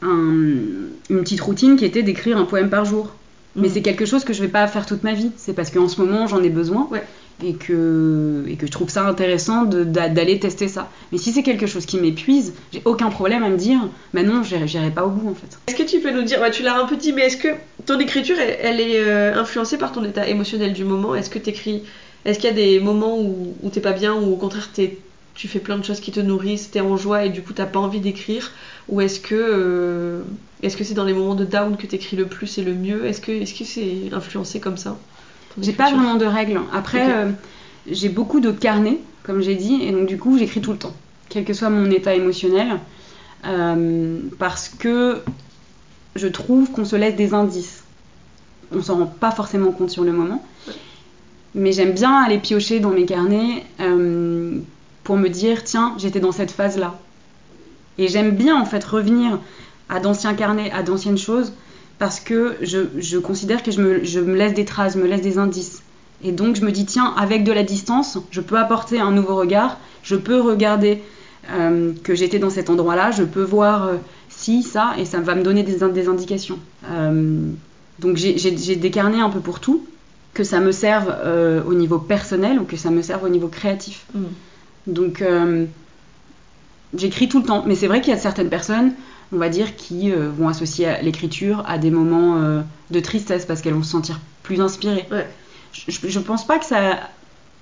un- 0.03 0.91
une 1.11 1.23
petite 1.23 1.41
routine 1.41 1.77
qui 1.77 1.85
était 1.85 2.03
d'écrire 2.03 2.37
un 2.39 2.45
poème 2.45 2.69
par 2.71 2.85
jour. 2.85 3.11
Mais 3.57 3.69
Mm. 3.69 3.71
c'est 3.73 3.83
quelque 3.83 4.05
chose 4.05 4.23
que 4.25 4.33
je 4.33 4.43
vais 4.43 4.49
pas 4.49 4.67
faire 4.69 4.87
toute 4.87 5.03
ma 5.03 5.15
vie. 5.15 5.31
C'est 5.37 5.55
parce 5.55 5.71
qu'en 5.71 5.89
ce 5.89 6.01
moment, 6.01 6.27
j'en 6.27 6.43
ai 6.43 6.51
besoin. 6.51 6.87
Ouais. 6.91 7.03
Et 7.45 7.53
que, 7.53 8.45
et 8.49 8.57
que 8.57 8.67
je 8.67 8.73
trouve 8.73 8.89
ça 8.89 9.07
intéressant 9.07 9.65
d'aller 9.65 10.41
tester 10.41 10.69
ça. 10.69 10.89
Mais 11.13 11.19
si 11.19 11.33
c'est 11.33 11.43
quelque 11.43 11.67
chose 11.67 11.85
qui 11.85 11.99
m'épuise, 11.99 12.55
j'ai 12.73 12.81
aucun 12.87 13.11
problème 13.11 13.43
à 13.43 13.51
me 13.51 13.59
dire, 13.59 13.79
bah 14.15 14.23
non, 14.23 14.43
j'irai 14.43 14.91
pas 14.91 15.05
au 15.05 15.11
bout 15.11 15.29
en 15.29 15.35
fait. 15.35 15.59
Est-ce 15.69 15.77
que 15.77 15.83
tu 15.83 16.01
peux 16.01 16.13
nous 16.13 16.23
dire, 16.23 16.41
ouais, 16.41 16.51
tu 16.51 16.63
l'as 16.63 16.79
un 16.79 16.87
peu 16.87 16.97
dit, 16.97 17.13
mais 17.13 17.23
est-ce 17.27 17.37
que 17.37 17.49
ton 17.85 17.99
écriture, 18.01 18.37
elle, 18.39 18.81
est 18.81 19.01
euh, 19.05 19.35
influencée 19.35 19.77
par 19.77 19.93
ton 19.93 20.03
état 20.05 20.27
émotionnel 20.27 20.73
du 20.73 20.85
moment? 20.85 21.15
Est-ce 21.15 21.29
que 21.29 21.39
t'écris, 21.39 21.83
est-ce 22.25 22.39
qu'il 22.39 22.49
y 22.49 22.53
a 22.53 22.57
des 22.57 22.81
moments 22.81 23.21
où, 23.21 23.55
où 23.63 23.69
t'es 23.69 23.81
pas 23.81 23.93
bien, 23.93 24.15
ou 24.15 24.33
au 24.33 24.37
contraire 24.37 24.71
t'es- 24.73 24.97
tu 25.35 25.49
fais 25.49 25.59
plein 25.61 25.77
de 25.77 25.85
choses 25.85 26.01
qui 26.01 26.13
te 26.13 26.21
nourrissent, 26.21 26.71
t'es 26.71 26.81
en 26.81 26.97
joie 26.97 27.27
et 27.27 27.29
du 27.29 27.43
coup 27.43 27.53
t'as 27.53 27.67
pas 27.67 27.79
envie 27.81 28.01
d'écrire? 28.01 28.53
Ou 28.89 29.03
est-ce 29.03 29.21
que 29.21 29.35
euh, 29.35 30.23
est-ce 30.63 30.79
que 30.79 30.85
c'est 30.85 30.95
dans 30.95 31.05
les 31.05 31.13
moments 31.13 31.35
de 31.35 31.45
down 31.45 31.77
que 31.77 31.87
t'écris 31.87 32.17
le 32.17 32.25
plus 32.27 32.57
et 32.57 32.63
le 32.63 32.73
mieux? 32.73 33.05
Est-ce 33.05 33.21
que 33.21 33.31
est-ce 33.33 33.53
que 33.53 33.65
c'est 33.65 34.15
influencé 34.15 34.59
comme 34.61 34.79
ça? 34.79 34.97
J'ai 35.61 35.73
pas 35.73 35.91
vraiment 35.91 36.17
de 36.17 36.27
règles. 36.27 36.61
Après, 36.73 37.13
euh, 37.13 37.31
j'ai 37.91 38.09
beaucoup 38.09 38.41
de 38.41 38.51
carnets, 38.51 39.01
comme 39.23 39.41
j'ai 39.41 39.55
dit, 39.55 39.83
et 39.83 39.93
donc 39.93 40.07
du 40.07 40.19
coup, 40.19 40.39
j'écris 40.39 40.61
tout 40.61 40.73
le 40.73 40.79
temps, 40.79 40.95
quel 41.29 41.45
que 41.45 41.53
soit 41.53 41.71
mon 41.71 41.91
état 41.91 42.15
émotionnel, 42.15 42.79
euh, 43.47 44.19
parce 44.39 44.69
que 44.69 45.23
je 46.15 46.29
trouve 46.29 46.71
qu'on 46.71 46.85
se 46.85 46.97
laisse 46.97 47.17
des 47.17 47.35
indices. 47.35 47.85
On 48.73 48.83
s'en 48.83 48.99
rend 48.99 49.07
pas 49.07 49.31
forcément 49.31 49.71
compte 49.71 49.91
sur 49.91 50.05
le 50.05 50.13
moment, 50.13 50.45
mais 51.55 51.73
j'aime 51.73 51.93
bien 51.93 52.23
aller 52.23 52.39
piocher 52.39 52.81
dans 52.81 52.91
mes 52.91 53.07
carnets 53.07 53.65
euh, 53.81 54.59
pour 55.05 55.17
me 55.17 55.29
dire, 55.29 55.65
tiens, 55.65 55.95
j'étais 55.99 56.21
dans 56.21 56.33
cette 56.33 56.51
phase-là. 56.51 56.99
Et 57.99 58.09
j'aime 58.09 58.33
bien 58.33 58.61
en 58.61 58.67
fait 58.67 58.85
revenir 58.85 59.39
à 59.89 60.01
d'anciens 60.01 60.35
carnets, 60.35 60.71
à 60.73 60.83
d'anciennes 60.83 61.17
choses, 61.17 61.53
parce 61.99 62.21
que 62.21 62.57
je, 62.63 62.81
je 62.99 63.19
considère 63.19 63.63
que 63.63 63.71
je 63.71 63.81
me, 63.81 64.05
je 64.05 64.21
me 64.21 64.35
laisse 64.35 64.55
des 64.55 64.65
traces, 64.65 64.95
je 64.95 64.99
me 64.99 65.07
laisse 65.07 65.23
des 65.23 65.39
indices. 65.39 65.83
Et 66.23 66.33
donc 66.33 66.57
je 66.57 66.65
me 66.65 66.73
dis, 66.73 66.85
tiens, 66.87 67.15
avec 67.19 67.45
de 67.45 67.53
la 67.53 67.63
distance, 67.63 68.19
je 68.31 68.41
peux 68.41 68.59
apporter 68.59 69.01
un 69.01 69.11
nouveau 69.13 69.37
regard, 69.37 69.79
je 70.03 70.17
peux 70.17 70.41
regarder 70.41 71.03
euh, 71.51 71.93
que 72.03 72.15
j'étais 72.15 72.39
dans 72.39 72.51
cet 72.51 72.71
endroit-là, 72.71 73.11
je 73.13 73.23
peux 73.23 73.43
voir 73.43 73.87
euh, 73.87 73.97
si, 74.29 74.63
ça, 74.63 74.95
et 74.99 75.05
ça 75.05 75.21
va 75.21 75.35
me 75.35 75.43
donner 75.43 75.63
des, 75.63 75.83
in- 75.83 75.89
des 75.89 76.09
indications. 76.09 76.59
Euh, 76.91 77.41
donc 77.99 78.17
j'ai- 78.17 78.35
des 78.77 78.91
carnets 78.91 79.21
un 79.21 79.31
peu 79.31 79.41
pour 79.41 79.61
tout, 79.61 79.85
que 80.35 80.45
ça 80.45 80.61
me 80.61 80.73
serve 80.73 81.15
euh, 81.25 81.63
au 81.67 81.73
niveau 81.75 81.99
personnel 81.99 82.59
ou 82.61 82.65
que 82.65 82.77
ça 82.77 82.91
me 82.91 83.01
serve 83.03 83.25
au 83.25 83.29
niveau 83.31 83.49
créatif. 83.49 84.05
Mm. 84.15 84.21
Donc 84.89 85.23
j'écris 86.97 87.29
tout 87.29 87.39
le 87.41 87.45
temps, 87.45 87.65
mais 87.67 87.75
c'est 87.75 87.87
vrai 87.87 88.01
qu'il 88.01 88.13
y 88.13 88.17
a 88.17 88.19
certaines 88.21 88.49
personnes, 88.49 88.93
on 89.33 89.39
va 89.39 89.49
dire, 89.49 89.77
qui 89.77 90.13
euh, 90.13 90.29
vont 90.31 90.49
associer 90.49 90.89
l'écriture 91.03 91.65
à 91.67 91.79
des 91.79 91.91
moments 91.91 92.37
euh, 92.37 92.63
de 92.91 93.01
tristesse 93.01 93.45
parce 93.45 93.61
qu'elles 93.61 93.75
vont 93.75 93.83
se 93.83 93.91
sentir 93.91 94.21
plus 94.43 94.61
inspirées. 94.61 95.07
Ouais. 95.11 95.27
Je, 95.73 95.91
je 96.09 96.19
pense 96.19 96.47
pas 96.47 96.59
que 96.59 96.65
ça, 96.65 97.01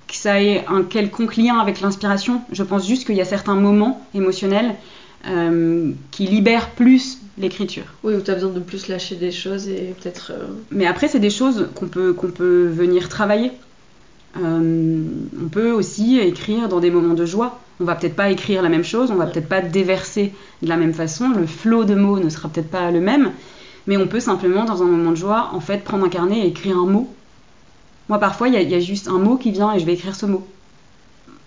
que 0.07 0.14
ça 0.14 0.42
ait 0.42 0.64
un 0.66 0.83
quelconque 0.83 1.37
lien 1.37 1.59
avec 1.59 1.81
l'inspiration. 1.81 2.42
Je 2.53 2.62
pense 2.62 2.87
juste 2.87 3.07
qu'il 3.07 3.16
y 3.16 3.20
a 3.20 3.24
certains 3.24 3.55
moments 3.55 4.07
émotionnels 4.14 4.74
euh, 5.27 5.92
qui 6.11 6.27
libèrent 6.27 6.70
plus 6.70 7.18
l'écriture. 7.38 7.85
Oui, 8.05 8.14
où 8.14 8.20
tu 8.20 8.31
as 8.31 8.35
besoin 8.35 8.50
de 8.50 8.61
plus 8.61 8.88
lâcher 8.88 9.16
des 9.16 9.33
choses 9.33 9.68
et 9.68 9.94
peut-être. 10.00 10.33
Mais 10.70 10.87
après, 10.87 11.09
c'est 11.09 11.18
des 11.18 11.31
choses 11.31 11.68
qu'on 11.74 11.88
peut, 11.88 12.12
qu'on 12.12 12.31
peut 12.31 12.66
venir 12.66 13.09
travailler. 13.09 13.50
Euh, 14.42 15.03
on 15.42 15.49
peut 15.49 15.70
aussi 15.70 16.18
écrire 16.18 16.68
dans 16.68 16.81
des 16.81 16.90
moments 16.90 17.14
de 17.14 17.27
joie. 17.27 17.61
On 17.81 17.85
va 17.85 17.94
peut-être 17.94 18.16
pas 18.16 18.31
écrire 18.31 18.62
la 18.62 18.68
même 18.68 18.85
chose, 18.85 19.11
on 19.11 19.16
va 19.16 19.27
peut-être 19.27 19.49
pas 19.49 19.61
déverser 19.61 20.33
de 20.62 20.68
la 20.68 20.77
même 20.77 20.94
façon, 20.94 21.31
le 21.31 21.44
flot 21.47 21.85
de 21.85 21.94
mots 21.97 22.20
ne 22.20 22.29
sera 22.29 22.49
peut-être 22.49 22.70
pas 22.70 22.92
le 22.92 23.01
même, 23.01 23.33
mais 23.88 23.97
on 23.97 24.07
peut 24.07 24.20
simplement, 24.20 24.64
dans 24.64 24.83
un 24.83 24.87
moment 24.87 25.11
de 25.11 25.16
joie, 25.16 25.51
en 25.53 25.59
fait, 25.61 25.83
prendre 25.83 26.05
un 26.05 26.09
carnet 26.09 26.38
et 26.40 26.47
écrire 26.47 26.79
un 26.79 26.87
mot. 26.87 27.12
Moi, 28.09 28.18
parfois, 28.18 28.47
il 28.49 28.55
y, 28.55 28.75
a- 28.75 28.81
juste 28.81 29.09
un 29.09 29.18
mot 29.18 29.37
qui 29.37 29.51
vient 29.51 29.73
et 29.73 29.81
je 29.81 29.87
vais 29.87 29.94
écrire 29.94 30.14
ce 30.14 30.27
mot. 30.27 30.47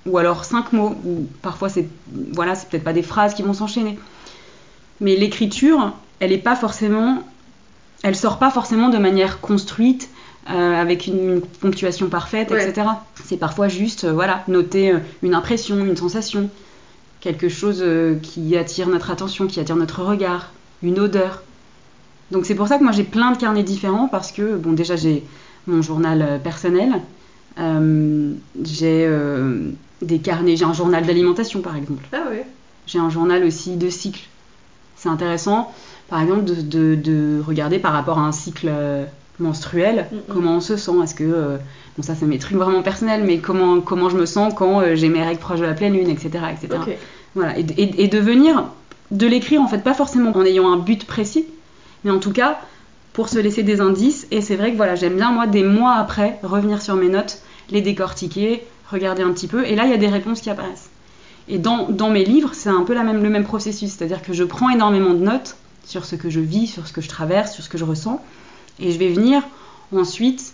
Ou 0.06 0.18
alors 0.18 0.44
cinq 0.44 0.74
mots, 0.74 0.96
ou 1.06 1.28
parfois, 1.42 1.70
c'est 1.70 1.88
voilà, 2.34 2.56
c'est 2.56 2.70
peut-être 2.70 2.84
pas 2.84 2.94
des 2.94 3.04
phrases 3.04 3.34
qui 3.34 3.44
vont 3.44 3.54
s'enchaîner. 3.54 3.98
Mais 5.00 5.16
l'écriture, 5.16 5.94
elle 6.20 6.32
est 6.32 6.38
pas 6.38 6.56
forcément 6.56 7.24
elle 8.04 8.16
sort 8.16 8.38
pas 8.38 8.52
forcément 8.52 8.90
de 8.90 8.98
manière 8.98 9.42
construite 9.42 10.10
euh, 10.50 10.82
avec 10.82 11.08
une, 11.08 11.42
ponctuation 11.42 12.08
parfaite, 12.10 12.52
Ouais. 12.52 12.70
etc. 12.70 12.88
C'est 13.26 13.38
parfois 13.38 13.68
juste 13.68 14.06
euh, 14.06 14.14
voilà 14.14 14.44
noter 14.48 14.92
euh, 14.94 15.00
une 15.24 15.34
impression, 15.34 15.78
une 15.84 15.98
sensation, 15.98 16.50
quelque 17.22 17.50
chose 17.50 17.84
qui 18.22 18.56
attire 18.56 18.88
notre 18.88 19.12
attention, 19.12 19.48
qui 19.48 19.60
attire 19.60 19.76
notre 19.76 20.04
regard, 20.04 20.52
une 20.84 21.00
odeur. 21.00 21.42
Donc 22.32 22.46
c'est 22.46 22.56
pour 22.56 22.68
ça 22.68 22.78
que 22.78 22.84
moi 22.84 22.92
j'ai 22.94 23.04
plein 23.04 23.32
de 23.32 23.38
carnets 23.38 23.64
différents 23.64 24.08
parce 24.08 24.32
que 24.32 24.56
bon 24.56 24.72
déjà 24.74 24.96
j'ai 24.96 25.24
mon 25.66 25.82
journal 25.82 26.40
personnel, 26.44 27.02
j'ai 28.64 29.10
des 30.02 30.20
carnets, 30.20 30.56
j'ai 30.56 30.66
un 30.66 30.74
journal 30.74 31.06
d'alimentation 31.06 31.62
par 31.62 31.76
exemple. 31.76 32.06
Ah 32.14 32.24
ouais. 32.30 32.46
J'ai 32.86 33.00
un 33.00 33.10
journal 33.10 33.44
aussi 33.44 33.76
de 33.76 33.90
cycle. 33.90 34.22
C'est 34.96 35.10
intéressant, 35.10 35.74
par 36.10 36.22
exemple, 36.22 36.44
de, 36.46 36.56
de- 36.62 36.96
de 36.96 37.42
regarder 37.46 37.80
par 37.80 37.94
rapport 37.94 38.18
à 38.20 38.22
un 38.22 38.32
cycle 38.32 38.72
euh, 39.40 39.44
menstruel, 39.44 40.08
Mhm. 40.12 40.20
comment 40.34 40.56
on 40.58 40.60
se 40.62 40.78
sent? 40.78 40.92
Est-ce 41.04 41.16
que, 41.16 41.24
euh, 41.24 41.58
bon 41.98 42.04
ça 42.04 42.16
c'est 42.16 42.26
mes 42.26 42.40
trucs 42.40 42.58
vraiment 42.58 42.82
personnels, 42.82 43.24
mais 43.26 43.38
comment, 43.40 43.82
comment 43.82 44.10
je 44.10 44.18
me 44.18 44.26
sens 44.26 44.54
quand 44.56 44.82
euh, 44.82 44.96
j'ai 44.96 45.10
mes 45.10 45.24
règles 45.24 45.40
proches 45.40 45.60
de 45.60 45.66
la 45.66 45.74
pleine 45.74 45.94
lune, 45.94 46.10
etc. 46.10 46.30
etc. 46.52 46.80
Voilà. 47.36 47.58
Et, 47.60 47.66
et- 47.78 48.04
et 48.04 48.08
de 48.08 48.20
venir, 48.20 48.66
de 49.12 49.28
l'écrire 49.28 49.62
en 49.62 49.68
fait, 49.68 49.80
pas 49.84 49.94
forcément 49.94 50.32
en 50.36 50.44
ayant 50.46 50.72
un 50.72 50.78
but 50.78 51.06
précis, 51.06 51.46
mais 52.04 52.12
en 52.12 52.20
tout 52.20 52.32
cas 52.32 52.60
pour 53.14 53.30
se 53.30 53.40
laisser 53.40 53.64
des 53.64 53.82
indices. 53.82 54.28
Et 54.30 54.42
c'est 54.42 54.56
vrai 54.56 54.72
que 54.72 54.78
voilà, 54.78 54.94
j'aime 54.96 55.16
bien 55.16 55.32
moi 55.32 55.48
des 55.48 55.64
mois 55.64 55.96
après 55.96 56.40
revenir 56.44 56.82
sur 56.84 56.96
mes 56.96 57.10
notes, 57.10 57.40
les 57.72 57.82
décortiquer, 57.82 58.64
regarder 58.92 59.24
un 59.24 59.32
petit 59.32 59.48
peu, 59.48 59.66
et 59.66 59.76
là 59.76 59.86
il 59.86 59.90
y 59.92 59.94
a 59.94 59.98
des 59.98 60.08
réponses 60.08 60.40
qui 60.42 60.50
apparaissent. 60.52 60.90
Et 61.50 61.58
dans, 61.58 61.88
dans 61.90 62.10
mes 62.10 62.24
livres, 62.26 62.52
c'est 62.54 62.70
un 62.70 62.84
peu 62.84 62.94
la 62.94 63.04
même, 63.04 63.24
le 63.24 63.30
même 63.30 63.44
processus, 63.46 63.92
c'est-à-dire 63.92 64.22
que 64.22 64.34
je 64.34 64.44
prends 64.44 64.70
énormément 64.70 65.14
de 65.14 65.24
notes 65.24 65.56
sur 65.86 66.06
ce 66.06 66.16
que 66.16 66.30
je 66.30 66.40
vis, 66.42 66.68
sur 66.68 66.86
ce 66.88 66.94
que 66.94 67.02
je 67.02 67.08
traverse, 67.10 67.54
sur 67.54 67.64
ce 67.64 67.70
que 67.70 67.78
je 67.78 67.86
ressens, 67.86 68.22
et 68.80 68.92
je 68.92 68.98
vais 68.98 69.10
venir 69.10 69.44
ensuite, 69.96 70.54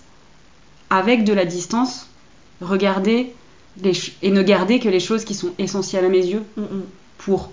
avec 0.90 1.24
de 1.24 1.34
la 1.34 1.46
distance, 1.46 2.08
regarder 2.62 3.34
les 3.82 3.94
et 4.22 4.32
ne 4.32 4.44
garder 4.44 4.80
que 4.80 4.90
les 4.90 5.00
choses 5.00 5.26
qui 5.26 5.34
sont 5.34 5.54
essentielles 5.58 6.06
à 6.06 6.10
mes 6.10 6.26
yeux 6.26 6.44
Mm, 6.56 6.62
mm. 6.62 6.84
pour 7.18 7.52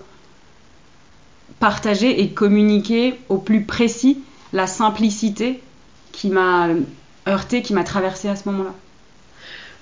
partager 1.59 2.21
et 2.21 2.31
communiquer 2.31 3.15
au 3.29 3.39
plus 3.39 3.65
précis 3.65 4.19
la 4.53 4.67
simplicité 4.67 5.61
qui 6.13 6.29
m'a 6.29 6.69
heurté, 7.29 7.63
qui 7.63 7.73
m'a 7.73 7.85
traversé 7.85 8.29
à 8.29 8.37
ce 8.37 8.49
moment-là. 8.49 8.75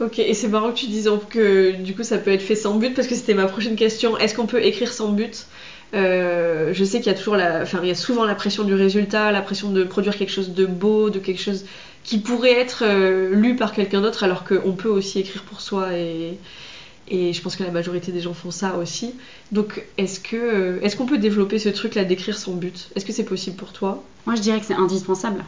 Ok, 0.01 0.21
et 0.21 0.35
c'est 0.35 0.49
marrant 0.49 0.71
que 0.71 0.77
tu 0.77 0.87
dises 0.87 1.11
que 1.29 1.73
du 1.73 1.95
coup 1.95 2.05
ça 2.05 2.19
peut 2.19 2.31
être 2.31 2.43
fait 2.43 2.55
sans 2.55 2.77
but 2.77 2.95
parce 2.95 3.09
que 3.09 3.17
c'était 3.17 3.35
ma 3.35 3.47
prochaine 3.47 3.75
question. 3.75 4.17
Est-ce 4.17 4.35
qu'on 4.35 4.47
peut 4.47 4.63
écrire 4.65 4.93
sans 4.93 5.09
but? 5.09 5.47
Euh, 5.95 6.73
Je 6.75 6.85
sais 6.85 6.99
qu'il 6.99 7.07
y 7.07 7.15
a 7.15 7.19
toujours 7.19 7.37
enfin 7.37 7.81
il 7.83 7.89
y 7.89 7.91
a 7.91 7.95
souvent 7.95 8.25
la 8.25 8.35
pression 8.35 8.65
du 8.65 8.75
résultat, 8.75 9.33
la 9.33 9.41
pression 9.41 9.71
de 9.71 9.85
produire 9.85 10.17
quelque 10.17 10.33
chose 10.33 10.51
de 10.51 10.67
beau, 10.67 11.09
de 11.11 11.19
quelque 11.19 11.41
chose 11.41 11.65
qui 12.05 12.19
pourrait 12.19 12.59
être 12.59 12.85
euh, 12.85 13.35
lu 13.35 13.57
par 13.57 13.73
quelqu'un 13.73 14.01
d'autre, 14.01 14.25
alors 14.25 14.45
qu'on 14.45 14.73
peut 14.73 14.89
aussi 14.89 15.21
écrire 15.21 15.43
pour 15.45 15.61
soi 15.61 15.89
et 15.95 17.33
je 17.33 17.41
pense 17.41 17.57
que 17.57 17.65
la 17.65 17.71
majorité 17.71 18.13
des 18.13 18.21
gens 18.21 18.35
font 18.35 18.51
ça 18.51 18.77
aussi. 18.77 19.15
Donc 19.51 19.83
est-ce 19.97 20.21
que 20.21 20.37
euh, 20.37 20.81
est-ce 20.83 20.95
qu'on 20.95 21.07
peut 21.07 21.17
développer 21.17 21.59
ce 21.59 21.71
truc 21.71 21.95
là 21.95 22.05
d'écrire 22.05 22.37
sans 22.37 22.53
but? 22.53 22.91
Est-ce 22.95 23.07
que 23.07 23.13
c'est 23.13 23.25
possible 23.25 23.57
pour 23.57 23.73
toi? 23.73 24.05
Moi, 24.27 24.37
je 24.37 24.43
dirais 24.43 24.61
que 24.61 24.67
c'est 24.67 24.75
indispensable. 24.75 25.43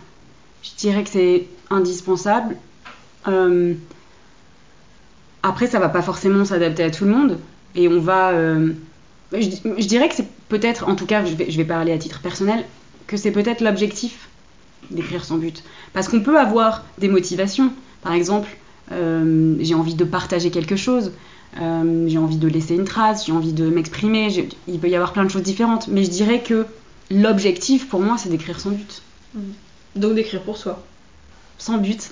Je 0.63 0.71
dirais 0.79 1.05
que 1.05 1.11
c'est 1.11 1.47
indispensable. 1.69 2.57
Après, 5.43 5.67
ça 5.67 5.79
va 5.79 5.89
pas 5.91 6.03
forcément 6.03 6.47
s'adapter 6.47 6.83
à 6.83 6.91
tout 6.91 7.05
le 7.05 7.11
monde. 7.11 7.39
Et 7.75 7.89
on 7.89 8.01
va. 8.01 8.33
Je, 9.33 9.39
je 9.79 9.87
dirais 9.87 10.09
que 10.09 10.15
c'est 10.17 10.29
peut-être, 10.49 10.89
en 10.89 10.97
tout 10.97 11.07
cas, 11.07 11.25
je 11.25 11.35
vais, 11.35 11.51
je 11.51 11.57
vais 11.57 11.65
parler 11.65 11.93
à 11.93 11.99
titre 11.99 12.21
personnel, 12.21 12.65
que 13.07 13.17
c'est 13.17 13.31
peut-être 13.31 13.61
l'objectif 13.61 14.29
d'écrire 14.91 15.25
son 15.25 15.37
but. 15.37 15.63
Parce 15.93 16.09
qu'on 16.09 16.21
peut 16.21 16.39
avoir 16.39 16.85
des 16.99 17.09
motivations. 17.09 17.73
Par 18.03 18.13
exemple, 18.13 18.49
euh, 18.93 19.55
j'ai 19.61 19.75
envie 19.75 19.95
de 19.95 20.05
partager 20.05 20.51
quelque 20.51 20.77
chose. 20.77 21.13
euh, 21.61 22.05
j'ai 22.09 22.19
envie 22.19 22.37
de 22.39 22.47
laisser 22.47 22.75
une 22.77 22.85
trace, 22.85 23.27
j'ai 23.27 23.33
envie 23.33 23.53
de 23.53 23.69
m'exprimer, 23.69 24.31
j'ai- 24.31 24.49
il 24.69 24.79
peut 24.79 24.89
y 24.89 24.95
avoir 24.95 25.13
plein 25.13 25.25
de 25.25 25.31
choses 25.31 25.43
différentes, 25.43 25.89
mais 25.89 26.05
je 26.05 26.11
dirais 26.11 26.43
que 26.43 26.65
l'objectif 27.11 27.89
pour 27.89 27.99
moi 28.01 28.17
c'est 28.19 28.29
d'écrire 28.29 28.61
son 28.61 28.71
but 28.71 29.03
Donc 29.97 30.15
d'écrire 30.15 30.43
pour 30.43 30.57
soi. 30.57 30.81
sans 31.59 31.79
but. 31.79 32.11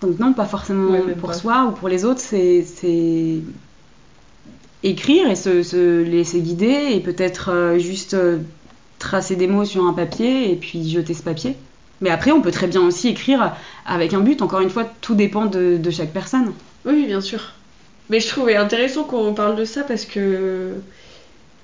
Donc 0.00 0.18
non, 0.18 0.32
pas 0.32 0.46
forcément 0.46 0.90
Ouais, 0.90 1.14
pour 1.14 1.28
pas. 1.30 1.34
soi 1.36 1.66
ou 1.68 1.72
pour 1.72 1.88
les 1.88 2.04
autres, 2.04 2.20
c'est 2.20 2.64
c'est 2.64 3.38
écrire 4.82 5.30
et 5.30 5.36
se, 5.36 5.62
se 5.62 6.02
laisser 6.02 6.40
guider 6.40 6.88
et 6.92 7.00
peut-être 7.00 7.50
euh, 7.50 7.78
juste 7.78 8.14
euh, 8.14 8.38
tracer 8.98 9.36
des 9.36 9.46
mots 9.46 9.64
sur 9.64 9.84
un 9.84 9.92
papier 9.92 10.50
et 10.50 10.56
puis 10.56 10.88
jeter 10.88 11.14
ce 11.14 11.22
papier. 11.22 11.56
Mais 12.00 12.10
après, 12.10 12.32
on 12.32 12.42
peut 12.42 12.50
très 12.50 12.66
bien 12.66 12.80
aussi 12.82 13.08
écrire 13.08 13.54
avec 13.86 14.12
un 14.12 14.20
but. 14.20 14.42
Encore 14.42 14.60
une 14.60 14.70
fois, 14.70 14.90
tout 15.00 15.14
dépend 15.14 15.46
de, 15.46 15.78
chaque 15.90 16.12
personne. 16.12 16.52
Oui, 16.84 17.06
bien 17.06 17.20
sûr. 17.20 17.52
Mais 18.10 18.18
je 18.18 18.28
trouvais 18.28 18.56
intéressant 18.56 19.04
qu'on 19.04 19.34
parle 19.34 19.56
de 19.56 19.64
ça 19.64 19.84
parce 19.84 20.04
que. 20.04 20.72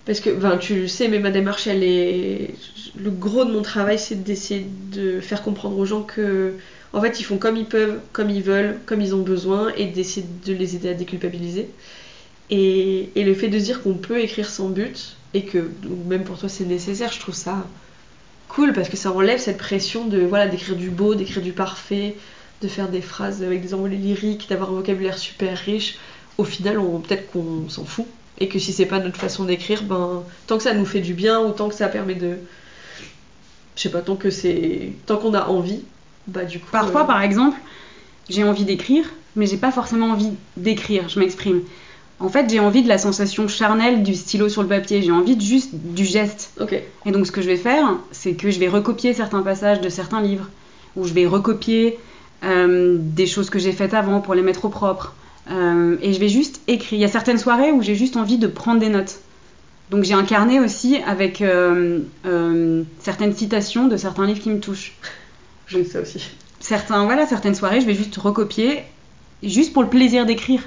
Parce 0.07 0.21
que, 0.21 0.31
ben, 0.31 0.57
tu 0.57 0.83
le 0.83 0.89
sais, 0.89 1.09
mais 1.09 1.19
ma 1.19 1.31
démarche, 1.31 1.67
elle 1.67 1.83
est. 1.83 2.55
Le 2.97 3.11
gros 3.11 3.45
de 3.45 3.51
mon 3.51 3.63
travail, 3.63 3.99
c'est 3.99 4.23
d'essayer 4.23 4.65
de 4.93 5.21
faire 5.21 5.43
comprendre 5.43 5.77
aux 5.77 5.85
gens 5.85 6.03
que. 6.03 6.53
En 6.93 7.01
fait, 7.03 7.19
ils 7.21 7.25
font 7.25 7.37
comme 7.37 7.57
ils 7.57 7.67
peuvent, 7.67 7.99
comme 8.13 8.31
ils 8.31 8.43
veulent, 8.43 8.79
comme 8.87 9.01
ils 9.01 9.17
ont 9.17 9.23
besoin, 9.23 9.73
et 9.77 9.87
d'essayer 9.87 10.25
de 10.47 10.53
les 10.55 10.77
aider 10.77 10.89
à 10.89 10.95
déculpabiliser. 10.95 11.69
Et, 12.51 13.11
et 13.15 13.25
le 13.25 13.35
fait 13.35 13.49
de 13.49 13.59
dire 13.59 13.83
qu'on 13.83 13.95
peut 13.95 14.21
écrire 14.21 14.49
sans 14.49 14.69
but, 14.69 15.17
et 15.35 15.45
que 15.45 15.59
donc, 15.59 16.05
même 16.07 16.25
pour 16.25 16.39
toi 16.39 16.49
c'est 16.49 16.65
nécessaire, 16.65 17.13
je 17.13 17.21
trouve 17.21 17.35
ça 17.35 17.67
cool 18.49 18.73
parce 18.73 18.89
que 18.89 18.97
ça 18.97 19.13
enlève 19.13 19.39
cette 19.39 19.59
pression 19.59 20.07
de 20.07 20.21
voilà 20.21 20.49
d'écrire 20.49 20.77
du 20.77 20.91
beau, 20.91 21.15
d'écrire 21.15 21.43
du 21.43 21.53
parfait, 21.53 22.17
de 22.63 22.69
faire 22.69 22.89
des 22.89 23.03
phrases 23.03 23.43
avec 23.43 23.61
des 23.61 23.75
envolées 23.75 23.97
lyriques, 23.97 24.49
d'avoir 24.49 24.71
un 24.71 24.75
vocabulaire 24.75 25.19
super 25.19 25.57
riche. 25.57 25.99
Au 26.39 26.45
final, 26.45 26.79
on 26.79 27.01
peut-être 27.01 27.31
qu'on 27.31 27.69
s'en 27.69 27.85
fout 27.85 28.07
et 28.41 28.49
que 28.49 28.59
si 28.59 28.73
c'est 28.73 28.87
pas 28.87 29.01
notre 29.01 29.19
façon 29.19 29.45
d'écrire, 29.45 29.83
ben 29.83 30.23
tant 30.47 30.57
que 30.57 30.63
ça 30.63 30.75
nous 30.75 30.87
fait 30.87 31.01
du 31.01 31.15
bien 31.15 31.41
ou 31.41 31.51
tant 31.51 31.69
que 31.69 31.75
ça 31.75 31.89
permet 31.89 32.15
de 32.15 32.39
je 33.77 33.83
sais 33.83 33.91
pas 33.91 34.01
tant 34.01 34.17
que 34.17 34.31
c'est 34.31 34.93
tant 35.07 35.19
qu'on 35.19 35.35
a 35.35 35.47
envie, 35.47 35.83
bah 36.27 36.45
du 36.45 36.59
coup 36.59 36.71
Parfois, 36.73 37.03
euh, 37.03 37.07
par 37.07 37.23
exemple, 37.23 37.59
j'ai 38.29 38.45
envie 38.45 38.65
d'écrire, 38.65 39.05
mais 39.37 39.47
j'ai 39.47 39.57
pas 39.57 39.71
forcément 39.71 40.11
envie 40.11 40.33
d'écrire, 40.57 41.09
je 41.09 41.21
m'exprime. 41.21 41.63
En 42.21 42.29
fait, 42.29 42.51
j'ai 42.51 42.59
envie 42.59 42.83
de 42.83 42.89
la 42.89 42.99
sensation 42.99 43.47
charnelle 43.47 44.03
du 44.03 44.15
stylo 44.15 44.49
sur 44.49 44.63
le 44.63 44.69
papier, 44.69 45.03
j'ai 45.03 45.13
envie 45.13 45.37
de 45.37 45.43
juste 45.43 45.71
du 45.75 46.05
geste. 46.05 46.53
Et 47.07 47.11
donc 47.13 47.27
ce 47.27 47.33
que 47.33 47.43
je 47.43 47.47
vais 47.47 47.57
faire, 47.57 47.97
c'est 48.11 48.35
que 48.35 48.51
je 48.51 48.59
vais 48.59 48.69
recopier 48.69 49.15
certains 49.15 49.43
passages 49.43 49.81
de 49.81 49.89
certains 49.89 50.21
livres, 50.21 50.49
ou 50.97 51.05
je 51.05 51.13
vais 51.13 51.27
recopier 51.27 51.99
euh, 52.45 52.97
des 52.99 53.27
choses 53.27 53.51
que 53.51 53.59
j'ai 53.59 53.73
faites 53.73 53.95
avant 53.95 54.21
pour 54.21 54.35
les 54.35 54.43
mettre 54.43 54.65
au 54.65 54.69
propre. 54.69 55.15
Euh, 55.51 55.97
et 56.03 56.13
je 56.13 56.21
vais 56.21 56.29
juste 56.29 56.61
écrire. 56.67 56.99
Il 56.99 57.03
y 57.03 57.05
a 57.05 57.09
certaines 57.09 57.39
soirées 57.39 57.73
où 57.73 57.83
j'ai 57.83 57.95
juste 57.95 58.17
envie 58.17 58.39
de 58.39 58.47
prendre 58.47 58.81
des 58.81 58.89
notes. 58.89 59.21
Donc 59.91 60.05
j'ai 60.05 60.15
un 60.15 60.25
carnet 60.25 60.61
aussi 60.61 60.99
avec 61.07 61.41
euh, 61.41 62.01
euh, 62.27 62.83
certaines 63.01 63.35
citations 63.35 63.89
de 63.89 63.97
certains 63.97 64.27
livres 64.27 64.41
qui 64.41 64.51
me 64.51 64.61
touchent. 64.61 64.95
Je 65.67 65.83
ça 65.85 66.01
aussi. 66.01 66.23
Certains, 66.61 67.05
voilà, 67.05 67.27
certaines 67.27 67.55
soirées, 67.55 67.81
je 67.83 67.87
vais 67.87 67.95
juste 67.95 68.17
recopier, 68.17 68.83
juste 69.43 69.75
pour 69.75 69.83
le 69.83 69.91
plaisir 69.91 70.25
d'écrire. 70.25 70.63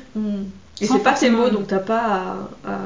Et 0.82 0.88
c'est 0.88 1.00
pas 1.04 1.14
tes 1.14 1.30
mots, 1.30 1.50
donc 1.50 1.68
t'as 1.68 1.78
pas 1.80 2.00
à, 2.66 2.72
à 2.72 2.80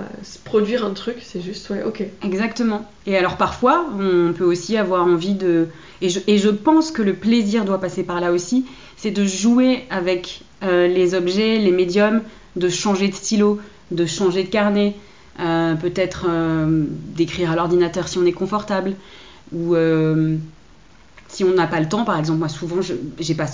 produire 0.43 0.85
un 0.85 0.91
truc, 0.91 1.15
c'est 1.21 1.41
juste, 1.41 1.69
ouais, 1.69 1.81
ok. 1.83 2.03
Exactement. 2.23 2.85
Et 3.07 3.15
alors 3.17 3.37
parfois, 3.37 3.85
on 3.97 4.33
peut 4.33 4.43
aussi 4.43 4.75
avoir 4.77 5.05
envie 5.05 5.33
de... 5.33 5.67
Et 6.01 6.09
je, 6.09 6.19
et 6.27 6.37
je 6.37 6.49
pense 6.49 6.91
que 6.91 7.01
le 7.01 7.13
plaisir 7.13 7.63
doit 7.63 7.79
passer 7.79 8.03
par 8.03 8.19
là 8.19 8.31
aussi, 8.33 8.65
c'est 8.97 9.11
de 9.11 9.23
jouer 9.25 9.85
avec 9.89 10.41
euh, 10.63 10.87
les 10.87 11.15
objets, 11.15 11.57
les 11.57 11.71
médiums, 11.71 12.21
de 12.57 12.67
changer 12.67 13.07
de 13.07 13.15
stylo, 13.15 13.59
de 13.91 14.05
changer 14.05 14.43
de 14.43 14.49
carnet, 14.49 14.95
euh, 15.39 15.75
peut-être 15.75 16.25
euh, 16.27 16.83
d'écrire 17.15 17.51
à 17.51 17.55
l'ordinateur 17.55 18.07
si 18.09 18.17
on 18.17 18.25
est 18.25 18.33
confortable, 18.33 18.95
ou 19.53 19.75
si 21.27 21.43
on 21.43 21.53
n'a 21.53 21.67
pas 21.67 21.79
le 21.79 21.87
temps, 21.89 22.03
par 22.05 22.17
exemple, 22.19 22.39
moi 22.39 22.49
souvent, 22.49 22.81
je- 22.81 22.93
j'ai 23.19 23.35
pas 23.35 23.47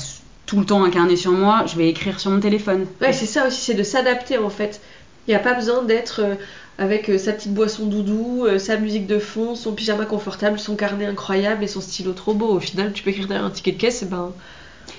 tout 0.51 0.59
le 0.59 0.65
temps 0.65 0.83
un 0.83 0.89
carnet 0.89 1.15
sur 1.15 1.31
moi, 1.31 1.63
je 1.65 1.77
vais 1.77 1.87
écrire 1.87 2.19
sur 2.19 2.29
mon 2.29 2.41
téléphone. 2.41 2.85
Ouais, 2.99 3.13
c'est 3.13 3.25
ça 3.25 3.47
aussi, 3.47 3.61
c'est 3.61 3.73
de 3.73 3.83
s'adapter 3.83 4.37
en 4.37 4.49
fait. 4.49 4.81
Il 5.25 5.31
n'y 5.31 5.35
a 5.35 5.39
pas 5.39 5.53
besoin 5.53 5.81
d'être 5.81 6.19
euh, 6.21 6.35
avec 6.77 7.09
euh, 7.09 7.17
sa 7.17 7.31
petite 7.31 7.53
boisson 7.53 7.85
doudou, 7.85 8.43
euh, 8.45 8.59
sa 8.59 8.75
musique 8.75 9.07
de 9.07 9.17
fond, 9.17 9.55
son 9.55 9.71
pyjama 9.71 10.03
confortable, 10.03 10.59
son 10.59 10.75
carnet 10.75 11.05
incroyable 11.05 11.63
et 11.63 11.67
son 11.67 11.79
stylo 11.79 12.11
trop 12.11 12.33
beau. 12.33 12.49
Au 12.49 12.59
final, 12.59 12.91
tu 12.91 13.01
peux 13.01 13.11
écrire 13.11 13.29
derrière 13.29 13.45
un 13.45 13.49
ticket 13.49 13.71
de 13.71 13.77
caisse, 13.77 14.03
et 14.03 14.07
ben. 14.07 14.33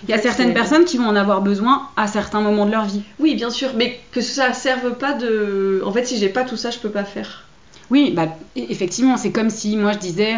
Il 0.05 0.09
y 0.09 0.15
a 0.15 0.19
certaines 0.19 0.55
personnes 0.55 0.87
qui 0.87 0.97
vont 0.97 1.05
en 1.05 1.17
avoir 1.17 1.43
besoin 1.43 1.89
à 1.99 2.07
certains 2.07 2.41
moments 2.41 2.65
de 2.65 2.71
leur 2.71 2.87
vie. 2.87 3.03
Oui, 3.19 3.35
bien 3.35 3.51
sûr, 3.51 3.73
mais 3.77 4.01
que 4.11 4.23
ça 4.23 4.55
serve 4.55 4.95
pas 4.95 5.13
de. 5.13 5.83
En 5.85 5.93
fait, 5.93 6.07
si 6.07 6.17
j'ai 6.17 6.31
pas 6.31 6.45
tout 6.45 6.57
ça, 6.57 6.71
je 6.71 6.79
peux 6.79 6.89
pas 6.89 7.05
faire. 7.05 7.45
Oui, 7.91 8.11
bah, 8.17 8.25
e- 8.57 8.65
effectivement, 8.71 9.19
c'est 9.19 9.33
comme 9.33 9.51
si 9.51 9.77
moi 9.77 9.93
je 9.93 9.99
disais 9.99 10.33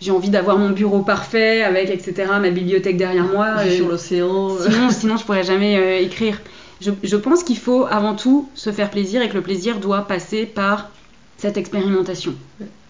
j'ai 0.00 0.10
envie 0.10 0.30
d'avoir 0.30 0.58
mon 0.58 0.70
bureau 0.70 1.00
parfait 1.00 1.62
avec 1.62 1.90
etc. 1.90 2.30
ma 2.40 2.50
bibliothèque 2.50 2.96
derrière 2.96 3.24
moi. 3.24 3.46
Euh, 3.58 3.70
sur 3.76 3.88
l'océan. 3.88 4.56
sinon, 4.58 4.90
sinon 4.90 5.16
je 5.16 5.24
pourrais 5.24 5.44
jamais 5.44 5.76
euh, 5.76 5.98
écrire. 6.00 6.40
Je, 6.80 6.90
je 7.02 7.16
pense 7.16 7.42
qu'il 7.42 7.58
faut 7.58 7.86
avant 7.90 8.14
tout 8.14 8.48
se 8.54 8.70
faire 8.70 8.90
plaisir 8.90 9.20
et 9.22 9.28
que 9.28 9.34
le 9.34 9.42
plaisir 9.42 9.80
doit 9.80 10.02
passer 10.06 10.46
par 10.46 10.90
cette 11.36 11.56
expérimentation. 11.56 12.34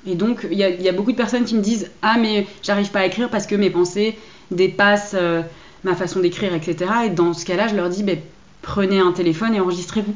Et 0.07 0.15
donc 0.15 0.47
il 0.51 0.59
y, 0.59 0.63
a- 0.65 0.69
il 0.71 0.83
y 0.83 0.89
a 0.89 0.93
beaucoup 0.93 1.13
de 1.13 1.17
personnes 1.17 1.45
qui 1.45 1.55
me 1.55 1.61
disent 1.63 1.91
ah 2.03 2.17
mais 2.21 2.47
j'arrive 2.63 2.91
pas 2.91 3.01
à 3.01 3.07
écrire 3.07 3.29
parce 3.31 3.47
que 3.47 3.55
mes 3.55 3.71
pensées 3.71 4.17
dépassent 4.51 5.15
euh, 5.15 5.43
ma 5.85 5.95
façon 5.95 6.21
d'écrire 6.21 6.53
etc. 6.55 6.91
Et 7.07 7.11
dans 7.11 7.33
ce 7.33 7.45
cas-là 7.47 7.69
je 7.69 7.75
leur 7.77 7.89
dis 7.89 8.03
ben, 8.03 8.19
prenez 8.63 8.99
un 9.01 9.13
téléphone 9.13 9.55
et 9.55 9.61
enregistrez-vous. 9.61 10.15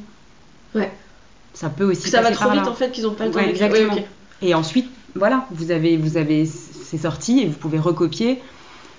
Ouais. 0.74 0.90
Ça 1.54 1.68
peut 1.68 1.84
aussi 1.84 2.08
Ça 2.08 2.22
va 2.22 2.30
trop 2.30 2.44
par 2.46 2.54
vite 2.54 2.64
là. 2.64 2.70
en 2.70 2.74
fait 2.74 2.90
qu'ils 2.92 3.06
ont 3.06 3.12
pas 3.14 3.26
le 3.26 3.30
temps 3.30 3.38
Ouais, 3.38 3.46
d'écrire. 3.48 3.66
exactement. 3.66 3.94
Ouais. 3.96 4.06
Et 4.42 4.54
ensuite, 4.54 4.88
voilà, 5.14 5.46
vous 5.50 5.70
avez, 5.70 5.96
vous 5.96 6.16
avez 6.16 6.46
c'est 6.46 6.98
sorti 6.98 7.40
et 7.40 7.46
vous 7.46 7.56
pouvez 7.58 7.78
recopier. 7.78 8.40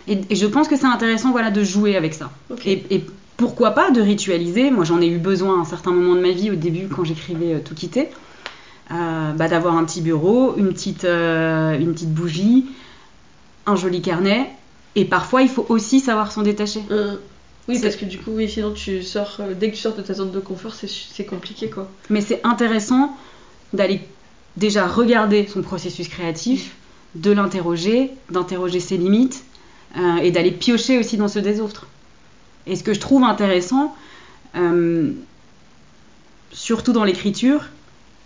Et, 0.07 0.19
et 0.29 0.35
je 0.35 0.45
pense 0.45 0.67
que 0.67 0.75
c'est 0.75 0.85
intéressant, 0.85 1.31
voilà, 1.31 1.51
de 1.51 1.63
jouer 1.63 1.95
avec 1.95 2.13
ça. 2.13 2.31
Et, 2.65 2.83
et 2.89 3.05
pourquoi 3.37 3.71
pas 3.71 3.91
de 3.91 4.01
ritualiser 4.01 4.71
Moi, 4.71 4.83
j'en 4.83 5.01
ai 5.01 5.07
eu 5.07 5.17
besoin 5.17 5.57
à 5.57 5.61
un 5.61 5.65
certain 5.65 5.91
moment 5.91 6.15
de 6.15 6.21
ma 6.21 6.31
vie, 6.31 6.51
au 6.51 6.55
début, 6.55 6.87
quand 6.87 7.03
j'écrivais 7.03 7.53
euh, 7.55 7.59
Tout 7.63 7.75
quitter, 7.75 8.09
euh, 8.91 9.31
bah, 9.33 9.47
d'avoir 9.47 9.77
un 9.77 9.85
petit 9.85 10.01
bureau, 10.01 10.55
une 10.57 10.73
petite, 10.73 11.05
euh, 11.05 11.77
une 11.77 11.93
petite 11.93 12.13
bougie, 12.13 12.65
un 13.65 13.75
joli 13.75 14.01
carnet. 14.01 14.49
Et 14.95 15.05
parfois, 15.05 15.41
il 15.41 15.49
faut 15.49 15.65
aussi 15.69 15.99
savoir 15.99 16.31
s'en 16.31 16.43
détacher. 16.43 16.81
Oui, 17.67 17.79
parce 17.81 17.95
que 17.95 18.05
du 18.05 18.17
coup, 18.17 18.31
oui, 18.31 18.49
sinon 18.49 18.71
tu 18.71 19.01
sors. 19.03 19.39
dès 19.57 19.69
que 19.69 19.75
tu 19.75 19.81
sors 19.81 19.95
de 19.95 20.01
ta 20.01 20.13
zone 20.13 20.31
de 20.31 20.39
confort, 20.39 20.73
c'est 20.73 20.89
c'est 20.89 21.23
compliqué 21.23 21.69
quoi. 21.69 21.89
Mais 22.09 22.19
c'est 22.19 22.41
intéressant 22.43 23.15
d'aller 23.71 24.01
déjà 24.57 24.87
regarder 24.87 25.47
son 25.47 25.61
processus 25.61 26.07
créatif, 26.07 26.75
de 27.15 27.31
l'interroger, 27.31 28.11
d'interroger 28.29 28.79
ses 28.79 28.97
limites 28.97 29.43
euh, 29.97 30.17
et 30.17 30.31
d'aller 30.31 30.51
piocher 30.51 30.97
aussi 30.97 31.17
dans 31.17 31.27
ceux 31.27 31.41
des 31.41 31.59
autres. 31.59 31.87
Et 32.65 32.75
ce 32.75 32.83
que 32.83 32.93
je 32.93 32.99
trouve 32.99 33.23
intéressant, 33.23 33.95
euh, 34.55 35.11
surtout 36.51 36.93
dans 36.93 37.03
l'écriture, 37.03 37.65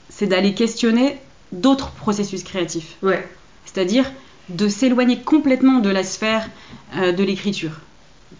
c'est 0.09 0.27
d'aller 0.27 0.53
questionner 0.53 1.17
d'autres 1.51 1.91
processus 1.91 2.43
créatifs. 2.43 2.95
Ouais. 3.01 3.27
C'est-à-dire 3.65 4.11
de 4.49 4.69
s'éloigner 4.69 5.19
complètement 5.19 5.79
de 5.79 5.89
la 5.89 6.03
sphère 6.03 6.49
euh, 6.95 7.11
de 7.11 7.23
l'écriture. 7.23 7.71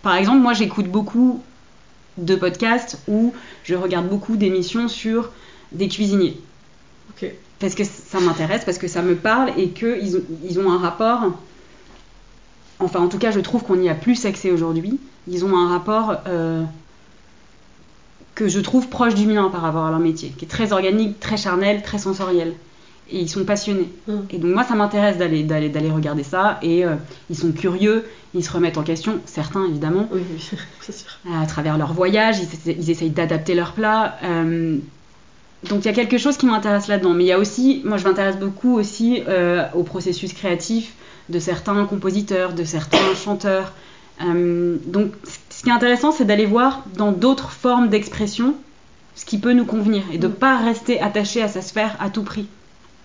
Par 0.01 0.15
exemple, 0.15 0.39
moi 0.39 0.53
j'écoute 0.53 0.87
beaucoup 0.87 1.41
de 2.17 2.35
podcasts 2.35 3.01
ou 3.07 3.33
je 3.63 3.75
regarde 3.75 4.07
beaucoup 4.07 4.37
d'émissions 4.37 4.87
sur 4.87 5.31
des 5.71 5.87
cuisiniers. 5.87 6.39
Ok. 7.11 7.31
Parce 7.59 7.73
que 7.75 7.83
ça 7.83 8.19
m'intéresse, 8.19 8.63
parce 8.65 8.77
que 8.77 8.87
ça 8.87 9.01
me 9.01 9.15
parle 9.15 9.51
et 9.57 9.69
qu'ils 9.69 10.17
ont, 10.17 10.21
ils 10.47 10.59
ont 10.59 10.71
un 10.71 10.77
rapport. 10.77 11.31
Enfin, 12.79 12.99
en 12.99 13.07
tout 13.07 13.17
cas, 13.17 13.31
je 13.31 13.39
trouve 13.39 13.63
qu'on 13.63 13.81
y 13.81 13.89
a 13.89 13.95
plus 13.95 14.25
accès 14.25 14.51
aujourd'hui. 14.51 14.99
Ils 15.27 15.43
ont 15.43 15.57
un 15.57 15.67
rapport 15.69 16.17
euh, 16.27 16.63
que 18.35 18.47
je 18.47 18.59
trouve 18.59 18.87
proche 18.87 19.15
du 19.15 19.25
mien 19.25 19.49
par 19.51 19.61
rapport 19.61 19.85
à 19.85 19.89
leur 19.89 19.99
métier, 19.99 20.29
qui 20.37 20.45
est 20.45 20.47
très 20.47 20.71
organique, 20.71 21.19
très 21.19 21.37
charnel, 21.37 21.81
très 21.81 21.97
sensoriel. 21.97 22.53
Et 23.09 23.19
ils 23.21 23.29
sont 23.29 23.43
passionnés. 23.45 23.89
Mm. 24.07 24.13
Et 24.29 24.37
donc 24.37 24.53
moi, 24.53 24.63
ça 24.63 24.75
m'intéresse 24.75 25.17
d'aller, 25.17 25.41
d'aller, 25.43 25.69
d'aller 25.69 25.89
regarder 25.89 26.23
ça. 26.23 26.59
Et 26.61 26.85
euh, 26.85 26.95
ils 27.31 27.37
sont 27.37 27.51
curieux, 27.53 28.05
ils 28.35 28.43
se 28.45 28.51
remettent 28.51 28.77
en 28.77 28.83
question, 28.83 29.19
certains 29.25 29.65
évidemment, 29.65 30.07
Oui, 30.11 30.21
oui, 30.31 30.49
c'est 30.81 30.91
sûr. 30.95 31.09
à 31.33 31.45
travers 31.47 31.77
leur 31.79 31.93
voyage, 31.93 32.35
ils 32.67 32.89
essayent 32.91 33.09
d'adapter 33.09 33.55
leurs 33.55 33.71
plats. 33.73 34.17
euh, 34.23 34.77
donc 35.63 35.83
il 35.83 35.85
y 35.85 35.89
a 35.89 35.93
quelque 35.93 36.17
chose 36.17 36.37
qui 36.37 36.45
m'intéresse 36.45 36.87
là-dedans. 36.87 37.13
Mais 37.13 37.23
il 37.23 37.27
y 37.27 37.31
a 37.31 37.39
aussi, 37.39 37.81
moi 37.83 37.97
je 37.97 38.03
m'intéresse 38.03 38.37
beaucoup 38.37 38.77
aussi 38.77 39.23
euh, 39.27 39.65
au 39.73 39.83
processus 39.83 40.33
créatif 40.33 40.93
de 41.29 41.39
certains 41.39 41.85
compositeurs, 41.85 42.53
de 42.53 42.63
certains 42.63 43.15
chanteurs. 43.15 43.73
Euh, 44.23 44.77
donc 44.85 45.11
ce 45.49 45.63
qui 45.63 45.69
est 45.69 45.73
intéressant, 45.73 46.11
c'est 46.11 46.25
d'aller 46.25 46.45
voir 46.45 46.83
dans 46.95 47.11
d'autres 47.11 47.51
formes 47.51 47.89
d'expression 47.89 48.55
ce 49.15 49.25
qui 49.25 49.39
peut 49.39 49.53
nous 49.53 49.65
convenir 49.65 50.03
et 50.11 50.19
de 50.19 50.27
ne 50.27 50.31
pas 50.31 50.57
rester 50.57 51.01
attaché 51.01 51.41
à 51.41 51.47
sa 51.47 51.61
sphère 51.61 51.95
à 51.99 52.09
tout 52.09 52.23
prix. 52.23 52.47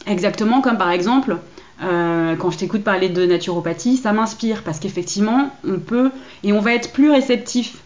Exactement 0.06 0.60
comme 0.60 0.76
par 0.76 0.90
exemple, 0.90 1.38
euh, 1.82 2.36
quand 2.36 2.50
je 2.50 2.58
t'écoute 2.58 2.84
parler 2.84 3.08
de 3.08 3.24
naturopathie, 3.24 3.96
ça 3.96 4.12
m'inspire 4.12 4.62
parce 4.62 4.78
qu'effectivement, 4.78 5.50
on 5.66 5.78
peut 5.78 6.10
et 6.44 6.52
on 6.52 6.60
va 6.60 6.74
être 6.74 6.92
plus 6.92 7.10
réceptif 7.10 7.78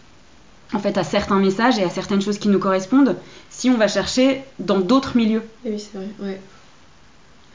en 0.73 0.79
fait 0.79 0.97
à 0.97 1.03
certains 1.03 1.39
messages 1.39 1.79
et 1.79 1.83
à 1.83 1.89
certaines 1.89 2.21
choses 2.21 2.37
qui 2.37 2.49
nous 2.49 2.59
correspondent 2.59 3.15
si 3.57 3.69
on 3.71 3.77
va 3.77 3.87
chercher 3.87 4.41
dans 4.59 4.79
d'autres 4.79 5.17
milieux 5.17 5.41
Et 5.65 5.71
oui, 5.71 5.79
c'est 5.79 5.97
vrai. 5.97 6.07
Ouais. 6.21 6.39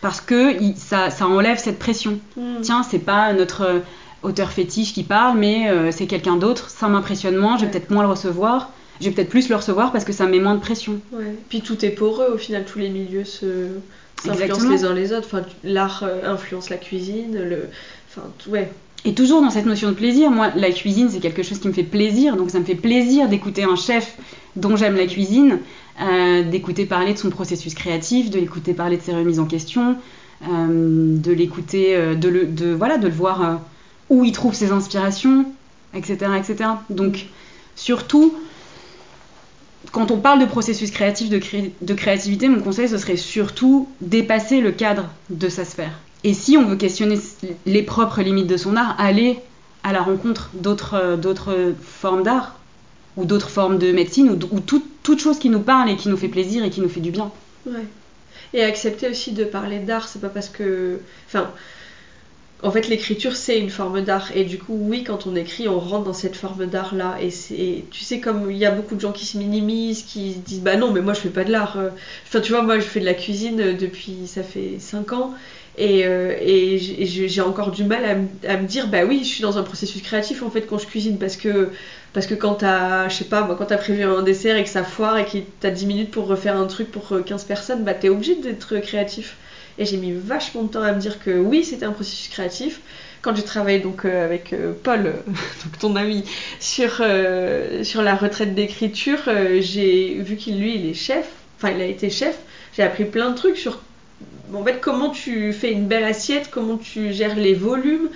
parce 0.00 0.20
que 0.20 0.54
ça, 0.76 1.10
ça 1.10 1.26
enlève 1.28 1.58
cette 1.58 1.78
pression. 1.78 2.18
Mm. 2.36 2.60
Tiens, 2.62 2.82
c'est 2.82 2.98
pas 2.98 3.32
notre 3.32 3.60
euh, 3.62 3.78
auteur 4.24 4.50
fétiche 4.50 4.92
qui 4.92 5.04
parle, 5.04 5.38
mais 5.38 5.70
euh, 5.70 5.92
c'est 5.92 6.06
quelqu'un 6.06 6.36
d'autre, 6.36 6.70
ça 6.70 6.88
m'impressionne 6.88 7.36
moins, 7.36 7.56
je 7.56 7.60
vais 7.60 7.66
Ouais. 7.66 7.72
peut-être 7.72 7.90
moins 7.90 8.02
le 8.02 8.08
recevoir, 8.08 8.70
je 9.00 9.06
vais 9.06 9.12
peut-être 9.14 9.30
plus 9.30 9.48
le 9.48 9.54
recevoir 9.56 9.92
parce 9.92 10.04
que 10.04 10.12
ça 10.12 10.26
met 10.26 10.40
moins 10.40 10.54
de 10.56 10.60
pression. 10.60 10.98
Ouais. 11.12 11.36
Puis 11.48 11.60
tout 11.60 11.84
est 11.84 11.90
poreux 11.90 12.32
au 12.34 12.38
final, 12.38 12.64
tous 12.64 12.80
les 12.80 12.88
milieux 12.90 13.24
se 13.24 13.68
s'influencent 14.24 14.68
les 14.70 14.84
uns 14.84 14.94
les 14.94 15.12
autres. 15.12 15.26
Enfin, 15.32 15.42
l'art 15.64 16.02
euh, 16.04 16.32
influence 16.34 16.68
la 16.68 16.76
cuisine, 16.78 17.36
le. 17.38 17.68
Enfin, 18.10 18.26
ouais. 18.48 18.70
Et 19.04 19.14
toujours 19.14 19.42
dans 19.42 19.50
cette 19.50 19.66
notion 19.66 19.88
de 19.88 19.94
plaisir, 19.94 20.30
moi, 20.30 20.50
la 20.54 20.70
cuisine, 20.70 21.08
c'est 21.10 21.18
quelque 21.18 21.42
chose 21.42 21.58
qui 21.58 21.66
me 21.66 21.72
fait 21.72 21.82
plaisir, 21.82 22.36
donc 22.36 22.50
ça 22.50 22.60
me 22.60 22.64
fait 22.64 22.76
plaisir 22.76 23.28
d'écouter 23.28 23.64
un 23.64 23.74
chef 23.74 24.16
dont 24.54 24.76
j'aime 24.76 24.94
la 24.94 25.06
cuisine, 25.06 25.58
euh, 26.00 26.42
d'écouter 26.42 26.86
parler 26.86 27.12
de 27.12 27.18
son 27.18 27.30
processus 27.30 27.74
créatif, 27.74 28.30
de 28.30 28.38
l'écouter 28.38 28.72
parler 28.72 28.96
de 28.96 29.02
ses 29.02 29.12
remises 29.12 29.38
en 29.38 29.44
question, 29.44 29.96
euh, 30.48 31.16
de 31.18 31.32
l'écouter, 31.32 31.94
euh, 31.94 32.14
de, 32.14 32.28
le, 32.28 32.74
voilà, 32.74 32.96
de 32.96 33.08
le 33.08 33.14
voir 33.14 33.60
où 34.08 34.24
il 34.24 34.32
trouve 34.32 34.54
ses 34.54 34.72
inspirations, 34.72 35.46
etc. 35.94 36.16
etc. 36.38 36.70
Donc, 36.88 37.26
surtout, 37.76 38.34
quand 39.92 40.10
on 40.10 40.18
parle 40.18 40.40
de 40.40 40.46
processus 40.46 40.90
créatif, 40.90 41.28
de, 41.28 41.40
de 41.82 41.94
créativité, 41.94 42.48
mon 42.48 42.60
conseil, 42.60 42.88
ce 42.88 42.96
serait 42.96 43.16
surtout 43.16 43.88
dépasser 44.00 44.60
le 44.60 44.72
cadre 44.72 45.10
de 45.28 45.48
sa 45.48 45.64
sphère. 45.66 45.98
Et 46.24 46.32
si 46.32 46.56
on 46.56 46.64
veut 46.64 46.76
questionner 46.76 47.18
les 47.66 47.82
propres 47.82 48.22
limites 48.22 48.46
de 48.46 48.56
son 48.56 48.76
art, 48.76 48.94
aller 48.98 49.40
à 49.82 49.92
la 49.92 50.00
rencontre 50.00 50.50
d'autres 50.54 51.74
formes 51.82 52.22
d'art, 52.22 52.56
ou 53.16 53.24
d'autres 53.24 53.50
formes 53.50 53.78
de 53.78 53.92
médecine, 53.92 54.30
ou, 54.30 54.36
tout- 54.60 54.84
toute 55.02 55.20
chose 55.20 55.38
qui 55.38 55.48
nous 55.50 55.60
parle 55.60 55.90
et 55.90 55.96
qui 55.96 56.08
nous 56.08 56.16
fait 56.16 56.28
plaisir 56.28 56.64
et 56.64 56.70
qui 56.70 56.80
nous 56.80 56.88
fait 56.88 57.00
du 57.00 57.10
bien. 57.10 57.30
Ouais. 57.66 57.84
Et 58.54 58.62
accepter 58.62 59.08
aussi 59.08 59.32
de 59.32 59.44
parler 59.44 59.78
d'art, 59.78 60.08
c'est 60.08 60.20
pas 60.20 60.28
parce 60.28 60.48
que. 60.48 60.98
Enfin, 61.26 61.50
en 62.62 62.70
fait, 62.70 62.88
l'écriture, 62.88 63.34
c'est 63.36 63.58
une 63.58 63.70
forme 63.70 64.02
d'art. 64.02 64.30
Et 64.34 64.44
du 64.44 64.58
coup, 64.58 64.74
oui, 64.78 65.02
quand 65.02 65.26
on 65.26 65.34
écrit, 65.34 65.68
on 65.68 65.78
rentre 65.80 66.04
dans 66.04 66.12
cette 66.12 66.36
forme 66.36 66.66
d'art-là. 66.66 67.16
Et, 67.20 67.30
c'est- 67.30 67.84
tu 67.90 68.04
sais, 68.04 68.20
comme 68.20 68.50
il 68.50 68.56
y 68.56 68.64
a 68.64 68.70
beaucoup 68.70 68.94
de 68.94 69.00
gens 69.00 69.12
qui 69.12 69.26
se 69.26 69.36
minimisent, 69.36 70.02
qui 70.02 70.34
se 70.34 70.38
disent, 70.38 70.60
bah 70.62 70.76
non, 70.76 70.90
mais 70.92 71.00
moi, 71.00 71.12
je 71.12 71.20
fais 71.20 71.30
pas 71.30 71.44
de 71.44 71.50
l'art. 71.50 71.76
Euh, 71.76 71.90
Enfin, 72.26 72.40
tu 72.40 72.52
vois, 72.52 72.62
moi, 72.62 72.78
je 72.78 72.86
fais 72.86 73.00
de 73.00 73.04
la 73.04 73.14
cuisine 73.14 73.60
euh, 73.60 73.74
depuis, 73.74 74.26
ça 74.28 74.42
fait 74.44 74.78
5 74.78 75.12
ans. 75.12 75.32
Et, 75.76 76.04
euh, 76.06 76.34
et 76.38 76.76
j'ai- 76.78 77.40
encore 77.40 77.70
du 77.70 77.82
mal 77.84 78.04
à, 78.46 78.56
me 78.56 78.66
dire, 78.66 78.86
bah 78.88 79.04
oui, 79.04 79.20
je 79.24 79.28
suis 79.28 79.42
dans 79.42 79.56
un 79.58 79.62
processus 79.62 80.02
créatif, 80.02 80.42
en 80.42 80.50
fait, 80.50 80.62
quand 80.66 80.78
je 80.78 80.86
cuisine. 80.86 81.18
Parce 81.18 81.36
que, 81.36 81.70
parce 82.12 82.26
que 82.26 82.34
quand 82.34 82.54
t'as, 82.56 83.08
je 83.08 83.16
sais 83.16 83.24
pas, 83.24 83.42
moi, 83.42 83.54
quand 83.56 83.66
t'as 83.66 83.78
prévu 83.78 84.02
un 84.04 84.22
dessert 84.22 84.56
et 84.56 84.62
que 84.64 84.68
ça 84.70 84.84
foire 84.84 85.16
et 85.18 85.24
que 85.24 85.38
t'as 85.60 85.70
10 85.70 85.86
minutes 85.86 86.10
pour 86.10 86.26
refaire 86.26 86.56
un 86.56 86.66
truc 86.66 86.90
pour 86.90 87.12
euh, 87.12 87.22
15 87.22 87.44
personnes, 87.44 87.82
bah 87.84 87.94
t'es 87.94 88.08
obligé 88.10 88.34
d'être 88.36 88.78
créatif. 88.80 89.36
Et 89.78 89.84
j'ai 89.84 89.96
mis 89.96 90.12
vachement 90.12 90.62
de 90.62 90.68
temps 90.68 90.82
à 90.82 90.92
me 90.92 91.00
dire 91.00 91.22
que 91.22 91.30
oui, 91.30 91.64
c'était 91.64 91.84
un 91.84 91.92
processus 91.92 92.28
créatif. 92.28 92.80
Quand 93.22 93.36
j'ai 93.36 93.44
travaillé 93.44 93.78
donc 93.78 94.04
euh, 94.04 94.24
avec 94.24 94.52
euh, 94.52 94.72
Paul, 94.82 95.04
donc 95.64 95.78
ton 95.78 95.96
ami, 95.96 96.24
sur, 96.60 96.96
euh, 97.00 97.84
sur 97.84 98.02
la 98.02 98.16
retraite 98.16 98.54
d'écriture, 98.54 99.20
j'ai 99.60 100.14
vu 100.14 100.36
qu'il 100.36 100.58
lui 100.58 100.74
il 100.74 100.86
est 100.86 100.94
chef, 100.94 101.28
enfin 101.56 101.72
il 101.74 101.80
a 101.80 101.86
été 101.86 102.10
chef, 102.10 102.38
j'ai 102.76 102.82
appris 102.82 103.04
plein 103.04 103.30
de 103.30 103.36
trucs 103.36 103.56
sur 103.56 103.80
en 104.52 104.64
fait 104.64 104.80
comment 104.80 105.10
tu 105.10 105.52
fais 105.52 105.72
une 105.72 105.86
belle 105.86 106.04
assiette, 106.04 106.50
comment 106.50 106.76
tu 106.76 107.12
gères 107.12 107.36
les 107.36 107.54
volumes. 107.54 108.10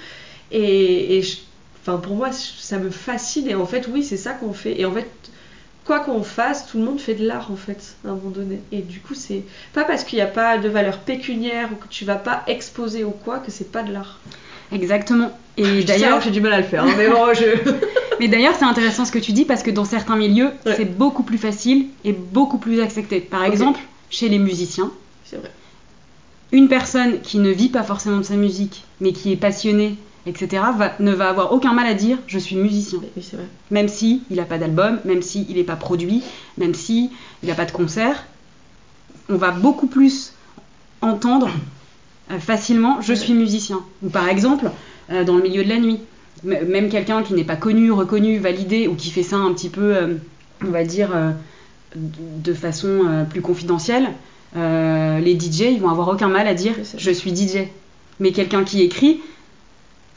Et, 0.51 1.19
et 1.19 1.25
enfin 1.83 1.99
pour 1.99 2.17
moi 2.17 2.31
ça 2.33 2.79
me 2.79 2.91
fascine 2.91 3.49
et 3.49 3.55
en 3.55 3.67
fait 3.67 3.89
oui 3.89 4.03
c'est 4.03 4.17
ça 4.17 4.33
qu'on 4.33 4.53
fait. 4.53 4.79
Et 4.81 4.85
en 4.85 4.93
fait 4.93 5.09
quoi 5.87 6.01
qu'on 6.01 6.23
fasse, 6.23 6.67
tout 6.67 6.79
le 6.79 6.85
monde 6.85 7.01
fait 7.01 7.15
de 7.15 7.27
l'art 7.27 7.51
en 7.51 7.57
fait, 7.57 7.95
à 8.05 8.09
un 8.11 8.15
moment 8.15 8.31
donné. 8.31 8.61
Et 8.73 8.79
du 8.83 9.01
coup, 9.01 9.15
c'est 9.15 9.43
pas 9.73 9.85
parce 9.85 10.05
qu'il 10.05 10.17
n'y 10.17 10.23
a 10.23 10.27
pas 10.27 10.59
de 10.59 10.69
valeur 10.69 10.99
pécuniaire 10.99 11.69
ou 11.73 11.77
que 11.77 11.89
tu 11.89 12.05
vas 12.05 12.17
pas 12.17 12.43
exposer 12.49 13.05
ou 13.05 13.11
quoi 13.11 13.39
que 13.39 13.51
c'est 13.51 13.71
pas 13.71 13.83
de 13.83 13.93
l'art. 13.93 14.19
Exactement. 14.73 15.31
Et 15.57 15.85
d'ailleurs, 15.85 16.21
j'ai 16.21 16.31
du 16.33 16.41
mal 16.41 16.53
à 16.53 16.59
le 16.59 16.65
faire, 16.65 16.85
hein, 16.85 16.93
mais 16.99 17.09
bon, 17.09 17.33
je. 17.33 17.71
mais 18.21 18.29
d'ailleurs, 18.29 18.55
c'est 18.59 18.65
intéressant 18.65 19.05
ce 19.05 19.13
que 19.13 19.19
tu 19.21 19.33
dis 19.33 19.45
parce 19.45 19.63
que 19.63 19.71
dans 19.71 19.85
certains 19.85 20.17
milieux, 20.17 20.51
Ouais. 20.67 20.75
c'est 20.77 20.85
beaucoup 20.85 21.23
plus 21.23 21.39
facile 21.39 21.87
et 22.05 22.13
beaucoup 22.13 22.59
plus 22.59 22.81
accepté. 22.81 23.21
Par 23.21 23.45
exemple, 23.45 23.79
chez 24.11 24.29
les 24.29 24.39
musiciens, 24.39 24.91
c'est 25.25 25.37
vrai. 25.37 25.51
une 26.53 26.69
personne 26.69 27.21
qui 27.21 27.39
ne 27.39 27.51
vit 27.51 27.69
pas 27.69 27.85
forcément 27.85 28.19
de 28.19 28.23
sa 28.25 28.35
musique, 28.35 28.85
mais 29.01 29.13
qui 29.13 29.33
est 29.33 29.37
passionnée, 29.37 29.95
etc., 30.27 30.63
va- 30.77 30.95
ne 31.01 31.13
va 31.13 31.29
avoir 31.31 31.53
aucun 31.53 31.73
mal 31.73 31.87
à 31.87 31.95
dire 31.95 32.19
je 32.27 32.39
suis 32.39 32.57
musicien. 32.57 32.99
Oui, 33.17 33.23
c'est 33.23 33.37
vrai. 33.37 33.47
Même 33.71 33.89
si 33.89 34.23
il 34.31 34.37
n'a 34.37 34.45
pas 34.45 34.59
d'album, 34.59 34.99
même 35.05 35.23
si 35.23 35.47
il 35.49 35.57
n'est 35.57 35.65
pas 35.65 35.77
produit, 35.77 36.23
même 36.59 36.75
si 36.75 37.11
il 37.43 37.49
n'a 37.49 37.55
pas 37.55 37.65
de 37.65 37.73
concert, 37.73 38.25
on 39.29 39.37
va 39.37 39.51
beaucoup 39.51 39.87
plus 39.87 40.33
entendre 41.01 41.49
euh, 42.31 42.39
facilement 42.39 43.01
je 43.01 43.15
suis 43.15 43.33
musicien. 43.35 43.81
Ou 44.03 44.09
par 44.09 44.29
exemple, 44.29 44.71
euh, 45.11 45.25
dans 45.25 45.37
le 45.37 45.43
milieu 45.43 45.65
de 45.65 45.69
la 45.69 45.79
nuit, 45.79 46.01
M- 46.47 46.67
même 46.69 46.89
quelqu'un 46.91 47.23
qui 47.23 47.35
n'est 47.35 47.45
pas 47.45 47.57
connu, 47.57 47.91
reconnu, 47.93 48.39
validé, 48.39 48.89
ou 48.89 48.95
qui 48.95 49.11
fait 49.11 49.23
ça 49.23 49.37
un 49.37 49.53
petit 49.53 49.69
peu, 49.71 49.97
euh, 49.97 50.15
on 50.67 50.71
va 50.71 50.85
dire, 50.85 51.11
de 51.95 52.53
façon 52.55 53.25
plus 53.31 53.41
confidentielle, 53.43 54.09
les 54.55 55.39
DJ, 55.39 55.61
ils 55.73 55.81
vont 55.81 55.91
avoir 55.91 56.09
aucun 56.09 56.29
mal 56.29 56.47
à 56.47 56.55
dire 56.55 56.75
je 56.97 57.11
suis 57.11 57.35
DJ. 57.35 57.69
Mais 58.21 58.33
quelqu'un 58.33 58.65
qui 58.65 58.83
écrit, 58.83 59.21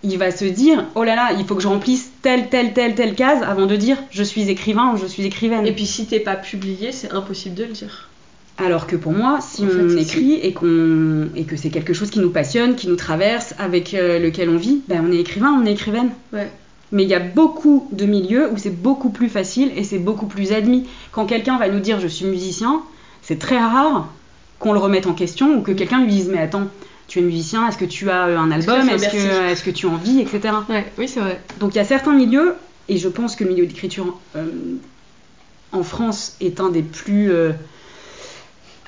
il 0.04 0.18
va 0.18 0.32
se 0.32 0.46
dire 0.46 0.86
oh 0.96 1.04
là 1.04 1.16
là, 1.16 1.32
il 1.38 1.46
faut 1.46 1.56
que 1.56 1.62
je 1.62 1.68
remplisse 1.68 2.12
telle, 2.22 2.50
telle, 2.50 2.74
telle, 2.74 2.96
telle 2.96 3.16
case 3.16 3.44
avant 3.44 3.66
de 3.66 3.76
dire 3.76 3.98
je 4.12 4.24
suis 4.24 4.50
écrivain 4.50 4.94
ou 4.94 4.98
je 4.98 5.06
suis 5.06 5.26
écrivaine. 5.26 5.66
Et 5.68 5.72
puis 5.72 5.86
si 5.86 6.06
t'es 6.06 6.20
pas 6.20 6.36
publié, 6.36 6.92
c'est 6.92 7.12
impossible 7.12 7.56
de 7.56 7.64
le 7.64 7.72
dire. 7.72 8.10
Alors 8.58 8.88
que 8.88 8.98
pour 8.98 9.14
moi, 9.14 9.40
si 9.42 9.64
En 9.64 9.68
on 9.68 9.98
écrit 9.98 10.34
et, 10.34 10.52
qu'on 10.52 11.30
et 11.36 11.46
que 11.46 11.56
c'est 11.56 11.70
quelque 11.70 11.94
chose 11.94 12.10
qui 12.10 12.20
nous 12.20 12.30
passionne, 12.30 12.76
qui 12.76 12.90
nous 12.90 12.98
traverse, 12.98 13.56
avec 13.58 13.94
euh, 13.94 14.20
lequel 14.20 14.50
on 14.50 14.58
vit, 14.58 14.82
ben 14.90 15.06
on 15.08 15.12
est 15.14 15.20
écrivain, 15.20 15.58
on 15.62 15.66
est 15.66 15.72
écrivaine. 15.72 16.10
Ouais. 16.34 16.50
Mais 16.92 17.04
il 17.04 17.10
y 17.10 17.14
a 17.14 17.20
beaucoup 17.20 17.88
de 17.92 18.06
milieux 18.06 18.50
où 18.52 18.58
c'est 18.58 18.76
beaucoup 18.76 19.12
plus 19.12 19.30
facile 19.30 19.72
et 19.78 19.84
c'est 19.84 20.00
beaucoup 20.00 20.26
plus 20.26 20.52
admis. 20.52 20.88
Quand 21.12 21.26
quelqu'un 21.26 21.58
va 21.58 21.70
nous 21.70 21.80
dire 21.80 22.00
je 22.00 22.08
suis 22.08 22.26
musicien, 22.26 22.82
c'est 23.22 23.40
très 23.40 23.60
rare 23.60 24.12
qu'on 24.58 24.74
le 24.74 24.80
remette 24.80 25.08
en 25.08 25.14
question 25.14 25.58
ou 25.58 25.62
que 25.62 25.72
quelqu'un 25.72 26.02
lui 26.02 26.12
dise 26.12 26.30
mais 26.30 26.40
attends, 26.40 26.68
tu 27.10 27.20
es 27.20 27.22
musicien, 27.22 27.68
est-ce 27.68 27.78
que 27.78 27.86
tu 27.86 28.10
as 28.10 28.28
euh, 28.28 28.38
un 28.38 28.52
album, 28.52 28.88
est-ce 28.90 29.64
que, 29.64 29.70
tu 29.72 29.86
en 29.88 29.98
vis, 29.98 30.22
etc. 30.22 30.54
Ouais, 30.70 30.86
oui, 30.98 31.08
c'est 31.10 31.20
vrai. 31.20 31.42
Donc 31.60 31.74
il 31.76 31.78
y 31.78 31.82
a 31.82 31.86
certains 31.86 32.14
milieux, 32.14 32.56
et 32.88 32.98
je 32.98 33.10
pense 33.10 33.36
que 33.36 33.44
le 33.44 33.50
milieu 33.52 33.66
d'écriture 33.66 34.18
euh, 34.38 34.46
en 35.74 35.84
France 35.84 36.36
est 36.40 36.60
un 36.62 36.70
des 36.70 36.82
plus, 36.84 37.32
euh, 37.32 37.52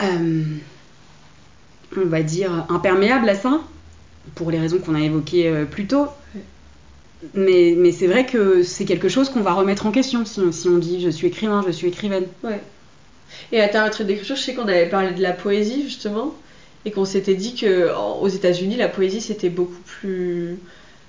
euh, 0.01 0.43
on 1.97 2.05
va 2.05 2.22
dire, 2.24 2.65
imperméables 2.69 3.28
à 3.30 3.36
ça, 3.36 3.59
pour 4.36 4.51
les 4.51 4.59
raisons 4.59 4.78
qu'on 4.80 4.95
a 4.95 5.01
évoquées 5.01 5.65
plus 5.69 5.88
tôt. 5.88 6.07
Mais, 7.36 7.76
mais 7.78 7.91
c'est 7.91 8.07
vrai 8.07 8.26
que 8.26 8.63
c'est 8.63 8.86
quelque 8.86 9.07
chose 9.09 9.30
qu'on 9.30 9.41
va 9.41 9.53
remettre 9.53 9.86
en 9.86 9.91
question 9.91 10.26
si, 10.26 10.39
on- 10.39 10.51
si 10.51 10.67
on 10.67 10.80
dit 10.80 10.99
je 11.01 11.09
suis 11.09 11.28
écrivain, 11.28 11.63
je 11.67 11.72
suis 11.72 11.88
écrivaine. 11.88 12.26
Ouais. 12.43 12.59
Et 13.51 13.61
à 13.61 13.67
ta 13.69 13.84
retraite 13.86 14.07
d'écriture, 14.07 14.36
je 14.36 14.41
sais 14.41 14.55
qu'on 14.55 14.67
avait 14.67 14.89
parlé 14.89 15.11
de 15.11 15.22
la 15.22 15.32
poésie 15.34 15.84
justement, 15.84 16.34
et 16.86 16.91
qu'on 16.91 17.05
s'était 17.05 17.36
dit 17.36 17.55
que 17.55 17.89
aux 18.21 18.27
États-Unis, 18.27 18.75
la 18.77 18.88
poésie 18.88 19.21
c'était 19.21 19.49
beaucoup 19.49 19.82
plus 19.86 20.57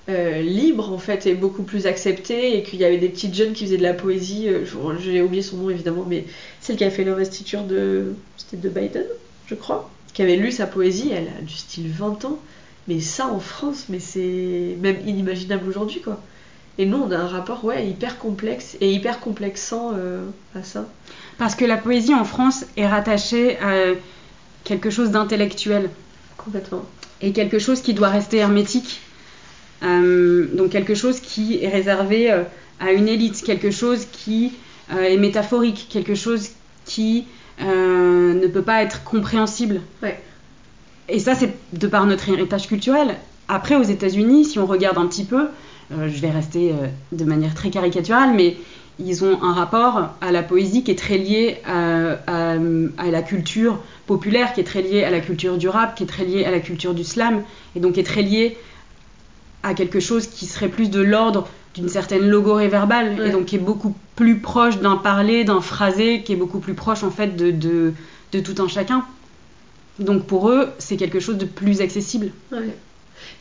euh, 0.08 0.42
libre 0.42 0.92
en 0.92 0.98
fait 0.98 1.26
et 1.26 1.34
beaucoup 1.34 1.62
plus 1.62 1.86
accepté, 1.86 2.58
et 2.58 2.62
qu'il 2.62 2.80
y 2.80 2.84
avait 2.84 2.98
des 2.98 3.08
petites 3.08 3.34
jeunes 3.34 3.52
qui 3.52 3.64
faisaient 3.64 3.76
de 3.76 3.82
la 3.82 3.94
poésie. 3.94 4.48
euh, 4.48 4.64
J'ai 5.00 5.22
oublié 5.22 5.42
son 5.42 5.58
nom 5.58 5.70
évidemment, 5.70 6.04
mais 6.08 6.24
celle 6.60 6.76
qui 6.76 6.84
a 6.84 6.90
fait 6.90 7.04
l'investiture 7.04 7.62
de 7.62 8.14
c'était 8.36 8.56
de 8.56 8.68
Biden, 8.68 9.04
je 9.46 9.54
crois, 9.54 9.90
qui 10.12 10.22
avait 10.22 10.36
lu 10.36 10.50
sa 10.50 10.66
poésie. 10.66 11.10
Elle 11.12 11.28
a 11.38 11.40
du 11.42 11.54
style 11.54 11.88
20 11.88 12.24
ans, 12.24 12.38
mais 12.88 13.00
ça 13.00 13.28
en 13.28 13.38
France, 13.38 13.86
mais 13.88 14.00
c'est 14.00 14.76
même 14.80 14.96
inimaginable 15.06 15.68
aujourd'hui 15.68 16.00
quoi. 16.00 16.20
Et 16.78 16.86
nous, 16.86 16.96
on 16.96 17.10
a 17.10 17.16
un 17.18 17.26
rapport 17.26 17.64
ouais 17.64 17.86
hyper 17.86 18.18
complexe 18.18 18.76
et 18.80 18.90
hyper 18.90 19.20
complexant 19.20 19.92
euh, 19.94 20.24
à 20.54 20.62
ça. 20.62 20.88
Parce 21.38 21.54
que 21.54 21.66
la 21.66 21.76
poésie 21.76 22.14
en 22.14 22.24
France 22.24 22.64
est 22.78 22.86
rattachée 22.86 23.58
à 23.58 23.92
quelque 24.64 24.90
chose 24.90 25.10
d'intellectuel. 25.10 25.90
Complètement. 26.36 26.84
et 27.20 27.32
quelque 27.32 27.60
chose 27.60 27.82
qui 27.82 27.94
doit 27.94 28.08
rester 28.08 28.38
hermétique. 28.38 29.00
Euh, 29.82 30.46
donc 30.54 30.70
quelque 30.70 30.94
chose 30.94 31.20
qui 31.20 31.62
est 31.62 31.68
réservé 31.68 32.30
euh, 32.30 32.42
à 32.80 32.92
une 32.92 33.08
élite, 33.08 33.42
quelque 33.42 33.70
chose 33.70 34.06
qui 34.10 34.52
euh, 34.92 35.02
est 35.02 35.16
métaphorique, 35.16 35.88
quelque 35.90 36.14
chose 36.14 36.50
qui 36.84 37.26
ne 37.60 38.46
peut 38.48 38.62
pas 38.62 38.82
être 38.82 39.04
compréhensible. 39.04 39.82
Ouais. 40.02 40.20
Et 41.08 41.20
ça, 41.20 41.36
c'est 41.36 41.54
de 41.72 41.86
par 41.86 42.06
notre 42.06 42.28
héritage 42.28 42.66
culturel. 42.66 43.14
Après, 43.46 43.76
aux 43.76 43.84
États-Unis, 43.84 44.46
si 44.46 44.58
on 44.58 44.66
regarde 44.66 44.98
un 44.98 45.06
petit 45.06 45.22
peu, 45.24 45.46
je 45.90 46.20
vais 46.20 46.30
rester 46.30 46.72
de 47.12 47.24
manière 47.24 47.54
très 47.54 47.70
caricaturale, 47.70 48.32
mais 48.34 48.56
ils 49.04 49.24
ont 49.24 49.42
un 49.42 49.52
rapport 49.52 50.10
à 50.20 50.32
la 50.32 50.42
poésie 50.42 50.84
qui 50.84 50.90
est 50.90 50.98
très 50.98 51.18
lié 51.18 51.58
à, 51.66 52.12
à- 52.26 52.52
à 52.98 53.10
la 53.10 53.22
culture 53.22 53.78
populaire, 54.06 54.52
qui 54.52 54.60
est 54.60 54.64
très 54.64 54.82
lié 54.82 55.04
à 55.04 55.10
la 55.10 55.20
culture 55.20 55.56
du 55.58 55.68
rap, 55.68 55.94
qui 55.94 56.02
est 56.04 56.06
très 56.06 56.24
lié 56.24 56.44
à 56.44 56.50
la 56.50 56.60
culture 56.60 56.94
du 56.94 57.04
slam, 57.04 57.42
et 57.76 57.80
donc 57.80 57.94
qui 57.94 58.00
est 58.00 58.04
très 58.04 58.22
lié 58.22 58.56
à 59.62 59.74
quelque 59.74 60.00
chose 60.00 60.26
qui 60.26 60.46
serait 60.46 60.68
plus 60.68 60.90
de 60.90 61.00
l'ordre 61.00 61.48
d'une 61.74 61.88
certaine 61.88 62.28
logorée 62.28 62.68
verbale, 62.68 63.16
Ouais. 63.18 63.28
et 63.28 63.30
donc 63.30 63.46
qui 63.46 63.56
est 63.56 63.60
beaucoup 63.60 63.94
plus 64.16 64.38
proche 64.40 64.78
d'un 64.80 64.96
parler, 64.96 65.44
d'un 65.44 65.60
phrasé, 65.60 66.22
qui 66.22 66.32
est 66.32 66.36
beaucoup 66.36 66.58
plus 66.58 66.74
proche 66.74 67.02
en 67.02 67.10
fait 67.10 67.36
de, 67.36 67.50
de, 67.50 67.92
de 68.32 68.40
tout 68.40 68.60
un 68.62 68.68
chacun. 68.68 69.04
Donc 69.98 70.26
pour 70.26 70.50
eux, 70.50 70.68
c'est 70.78 70.96
quelque 70.96 71.20
chose 71.20 71.38
de 71.38 71.44
plus 71.46 71.80
accessible. 71.80 72.30
Ouais. 72.50 72.74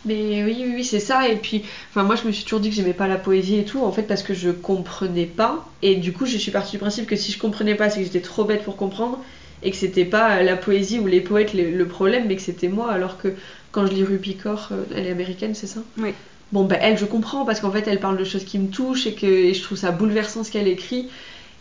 Mais 0.03 0.43
oui, 0.43 0.55
oui, 0.65 0.71
oui, 0.75 0.83
c'est 0.83 0.99
ça. 0.99 1.27
Et 1.29 1.37
puis, 1.37 1.63
enfin, 1.89 2.03
moi, 2.03 2.15
je 2.15 2.25
me 2.25 2.31
suis 2.31 2.43
toujours 2.43 2.59
dit 2.59 2.69
que 2.69 2.75
j'aimais 2.75 2.93
pas 2.93 3.07
la 3.07 3.17
poésie 3.17 3.57
et 3.57 3.65
tout, 3.65 3.83
en 3.83 3.91
fait, 3.91 4.03
parce 4.03 4.23
que 4.23 4.33
je 4.33 4.49
comprenais 4.49 5.27
pas. 5.27 5.75
Et 5.83 5.95
du 5.95 6.11
coup, 6.11 6.25
je 6.25 6.37
suis 6.37 6.51
partie 6.51 6.71
du 6.71 6.79
principe 6.79 7.05
que 7.05 7.15
si 7.15 7.31
je 7.31 7.37
comprenais 7.37 7.75
pas, 7.75 7.89
c'est 7.89 7.99
que 7.99 8.05
j'étais 8.05 8.21
trop 8.21 8.43
bête 8.45 8.63
pour 8.63 8.77
comprendre. 8.77 9.23
Et 9.63 9.69
que 9.69 9.77
c'était 9.77 10.05
pas 10.05 10.41
la 10.41 10.55
poésie 10.57 10.97
ou 10.99 11.05
les 11.05 11.21
poètes 11.21 11.53
le, 11.53 11.69
le 11.69 11.87
problème, 11.87 12.25
mais 12.27 12.35
que 12.35 12.41
c'était 12.41 12.67
moi. 12.67 12.91
Alors 12.91 13.17
que 13.19 13.35
quand 13.71 13.85
je 13.85 13.91
lis 13.93 14.03
Ruby 14.03 14.35
Kaur, 14.37 14.69
euh, 14.71 14.85
elle 14.95 15.05
est 15.05 15.11
américaine, 15.11 15.53
c'est 15.53 15.67
ça? 15.67 15.83
Oui. 15.97 16.15
Bon, 16.51 16.65
bah, 16.65 16.77
elle, 16.81 16.97
je 16.97 17.05
comprends, 17.05 17.45
parce 17.45 17.59
qu'en 17.59 17.71
fait, 17.71 17.87
elle 17.87 17.99
parle 17.99 18.17
de 18.17 18.23
choses 18.23 18.43
qui 18.43 18.57
me 18.57 18.69
touchent 18.69 19.05
et 19.05 19.13
que 19.13 19.27
et 19.27 19.53
je 19.53 19.61
trouve 19.61 19.77
ça 19.77 19.91
bouleversant 19.91 20.43
ce 20.43 20.49
qu'elle 20.51 20.67
écrit. 20.67 21.09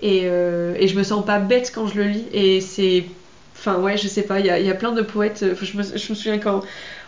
Et, 0.01 0.23
euh, 0.25 0.75
et 0.79 0.89
je 0.89 0.97
me 0.97 1.03
sens 1.03 1.25
pas 1.27 1.39
bête 1.39 1.71
quand 1.75 1.87
je 1.87 1.97
le 1.97 2.07
lis. 2.07 2.29
Et 2.33 2.61
c'est. 2.63 3.17
Enfin, 3.57 3.79
ouais, 3.81 3.99
je 3.99 4.09
sais 4.09 4.23
pas, 4.23 4.41
il 4.41 4.47
y 4.47 4.51
a, 4.51 4.59
il 4.59 4.65
y 4.65 4.71
a 4.71 4.75
plein 4.75 4.93
de 4.93 5.03
poètes. 5.03 5.43
euh, 5.43 5.55
Je 5.61 5.77
me, 5.77 5.83
je 5.83 5.93
me 6.13 6.15
souviens 6.17 6.39
quand 6.39 6.63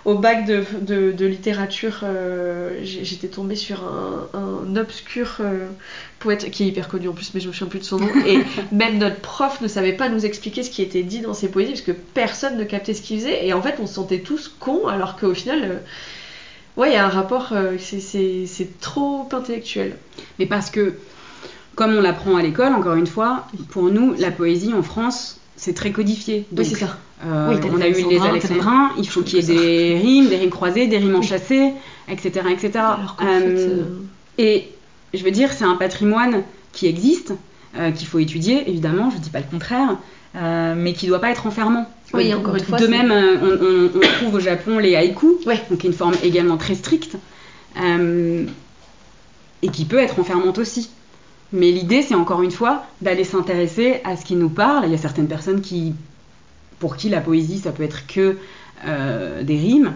au 0.05 0.17
bac 0.17 0.47
de, 0.47 0.65
de, 0.81 1.13
de 1.13 1.27
littérature, 1.27 2.01
euh, 2.03 2.81
j'étais 2.83 3.29
tombée 3.29 3.55
sur 3.57 3.85
un, 3.85 4.29
un 4.35 4.77
obscur 4.77 5.37
euh, 5.41 5.69
poète 6.19 6.51
qui 6.51 6.65
est 6.65 6.67
hyper 6.67 6.89
connu 6.89 7.09
en 7.09 7.13
plus, 7.13 7.33
mais 7.35 7.41
je 7.41 7.49
me 7.49 7.53
souviens 7.53 7.69
plus 7.69 7.79
de 7.79 7.85
son 7.85 7.99
nom. 7.99 8.09
Et 8.27 8.39
même 8.73 8.99
notre 8.99 9.21
prof 9.21 9.61
ne 9.61 9.69
savait 9.69 9.93
pas 9.93 10.09
nous 10.09 10.25
expliquer 10.27 10.63
ce 10.65 10.71
qui 10.71 10.83
était 10.83 11.03
dit 11.05 11.21
dans 11.21 11.35
ses 11.35 11.49
poésies 11.49 11.73
parce 11.73 11.83
que 11.83 11.93
personne 11.93 12.57
ne 12.59 12.65
captait 12.65 12.95
ce 12.95 13.03
qu'il 13.03 13.19
faisait. 13.19 13.47
Et 13.47 13.53
en 13.53 13.63
fait, 13.63 13.77
on 13.81 13.87
se 13.87 13.95
sentait 13.95 14.19
tous 14.21 14.49
cons, 14.59 14.87
alors 14.89 15.17
qu'au 15.17 15.35
final, 15.35 15.61
euh, 15.65 15.77
ouais, 16.77 16.91
il 16.91 16.95
y 16.95 16.97
a 16.97 17.05
un 17.07 17.09
rapport, 17.11 17.51
euh, 17.53 17.77
c'est- 17.79 18.81
trop 18.81 19.29
intellectuel. 19.33 19.97
Mais 20.39 20.47
parce 20.47 20.71
que, 20.71 20.95
comme 21.77 21.93
on 21.95 22.01
l'apprend 22.01 22.37
à 22.37 22.43
l'école, 22.43 22.73
encore 22.75 22.97
une 22.97 23.07
fois, 23.07 23.47
pour 23.71 23.85
nous, 23.85 24.15
la 24.19 24.31
poésie 24.33 24.75
en 24.75 24.83
France, 24.83 25.39
c'est 25.57 25.75
très 25.75 25.93
codifié. 25.93 26.45
Donc, 26.51 26.65
oui, 26.67 26.71
c'est 26.75 26.81
ça. 26.87 26.99
Euh, 27.25 27.51
Oui, 27.51 27.57
on 27.73 27.81
a 27.81 27.89
eu 27.89 28.09
les 28.11 28.21
alexandrins, 28.21 28.91
il 28.99 29.09
faut 29.09 29.23
qu'il 29.23 29.39
y 29.39 29.39
ait 29.39 29.55
des 29.55 29.99
rimes, 29.99 30.29
des 30.29 30.37
rimes 30.37 30.51
croisées, 30.51 30.87
des 30.89 30.99
rimes 30.99 31.15
enchâssées, 31.15 31.73
etc. 32.09 32.31
etc. 32.51 32.71
Alors 32.77 33.17
Euh, 33.23 33.39
fait, 33.41 33.47
euh, 33.59 33.85
Et 34.39 34.69
je 35.15 35.23
veux 35.23 35.31
dire, 35.31 35.53
c'est 35.53 35.65
un 35.65 35.77
patrimoine 35.77 36.43
qui 36.73 36.87
existe, 36.87 37.33
euh, 37.79 37.91
qu'il 37.93 38.07
faut 38.09 38.19
étudier, 38.19 38.69
évidemment, 38.69 39.11
je 39.11 39.19
dis 39.19 39.31
pas 39.31 39.39
le 39.41 39.45
contraire, 39.51 39.97
mais 40.77 40.95
qui 40.95 41.07
doit 41.07 41.21
pas 41.21 41.31
être 41.31 41.47
enfermant. 41.47 41.87
Oui, 42.15 42.33
encore 42.35 42.57
une 42.57 42.65
fois, 42.65 42.79
De 42.79 42.87
même, 42.89 43.11
on, 43.13 43.47
on- 43.47 43.91
on 43.99 44.01
trouve 44.19 44.35
au 44.35 44.41
Japon 44.41 44.79
les 44.79 44.97
haïkus, 44.97 45.47
Ouais. 45.47 45.61
donc 45.71 45.85
une 45.85 45.93
forme 45.93 46.15
également 46.25 46.57
très 46.57 46.75
stricte, 46.75 47.17
et 49.63 49.69
qui 49.69 49.85
peut 49.85 49.99
être 49.99 50.19
enfermante 50.19 50.59
aussi. 50.59 50.91
Mais 51.53 51.71
l'idée, 51.71 52.03
c'est 52.03 52.15
encore 52.15 52.43
une 52.43 52.51
fois 52.51 52.85
d'aller 53.03 53.25
s'intéresser 53.25 54.01
à 54.05 54.17
ce 54.17 54.25
qui 54.25 54.35
nous 54.37 54.49
parle. 54.49 54.87
Il 54.87 54.93
y 54.93 54.95
a 54.95 54.99
certaines 54.99 55.29
personnes 55.29 55.61
qui, 55.61 55.95
pour 56.83 56.97
qui 56.97 57.09
la 57.09 57.21
poésie, 57.21 57.59
ça 57.61 57.71
peut 57.71 57.85
être 57.85 58.09
que 58.09 58.37
euh, 58.85 59.45
des 59.45 59.57
rimes. 59.57 59.93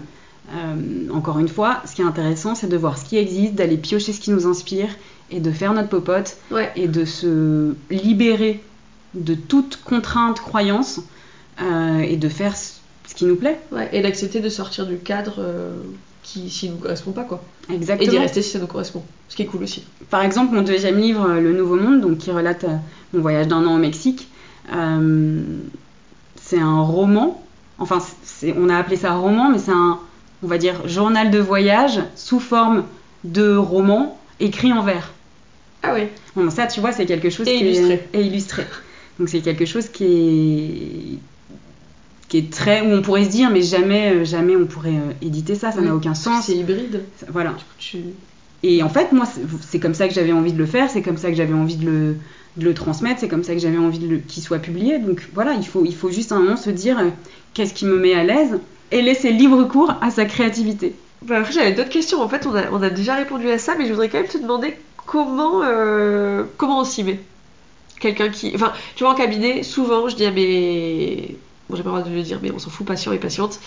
Euh, 0.55 1.09
encore 1.13 1.41
une 1.41 1.49
fois, 1.49 1.83
ce 1.85 1.97
qui 1.97 2.03
est 2.03 2.05
intéressant, 2.05 2.55
c'est 2.55 2.69
de 2.69 2.77
voir 2.77 2.97
ce 2.97 3.05
qui 3.05 3.17
existe, 3.17 3.55
d'aller 3.57 3.77
piocher 3.77 4.13
ce 4.13 4.21
qui 4.21 4.31
nous 4.31 4.47
inspire 4.47 4.87
et 5.33 5.41
de 5.41 5.51
faire 5.51 5.73
notre 5.75 5.89
popote 5.89 6.37
Ouais. 6.53 6.71
et 6.77 6.87
de 6.87 7.05
se 7.05 7.75
libérer 7.91 8.63
de 9.15 9.35
toute 9.35 9.81
contrainte, 9.85 10.39
croyance 10.41 11.01
euh, 11.61 11.99
et 11.99 12.17
de 12.17 12.29
faire 12.29 12.57
ce 12.57 13.15
qui 13.17 13.25
nous 13.25 13.35
plaît. 13.35 13.59
Ouais, 13.73 13.89
et 13.93 14.01
d'accepter 14.01 14.39
de 14.39 14.49
sortir 14.49 14.87
du 14.87 14.99
cadre 14.99 15.43
qui 16.23 16.49
s'il 16.49 16.71
nous 16.71 16.77
correspond 16.79 17.11
pas 17.11 17.25
quoi. 17.25 17.43
Et 17.69 17.73
d'y 17.73 17.79
Exactement. 17.79 18.21
rester 18.21 18.43
si 18.43 18.51
ça 18.51 18.61
nous 18.61 18.69
correspond. 18.69 19.03
Ce 19.29 19.35
qui 19.35 19.43
est 19.43 19.47
cool 19.47 19.65
aussi. 19.65 19.83
Par 20.11 20.23
exemple, 20.23 20.55
mon 20.55 20.63
deuxième 20.63 20.99
livre, 20.99 21.27
Le 21.41 21.53
Nouveau 21.53 21.75
Monde, 21.75 22.01
donc 22.03 22.19
qui 22.19 22.31
relate 22.31 22.65
mon 23.13 23.21
voyage 23.21 23.49
d'un 23.49 23.67
an 23.67 23.75
au 23.75 23.79
Mexique, 23.79 24.29
euh, 24.73 25.41
c'est 26.49 26.61
un 26.61 26.81
roman. 26.81 27.43
Enfin, 27.79 27.99
c'est- 28.23 28.55
on 28.59 28.69
a 28.69 28.77
appelé 28.77 28.97
ça 28.97 29.15
roman, 29.15 29.51
mais 29.51 29.59
c'est 29.59 29.73
un, 29.73 29.99
on 30.43 30.47
va 30.47 30.59
dire, 30.59 30.87
journal 30.89 31.31
de 31.31 31.39
voyage 31.39 32.01
sous 32.15 32.41
forme 32.41 32.85
de 33.25 33.57
roman 33.57 34.19
écrit 34.41 34.73
en 34.73 34.83
vers. 34.83 35.13
Ah 35.83 35.93
ouais. 35.93 36.11
Bon, 36.35 36.49
ça, 36.51 36.67
tu 36.67 36.81
vois, 36.81 36.93
c'est 36.93 37.07
quelque 37.07 37.31
chose 37.31 37.47
Et 37.49 37.57
qui 37.59 37.65
illustré. 37.65 38.09
est 38.13 38.25
illustré. 38.25 38.67
Donc 39.19 39.29
c'est 39.29 39.41
quelque 39.41 39.65
chose 39.65 39.89
qui 39.89 40.05
est 40.05 41.19
qui 42.29 42.39
est 42.39 42.53
très 42.53 42.81
où 42.81 42.91
on 42.93 43.03
pourrait 43.03 43.25
se 43.25 43.31
dire 43.31 43.51
mais 43.51 43.63
jamais 43.63 44.13
euh, 44.13 44.25
jamais 44.25 44.57
on 44.57 44.67
pourrait 44.67 44.91
euh, 44.97 45.13
éditer 45.23 45.55
ça, 45.55 45.71
ça 45.71 45.79
Oui. 45.81 45.87
n'a 45.87 45.95
aucun 45.95 46.15
sens. 46.15 46.47
C'est 46.47 46.57
hybride. 46.57 47.03
Voilà. 47.29 47.55
Tu... 47.79 47.99
Et 48.65 48.83
en 48.83 48.89
fait, 48.89 49.13
moi, 49.13 49.27
c'est- 49.27 49.43
c'est 49.69 49.79
comme 49.79 49.95
ça 49.95 50.09
que 50.09 50.15
j'avais 50.15 50.33
envie 50.33 50.53
de 50.53 50.59
le 50.59 50.67
faire, 50.67 50.91
c'est 50.91 51.03
comme 51.03 51.19
ça 51.19 51.29
que 51.31 51.37
j'avais 51.37 51.55
envie 51.55 51.77
de 51.77 51.87
le, 51.87 52.17
de 52.57 52.65
le 52.65 52.75
transmettre, 52.75 53.21
c'est 53.21 53.29
comme 53.29 53.45
ça 53.45 53.53
que 53.55 53.61
j'avais 53.61 53.79
envie 53.79 54.21
qu'il 54.27 54.43
soit 54.43 54.59
publié. 54.59 54.99
Donc 54.99 55.29
voilà, 55.35 55.55
il 55.55 55.67
faut, 55.67 55.85
il 55.85 55.95
faut 55.95 56.11
juste 56.11 56.33
un 56.33 56.41
moment 56.41 56.57
se 56.57 56.71
dire 56.71 56.99
euh, 56.99 57.11
qu'est-ce 57.55 57.75
qui 57.75 57.85
me 57.85 57.99
met 57.99 58.15
à 58.15 58.25
l'aise 58.25 58.59
et 58.93 59.03
laisser 59.03 59.31
libre 59.31 59.65
cours 59.65 59.95
à 60.01 60.11
sa 60.11 60.25
créativité. 60.25 60.95
Bah, 61.23 61.39
après, 61.39 61.53
j'avais 61.53 61.73
d'autres 61.73 61.91
questions. 61.91 62.23
En 62.23 62.29
fait, 62.29 62.47
on 62.47 62.55
a, 62.55 62.71
on 62.71 62.83
a 62.83 62.91
déjà 62.91 63.15
répondu 63.15 63.51
à 63.51 63.59
ça, 63.59 63.75
mais 63.77 63.87
je 63.87 63.93
voudrais 63.93 64.09
quand 64.09 64.19
même 64.19 64.29
te 64.29 64.39
demander 64.39 64.75
comment, 65.07 65.63
euh, 65.63 66.45
comment 66.57 66.81
on 66.81 66.85
s'y 66.85 67.05
met. 67.05 67.21
Quelqu'un 68.01 68.29
qui. 68.29 68.53
Enfin, 68.55 68.73
tu 68.95 69.05
vois, 69.05 69.13
en 69.13 69.17
cabinet, 69.17 69.63
souvent, 69.63 70.09
je 70.09 70.17
dis 70.17 70.27
à 70.27 70.31
mes. 70.31 71.37
Bon, 71.69 71.77
j'ai 71.77 71.83
pas 71.83 71.91
le 71.91 71.97
droit 71.97 72.09
de 72.09 72.15
le 72.15 72.23
dire, 72.23 72.39
mais 72.43 72.53
on 72.53 72.59
s'en 72.59 72.71
fout, 72.71 72.87
patient 72.87 73.13
et 73.13 73.19
patiente. 73.19 73.59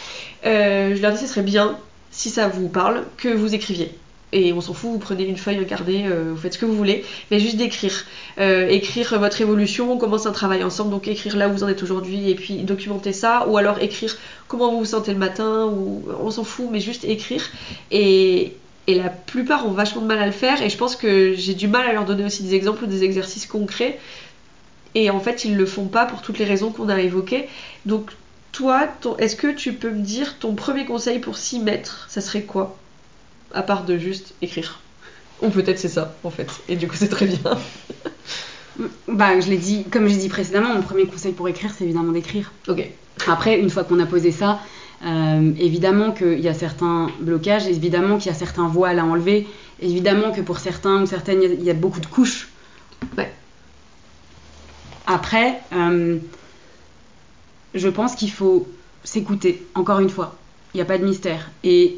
Euh, 0.46 0.96
je 0.96 1.02
leur 1.02 1.12
dis, 1.12 1.20
ce 1.20 1.28
serait 1.28 1.42
bien, 1.42 1.78
si 2.12 2.30
ça 2.30 2.48
vous 2.48 2.70
parle, 2.70 3.06
que 3.18 3.28
vous 3.28 3.54
écriviez. 3.54 3.92
Et 4.32 4.54
on 4.54 4.62
s'en 4.62 4.74
fout, 4.74 4.92
vous 4.92 5.00
prenez 5.00 5.26
une 5.26 5.38
feuille, 5.38 5.58
un 5.58 5.90
euh, 5.90 6.32
vous 6.34 6.38
faites 6.38 6.54
ce 6.54 6.60
que 6.60 6.66
vous 6.66 6.76
voulez, 6.76 7.04
mais 7.32 7.40
juste 7.40 7.58
d'écrire. 7.58 8.06
Euh, 8.40 8.68
écrire 8.68 9.18
votre 9.20 9.42
évolution, 9.42 9.92
on 9.92 9.98
commence 9.98 10.28
un 10.28 10.32
travail 10.32 10.64
ensemble, 10.64 10.92
donc 10.92 11.08
écrire 11.08 11.36
là 11.36 11.50
où 11.50 11.54
vous 11.54 11.64
en 11.64 11.68
êtes 11.68 11.82
aujourd'hui 11.82 12.30
et 12.30 12.36
puis 12.36 12.58
documenter 12.58 13.12
ça, 13.12 13.48
ou 13.48 13.58
alors 13.58 13.80
écrire 13.80 14.16
comment 14.48 14.72
vous 14.72 14.80
vous 14.80 14.86
sentez 14.86 15.14
le 15.14 15.18
matin, 15.18 15.66
ou 15.66 16.04
on 16.22 16.30
s'en 16.30 16.44
fout, 16.44 16.68
mais 16.72 16.80
juste 16.80 17.06
écrire. 17.06 17.44
Et, 17.92 18.54
la 18.88 19.10
plupart 19.10 19.68
ont 19.68 19.72
vachement 19.72 20.02
de 20.02 20.08
mal 20.08 20.18
à 20.18 20.26
le 20.26 20.32
faire, 20.32 20.64
et 20.64 20.70
je 20.70 20.76
pense 20.76 20.96
que 20.96 21.34
j'ai 21.36 21.54
du 21.54 21.68
mal 21.68 21.88
à 21.88 21.94
leur 21.94 22.06
donner 22.06 22.24
aussi 22.26 22.42
des 22.42 22.56
exemples 22.56 22.86
ou 22.86 22.88
des 22.88 23.04
exercices 23.04 23.46
concrets. 23.46 24.00
Et 24.96 25.12
en 25.12 25.20
fait, 25.20 25.46
ils 25.46 25.56
le 25.56 25.66
font 25.68 25.86
pas 25.86 26.08
pour 26.08 26.24
toutes 26.24 26.40
les 26.40 26.46
raisons 26.46 26.72
qu'on 26.72 26.90
a 26.90 27.00
évoquées. 27.00 27.48
Donc, 27.86 28.10
toi, 28.52 28.88
est-ce 29.20 29.36
que 29.36 29.52
tu 29.52 29.74
peux 29.74 29.92
me 29.92 30.02
dire 30.02 30.40
ton 30.40 30.56
premier 30.56 30.86
conseil 30.86 31.20
pour 31.20 31.38
s'y 31.38 31.60
mettre? 31.60 32.08
Ça 32.10 32.20
serait 32.20 32.42
quoi? 32.42 32.80
À 33.54 33.62
part 33.64 33.84
de 33.86 33.97
juste 33.97 34.34
écrire. 34.41 34.80
Ou 35.41 35.50
peut-être 35.50 35.80
c'est 35.80 35.88
ça, 35.89 36.16
en 36.24 36.30
fait. 36.30 36.50
Et 36.68 36.76
du 36.76 36.88
coup, 36.88 36.95
c'est 36.97 37.10
très 37.10 37.26
bien. 37.26 37.39
Bah, 39.10 39.38
je 39.41 39.50
l'ai 39.50 39.58
dit, 39.58 39.84
comme 39.91 40.08
j'ai 40.08 40.16
dit 40.16 40.30
précédemment, 40.30 40.74
mon 40.74 40.82
premier 40.82 41.06
conseil 41.06 41.34
pour 41.34 41.50
écrire, 41.50 41.72
c'est 41.78 41.84
évidemment 41.84 42.14
d'écrire. 42.14 42.54
Ok. 42.70 42.88
Après, 43.28 43.60
une 43.60 43.70
fois 43.70 43.84
qu'on 43.84 44.00
a 44.00 44.06
posé 44.06 44.32
ça, 44.32 44.62
euh, 45.06 45.52
évidemment 45.60 46.12
qu'il 46.14 46.39
y 46.39 46.47
a 46.47 46.54
certains 46.54 47.08
blocages, 47.20 47.68
évidemment 47.68 48.18
qu'il 48.18 48.32
y 48.32 48.34
a 48.34 48.38
certains 48.38 48.70
voiles 48.70 49.00
à 49.00 49.04
enlever, 49.04 49.45
évidemment 49.82 50.32
que 50.32 50.39
pour 50.39 50.60
certains 50.60 51.02
ou 51.02 51.06
certaines, 51.08 51.41
il 51.43 51.50
y 51.50 51.52
a- 51.52 51.56
il 51.56 51.64
y, 51.64 51.70
a 51.70 51.74
beaucoup 51.74 52.00
de 52.00 52.06
couches. 52.06 52.47
Ouais. 53.18 53.30
Après, 55.08 55.60
euh, 55.74 56.18
je 57.74 57.89
pense 57.89 58.16
qu'il 58.16 58.32
faut 58.32 58.66
s'écouter, 59.04 59.66
encore 59.76 60.00
une 60.00 60.10
fois. 60.10 60.38
Il 60.74 60.78
n'y 60.78 60.82
a 60.82 60.86
pas 60.86 60.97
de 61.00 61.04
mystère. 61.04 61.50
Et 61.64 61.97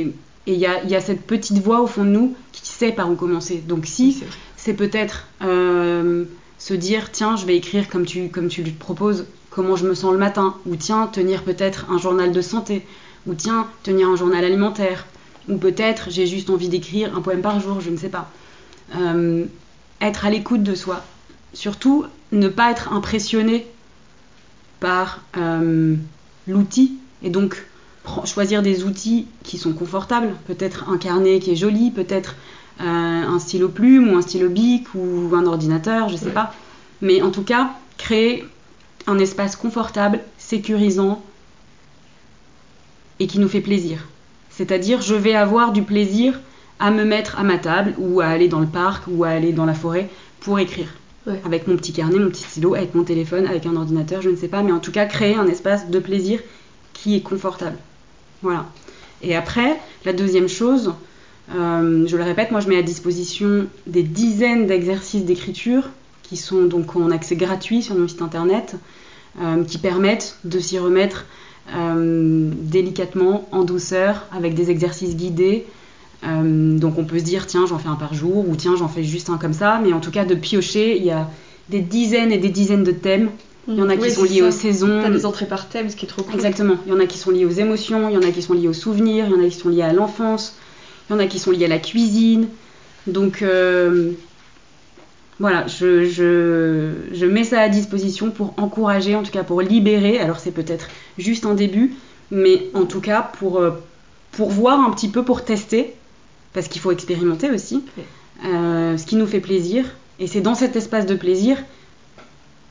et- 0.00 0.14
et 0.46 0.52
il 0.52 0.58
y, 0.58 0.66
a, 0.66 0.82
il 0.82 0.90
y 0.90 0.94
a 0.94 1.00
cette 1.00 1.22
petite 1.22 1.58
voix 1.58 1.80
au 1.80 1.86
fond 1.86 2.04
de 2.04 2.10
nous 2.10 2.34
qui 2.52 2.68
sait 2.68 2.92
par 2.92 3.10
où 3.10 3.14
commencer. 3.14 3.62
Donc 3.66 3.86
si 3.86 4.22
C'est 4.56 4.74
peut-être 4.74 5.26
euh, 5.42 6.24
se 6.58 6.74
dire 6.74 7.10
tiens 7.12 7.36
je 7.36 7.46
vais 7.46 7.56
écrire 7.56 7.88
comme 7.88 8.04
tu 8.04 8.28
comme 8.28 8.48
tu 8.48 8.62
le 8.62 8.70
proposes 8.72 9.26
comment 9.50 9.76
je 9.76 9.86
me 9.86 9.94
sens 9.94 10.12
le 10.12 10.18
matin 10.18 10.56
ou 10.66 10.76
tiens 10.76 11.06
tenir 11.06 11.44
peut-être 11.44 11.90
un 11.90 11.98
journal 11.98 12.32
de 12.32 12.40
santé 12.40 12.86
ou 13.26 13.34
tiens 13.34 13.66
tenir 13.82 14.08
un 14.08 14.16
journal 14.16 14.44
alimentaire 14.44 15.06
ou 15.48 15.56
peut-être 15.56 16.10
j'ai 16.10 16.26
juste 16.26 16.50
envie 16.50 16.68
d'écrire 16.68 17.16
un 17.16 17.20
poème 17.20 17.42
par 17.42 17.60
jour 17.60 17.80
je 17.80 17.90
ne 17.90 17.96
sais 17.96 18.08
pas. 18.08 18.30
Euh, 18.96 19.44
être 20.00 20.26
à 20.26 20.30
l'écoute 20.30 20.62
de 20.62 20.74
soi. 20.74 21.02
Surtout 21.54 22.04
ne 22.32 22.48
pas 22.48 22.70
être 22.70 22.92
impressionné 22.92 23.66
par 24.80 25.22
euh, 25.36 25.96
l'outil 26.46 26.98
et 27.22 27.30
donc 27.30 27.64
choisir 28.24 28.62
des 28.62 28.84
outils 28.84 29.26
qui 29.42 29.58
sont 29.58 29.72
confortables 29.72 30.34
peut-être 30.46 30.88
un 30.90 30.98
carnet 30.98 31.38
qui 31.38 31.52
est 31.52 31.56
joli 31.56 31.90
peut-être 31.90 32.36
euh, 32.80 32.84
un 32.84 33.38
stylo 33.38 33.68
plume 33.68 34.12
ou 34.12 34.16
un 34.16 34.22
stylo 34.22 34.48
bic 34.48 34.86
ou 34.94 35.30
un 35.34 35.46
ordinateur, 35.46 36.08
je 36.08 36.16
sais 36.16 36.26
Ouais. 36.26 36.32
pas. 36.32 36.52
Mais 37.02 37.22
en 37.22 37.30
tout 37.30 37.42
cas, 37.42 37.70
créer 37.98 38.44
un 39.06 39.18
espace 39.18 39.54
confortable, 39.56 40.20
sécurisant 40.38 41.22
et 43.20 43.26
qui 43.26 43.38
nous 43.38 43.48
fait 43.48 43.60
plaisir. 43.60 43.98
C'est-à-dire, 44.50 45.00
je 45.02 45.14
vais 45.14 45.34
avoir 45.34 45.72
du 45.72 45.82
plaisir 45.82 46.40
à 46.80 46.90
me 46.90 47.04
mettre 47.04 47.38
à 47.38 47.44
ma 47.44 47.58
table 47.58 47.94
ou 47.98 48.20
à 48.20 48.26
aller 48.26 48.48
dans 48.48 48.60
le 48.60 48.66
parc 48.66 49.04
ou 49.08 49.24
à 49.24 49.28
aller 49.28 49.52
dans 49.52 49.66
la 49.66 49.74
forêt 49.74 50.08
pour 50.40 50.58
écrire. 50.58 50.88
Ouais. 51.26 51.40
Avec 51.44 51.66
mon 51.68 51.76
petit 51.76 51.92
carnet, 51.92 52.18
mon 52.18 52.28
petit 52.28 52.42
stylo, 52.42 52.74
avec 52.74 52.94
mon 52.94 53.04
téléphone, 53.04 53.46
avec 53.46 53.66
un 53.66 53.76
ordinateur, 53.76 54.20
je 54.20 54.30
ne 54.30 54.36
sais 54.36 54.48
pas. 54.48 54.62
Mais 54.62 54.72
en 54.72 54.80
tout 54.80 54.92
cas, 54.92 55.06
créer 55.06 55.36
un 55.36 55.46
espace 55.46 55.88
de 55.90 55.98
plaisir 55.98 56.40
qui 56.92 57.16
est 57.16 57.20
confortable. 57.22 57.76
Voilà. 58.44 58.66
Et 59.22 59.34
après, 59.34 59.80
la 60.04 60.12
deuxième 60.12 60.48
chose, 60.48 60.92
euh, 61.56 62.06
je 62.06 62.14
le 62.14 62.22
répète, 62.22 62.50
moi 62.50 62.60
je 62.60 62.68
mets 62.68 62.76
à 62.76 62.82
disposition 62.82 63.66
des 63.86 64.02
dizaines 64.02 64.66
d'exercices 64.66 65.24
d'écriture 65.24 65.88
qui 66.22 66.36
sont 66.36 66.64
donc 66.64 66.94
en 66.94 67.10
accès 67.10 67.36
gratuit 67.36 67.82
sur 67.82 67.94
mon 67.94 68.06
site 68.06 68.20
internet, 68.20 68.76
euh, 69.40 69.64
qui 69.64 69.78
permettent 69.78 70.36
de 70.44 70.58
s'y 70.58 70.78
remettre 70.78 71.24
euh, 71.74 72.50
délicatement, 72.54 73.48
en 73.50 73.64
douceur, 73.64 74.26
avec 74.30 74.54
des 74.54 74.70
exercices 74.70 75.16
guidés. 75.16 75.64
Donc 76.22 76.96
on 76.98 77.04
peut 77.04 77.18
se 77.18 77.24
dire 77.24 77.46
tiens 77.46 77.66
j'en 77.66 77.78
fais 77.78 77.88
un 77.88 77.96
par 77.96 78.14
jour 78.14 78.48
ou 78.48 78.56
tiens 78.56 78.76
j'en 78.76 78.88
fais 78.88 79.04
juste 79.04 79.28
un 79.28 79.36
comme 79.36 79.52
ça, 79.52 79.78
mais 79.84 79.92
en 79.92 80.00
tout 80.00 80.10
cas 80.10 80.24
de 80.24 80.34
piocher, 80.34 80.96
il 80.96 81.04
y 81.04 81.10
a 81.10 81.28
des 81.68 81.80
dizaines 81.80 82.32
et 82.32 82.38
des 82.38 82.48
dizaines 82.48 82.84
de 82.84 82.92
thèmes. 82.92 83.28
Il 83.68 83.74
y 83.76 83.82
en 83.82 83.88
a 83.88 83.96
qui 83.96 84.02
Oui, 84.02 84.10
sont 84.10 84.24
liés 84.24 84.40
ça. 84.40 84.46
aux 84.48 84.50
saisons. 84.50 85.00
T'as 85.02 85.10
des 85.10 85.24
entrées 85.26 85.46
par 85.46 85.68
thème, 85.68 85.88
ce 85.88 85.96
qui 85.96 86.04
est 86.04 86.08
trop 86.08 86.22
cool. 86.22 86.34
Exactement. 86.34 86.76
Il 86.86 86.92
y 86.92 86.94
en 86.94 87.00
a 87.00 87.06
qui 87.06 87.18
sont 87.18 87.30
liés 87.30 87.44
aux 87.46 87.50
émotions, 87.50 88.08
il 88.08 88.14
y 88.14 88.18
en 88.18 88.22
a 88.22 88.30
qui 88.30 88.42
sont 88.42 88.52
liés 88.54 88.68
aux 88.68 88.72
souvenirs, 88.74 89.26
il 89.28 89.32
y 89.32 89.34
en 89.34 89.44
a 89.44 89.48
qui 89.48 89.56
sont 89.56 89.68
liés 89.70 89.82
à 89.82 89.92
l'enfance, 89.92 90.56
il 91.08 91.14
y 91.14 91.16
en 91.16 91.18
a 91.18 91.26
qui 91.26 91.38
sont 91.38 91.50
liés 91.50 91.64
à 91.64 91.68
la 91.68 91.78
cuisine. 91.78 92.48
Donc 93.06 93.42
euh, 93.42 94.12
voilà, 95.40 95.66
je, 95.66 96.04
je, 96.04 96.90
je 97.12 97.26
mets 97.26 97.44
ça 97.44 97.60
à 97.60 97.68
disposition 97.68 98.30
pour 98.30 98.54
encourager, 98.56 99.14
en 99.16 99.22
tout 99.22 99.32
cas 99.32 99.42
pour 99.44 99.60
libérer. 99.62 100.18
Alors 100.18 100.38
c'est 100.38 100.52
peut-être 100.52 100.88
juste 101.18 101.44
un 101.46 101.54
début, 101.54 101.94
mais 102.30 102.66
en 102.74 102.84
tout 102.84 103.00
cas 103.00 103.30
pour, 103.38 103.58
euh, 103.60 103.70
pour 104.32 104.50
voir 104.50 104.80
un 104.80 104.90
petit 104.90 105.08
peu, 105.08 105.24
pour 105.24 105.44
tester, 105.44 105.94
parce 106.52 106.68
qu'il 106.68 106.80
faut 106.80 106.92
expérimenter 106.92 107.50
aussi, 107.50 107.82
euh, 108.46 108.96
ce 108.96 109.06
qui 109.06 109.16
nous 109.16 109.26
fait 109.26 109.40
plaisir. 109.40 109.84
Et 110.20 110.26
c'est 110.28 110.40
dans 110.40 110.54
cet 110.54 110.76
espace 110.76 111.06
de 111.06 111.14
plaisir 111.16 111.56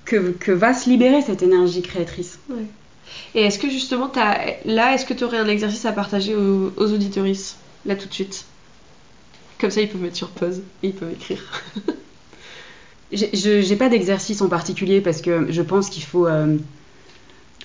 que, 0.06 0.32
que 0.32 0.52
va 0.52 0.74
se 0.74 0.90
libérer 0.90 1.22
cette 1.22 1.44
énergie 1.44 1.82
créatrice. 1.82 2.40
Ouais. 2.50 2.66
Et 3.36 3.42
est-ce 3.44 3.60
que 3.60 3.70
justement, 3.70 4.12
là, 4.66 4.94
est-ce 4.94 5.06
que 5.06 5.14
tu 5.14 5.24
aurais 5.24 5.38
un 5.38 5.48
exercice 5.48 5.86
à 5.86 5.92
partager 5.92 6.36
aux, 6.36 6.72
aux 6.78 6.94
auditoristes, 6.94 7.58
là 7.86 7.96
tout 7.96 8.08
de 8.08 8.14
suite? 8.14 8.46
Comme 9.60 9.72
ça, 9.72 9.82
ils 9.82 9.90
peuvent 9.90 10.02
mettre 10.02 10.16
sur 10.18 10.30
pause 10.30 10.62
et 10.84 10.88
ils 10.88 10.94
peuvent 10.94 11.12
écrire. 11.14 11.40
J'ai- 13.12 13.36
Je 13.36 13.70
n'ai 13.70 13.76
pas 13.76 13.90
d'exercice 13.90 14.42
en 14.42 14.50
particulier 14.50 15.02
parce 15.02 15.22
que 15.22 15.52
je 15.52 15.62
pense 15.62 15.90
qu'il 15.90 16.04
faut, 16.04 16.28
euh, 16.28 16.58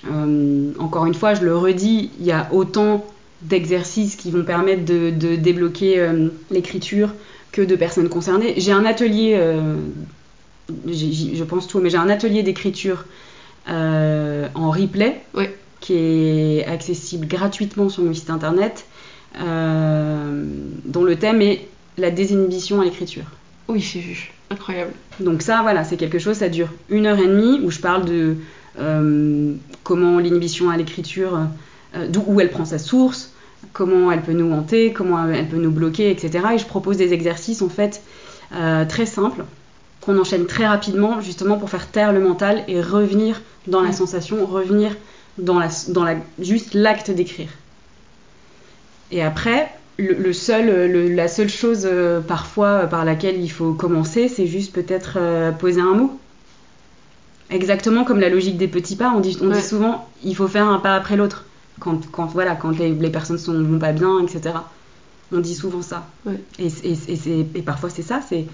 Euh, 0.09 0.71
encore 0.79 1.05
une 1.05 1.13
fois, 1.13 1.33
je 1.33 1.41
le 1.43 1.55
redis, 1.57 2.11
il 2.19 2.25
y 2.25 2.31
a 2.31 2.47
autant 2.53 3.05
d'exercices 3.41 4.15
qui 4.15 4.31
vont 4.31 4.43
permettre 4.43 4.85
de, 4.85 5.09
de 5.09 5.35
débloquer 5.35 5.99
euh, 5.99 6.29
l'écriture 6.51 7.13
que 7.51 7.61
de 7.61 7.75
personnes 7.75 8.07
concernées. 8.09 8.53
J'ai 8.57 8.71
un 8.71 8.85
atelier, 8.85 9.33
je 10.87 11.43
pense 11.43 11.67
tout, 11.67 11.79
mais 11.79 11.89
j'ai 11.89 11.97
un 11.97 12.09
atelier 12.09 12.43
d'écriture 12.43 13.05
en 13.67 14.71
replay 14.71 15.21
qui 15.79 15.93
est 15.93 16.65
accessible 16.65 17.27
gratuitement 17.27 17.89
sur 17.89 18.03
mon 18.03 18.13
site 18.13 18.29
internet, 18.29 18.85
dont 19.35 21.03
le 21.03 21.15
thème 21.15 21.41
est 21.41 21.67
la 21.97 22.11
désinhibition 22.11 22.81
à 22.81 22.85
l'écriture. 22.85 23.25
Oui, 23.67 23.79
j'ai 23.79 23.99
vu. 23.99 24.31
Incroyable. 24.49 24.91
Donc 25.19 25.41
ça, 25.43 25.61
voilà, 25.61 25.83
c'est 25.83 25.97
quelque 25.97 26.17
chose, 26.17 26.37
ça 26.37 26.49
dure 26.49 26.69
une 26.89 27.05
heure 27.05 27.19
et 27.19 27.27
demie 27.27 27.59
où 27.63 27.69
je 27.69 27.79
parle 27.79 28.05
de 28.05 28.35
euh, 28.79 29.53
comment 29.83 30.17
l'inhibition 30.19 30.69
à 30.69 30.77
l'écriture, 30.77 31.47
euh, 31.95 32.07
d'où 32.07 32.39
elle 32.39 32.49
prend 32.49 32.65
sa 32.65 32.79
source, 32.79 33.33
comment 33.73 34.11
elle 34.11 34.21
peut 34.21 34.33
nous 34.33 34.51
hanter, 34.51 34.91
comment 34.91 35.27
elle 35.27 35.47
peut 35.47 35.57
nous 35.57 35.71
bloquer, 35.71 36.09
etc. 36.09 36.39
Et 36.55 36.57
je 36.57 36.65
propose 36.65 36.97
des 36.97 37.13
exercices 37.13 37.61
en 37.61 37.69
fait 37.69 38.01
euh, 38.55 38.85
très 38.85 39.05
simples 39.05 39.43
qu'on 40.01 40.17
enchaîne 40.19 40.45
très 40.45 40.65
rapidement 40.67 41.21
justement 41.21 41.57
pour 41.57 41.69
faire 41.69 41.87
taire 41.87 42.13
le 42.13 42.19
mental 42.19 42.63
et 42.67 42.81
revenir 42.81 43.41
dans 43.67 43.81
la 43.81 43.91
sensation, 43.91 44.45
revenir 44.45 44.95
dans, 45.37 45.59
la, 45.59 45.69
dans 45.89 46.03
la, 46.03 46.15
juste 46.39 46.73
l'acte 46.73 47.11
d'écrire. 47.11 47.49
Et 49.11 49.21
après, 49.23 49.69
le, 49.97 50.13
le 50.13 50.33
seul, 50.33 50.67
le, 50.91 51.09
la 51.13 51.27
seule 51.27 51.49
chose 51.49 51.85
euh, 51.85 52.21
parfois 52.21 52.81
par 52.87 53.03
laquelle 53.05 53.41
il 53.41 53.49
faut 53.49 53.73
commencer, 53.73 54.27
c'est 54.29 54.47
juste 54.47 54.73
peut-être 54.73 55.13
euh, 55.17 55.51
poser 55.51 55.81
un 55.81 55.93
mot. 55.93 56.19
Exactement 57.49 58.03
comme 58.03 58.19
la 58.19 58.29
logique 58.29 58.57
des 58.57 58.67
petits 58.67 58.95
pas, 58.95 59.11
on 59.15 59.19
dit, 59.19 59.37
on 59.41 59.47
Ouais. 59.47 59.55
dit 59.55 59.61
souvent 59.61 60.07
il 60.23 60.35
faut 60.35 60.47
faire 60.47 60.67
un 60.67 60.77
pas 60.79 60.95
après 60.95 61.15
l'autre. 61.17 61.45
Quand, 61.79 61.99
quand, 62.11 62.25
voilà, 62.25 62.55
quand 62.55 62.77
les, 62.77 62.91
les 62.93 63.09
personnes 63.09 63.37
sont, 63.37 63.53
vont 63.63 63.79
pas 63.79 63.91
bien, 63.93 64.19
etc. 64.19 64.53
On 65.31 65.39
dit 65.39 65.55
souvent 65.55 65.81
ça. 65.81 66.05
Ouais. 66.25 66.39
Et, 66.59 66.67
et, 66.67 66.91
et, 67.07 67.15
c'est- 67.15 67.45
et 67.55 67.61
parfois 67.61 67.89
c'est 67.89 68.01
ça, 68.03 68.19
c'est 68.27 68.45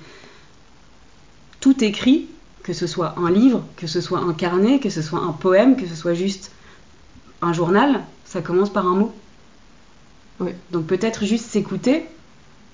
tout 1.65 1.83
écrit, 1.83 2.27
que 2.61 2.73
ce 2.73 2.85
soit 2.85 3.15
un 3.17 3.31
livre, 3.31 3.63
que 3.75 3.87
ce 3.87 3.99
soit 3.99 4.19
un 4.19 4.33
carnet, 4.33 4.77
que 4.79 4.91
ce 4.91 5.01
soit 5.01 5.17
un 5.19 5.31
poème, 5.31 5.75
que 5.75 5.87
ce 5.87 5.95
soit 5.95 6.13
juste 6.13 6.51
un 7.41 7.53
journal, 7.53 8.01
ça 8.23 8.41
commence 8.41 8.69
par 8.71 8.85
un 8.85 8.93
mot. 8.93 9.11
Donc 10.71 10.85
peut-être 10.85 11.25
juste 11.25 11.45
s'écouter, 11.45 12.03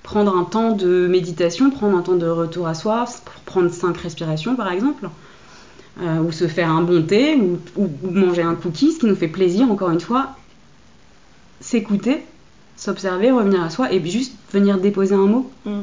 prendre 0.02 0.36
un 0.36 0.44
temps 0.44 0.72
de 0.72 1.06
méditation, 1.08 1.70
prendre 1.70 1.96
un 1.96 2.02
temps 2.02 2.16
de 2.16 2.26
retour 2.26 2.68
à 2.68 2.74
soi, 2.74 3.06
prendre 3.46 3.72
cinq 3.72 3.96
respirations 3.96 4.56
par 4.56 4.70
exemple, 4.70 5.08
euh, 6.02 6.18
ou 6.20 6.30
se 6.30 6.46
faire 6.46 6.70
un 6.70 6.82
bon 6.82 7.02
thé, 7.02 7.36
ou, 7.36 7.58
ou- 7.76 7.90
ou 8.02 8.10
manger 8.10 8.42
un 8.42 8.54
cookie, 8.54 8.92
ce 8.92 8.98
qui 8.98 9.06
nous 9.06 9.16
fait 9.16 9.26
plaisir 9.28 9.70
encore 9.72 9.88
une 9.90 10.00
fois, 10.00 10.36
s'écouter, 11.62 12.18
s'observer, 12.76 13.30
revenir 13.30 13.62
à 13.62 13.70
soi, 13.70 13.90
et 13.90 14.04
juste 14.04 14.34
venir 14.52 14.76
déposer 14.76 15.14
un 15.14 15.26
mot. 15.26 15.50
Mm. 15.64 15.80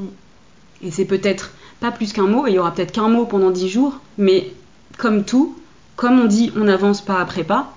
Et 0.83 0.91
c'est 0.91 1.05
peut-être 1.05 1.51
pas 1.79 1.91
plus 1.91 2.13
qu'un 2.13 2.27
mot, 2.27 2.47
et 2.47 2.51
il 2.51 2.55
y 2.55 2.59
aura 2.59 2.73
peut-être 2.73 2.91
qu'un 2.91 3.07
mot 3.07 3.25
pendant 3.25 3.51
dix 3.51 3.69
jours, 3.69 3.99
mais 4.17 4.51
comme 4.97 5.23
tout, 5.23 5.57
comme 5.95 6.19
on 6.19 6.25
dit 6.25 6.51
on 6.55 6.67
avance 6.67 7.01
pas 7.01 7.19
après 7.19 7.43
pas, 7.43 7.73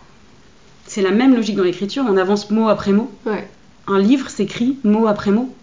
c'est 0.86 1.02
la 1.02 1.10
même 1.10 1.34
logique 1.34 1.56
dans 1.56 1.64
l'écriture, 1.64 2.04
on 2.08 2.16
avance 2.16 2.50
mot 2.50 2.68
après 2.68 2.92
mot. 2.92 3.10
Ouais. 3.26 3.48
Un 3.86 3.98
livre 3.98 4.28
s'écrit 4.28 4.78
mot 4.84 5.06
après 5.06 5.30
mot. 5.30 5.54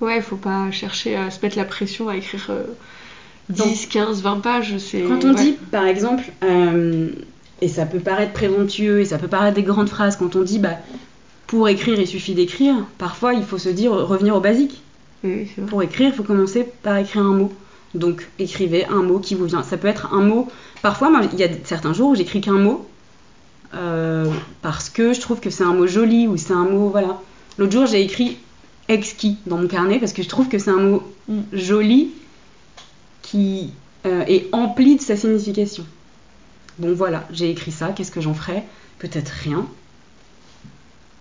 Ouais, 0.00 0.20
faut 0.20 0.36
pas 0.36 0.70
chercher 0.70 1.16
à 1.16 1.30
se 1.30 1.40
mettre 1.42 1.58
la 1.58 1.64
pression 1.64 2.08
à 2.08 2.16
écrire 2.16 2.46
euh, 2.50 2.64
Donc, 3.50 3.68
10, 3.68 3.86
15, 3.86 4.22
20 4.22 4.40
pages. 4.40 4.78
C'est... 4.78 5.02
Quand 5.02 5.24
on 5.24 5.34
ouais. 5.34 5.42
dit, 5.42 5.52
par 5.70 5.84
exemple, 5.84 6.24
euh, 6.42 7.10
et 7.60 7.68
ça 7.68 7.84
peut 7.84 7.98
paraître 7.98 8.32
présomptueux, 8.32 9.00
et 9.00 9.04
ça 9.04 9.18
peut 9.18 9.28
paraître 9.28 9.56
des 9.56 9.62
grandes 9.62 9.90
phrases, 9.90 10.16
quand 10.16 10.36
on 10.36 10.42
dit, 10.42 10.58
bah, 10.58 10.78
pour 11.46 11.68
écrire, 11.68 11.98
il 11.98 12.06
suffit 12.06 12.34
d'écrire, 12.34 12.76
parfois 12.96 13.34
il 13.34 13.42
faut 13.42 13.58
se 13.58 13.68
dire, 13.68 13.92
revenir 13.92 14.36
au 14.36 14.40
basique. 14.40 14.82
Oui, 15.24 15.50
c'est 15.54 15.60
vrai. 15.60 15.70
Pour 15.70 15.82
écrire, 15.82 16.08
il 16.08 16.14
faut 16.14 16.22
commencer 16.22 16.64
par 16.82 16.96
écrire 16.96 17.22
un 17.22 17.34
mot. 17.34 17.52
Donc, 17.94 18.28
écrivez 18.38 18.86
un 18.86 19.02
mot 19.02 19.18
qui 19.18 19.34
vous 19.34 19.46
vient. 19.46 19.62
Ça 19.62 19.76
peut 19.76 19.88
être 19.88 20.14
un 20.14 20.20
mot. 20.22 20.48
Parfois, 20.82 21.10
moi, 21.10 21.22
il 21.32 21.38
y 21.38 21.44
a 21.44 21.48
certains 21.64 21.92
jours 21.92 22.10
où 22.10 22.14
j'écris 22.14 22.40
qu'un 22.40 22.58
mot 22.58 22.86
euh, 23.74 24.30
parce 24.62 24.88
que 24.90 25.12
je 25.12 25.20
trouve 25.20 25.40
que 25.40 25.50
c'est 25.50 25.64
un 25.64 25.74
mot 25.74 25.86
joli 25.86 26.26
ou 26.28 26.36
c'est 26.36 26.52
un 26.52 26.64
mot. 26.64 26.88
Voilà. 26.88 27.20
L'autre 27.58 27.72
jour, 27.72 27.86
j'ai 27.86 28.02
écrit 28.02 28.38
exquis 28.88 29.38
dans 29.46 29.58
mon 29.58 29.68
carnet 29.68 29.98
parce 29.98 30.12
que 30.12 30.22
je 30.22 30.28
trouve 30.28 30.48
que 30.48 30.58
c'est 30.58 30.70
un 30.70 30.78
mot 30.78 31.02
Mm. 31.30 31.42
joli 31.52 32.10
qui 33.22 33.72
euh, 34.04 34.24
est 34.26 34.48
empli 34.52 34.96
de 34.96 35.00
sa 35.00 35.16
signification. 35.16 35.86
Bon, 36.78 36.92
voilà, 36.92 37.26
j'ai 37.30 37.50
écrit 37.50 37.70
ça. 37.70 37.90
Qu'est-ce 37.90 38.10
que 38.10 38.20
j'en 38.20 38.34
ferai? 38.34 38.64
Peut-être 38.98 39.28
rien. 39.28 39.66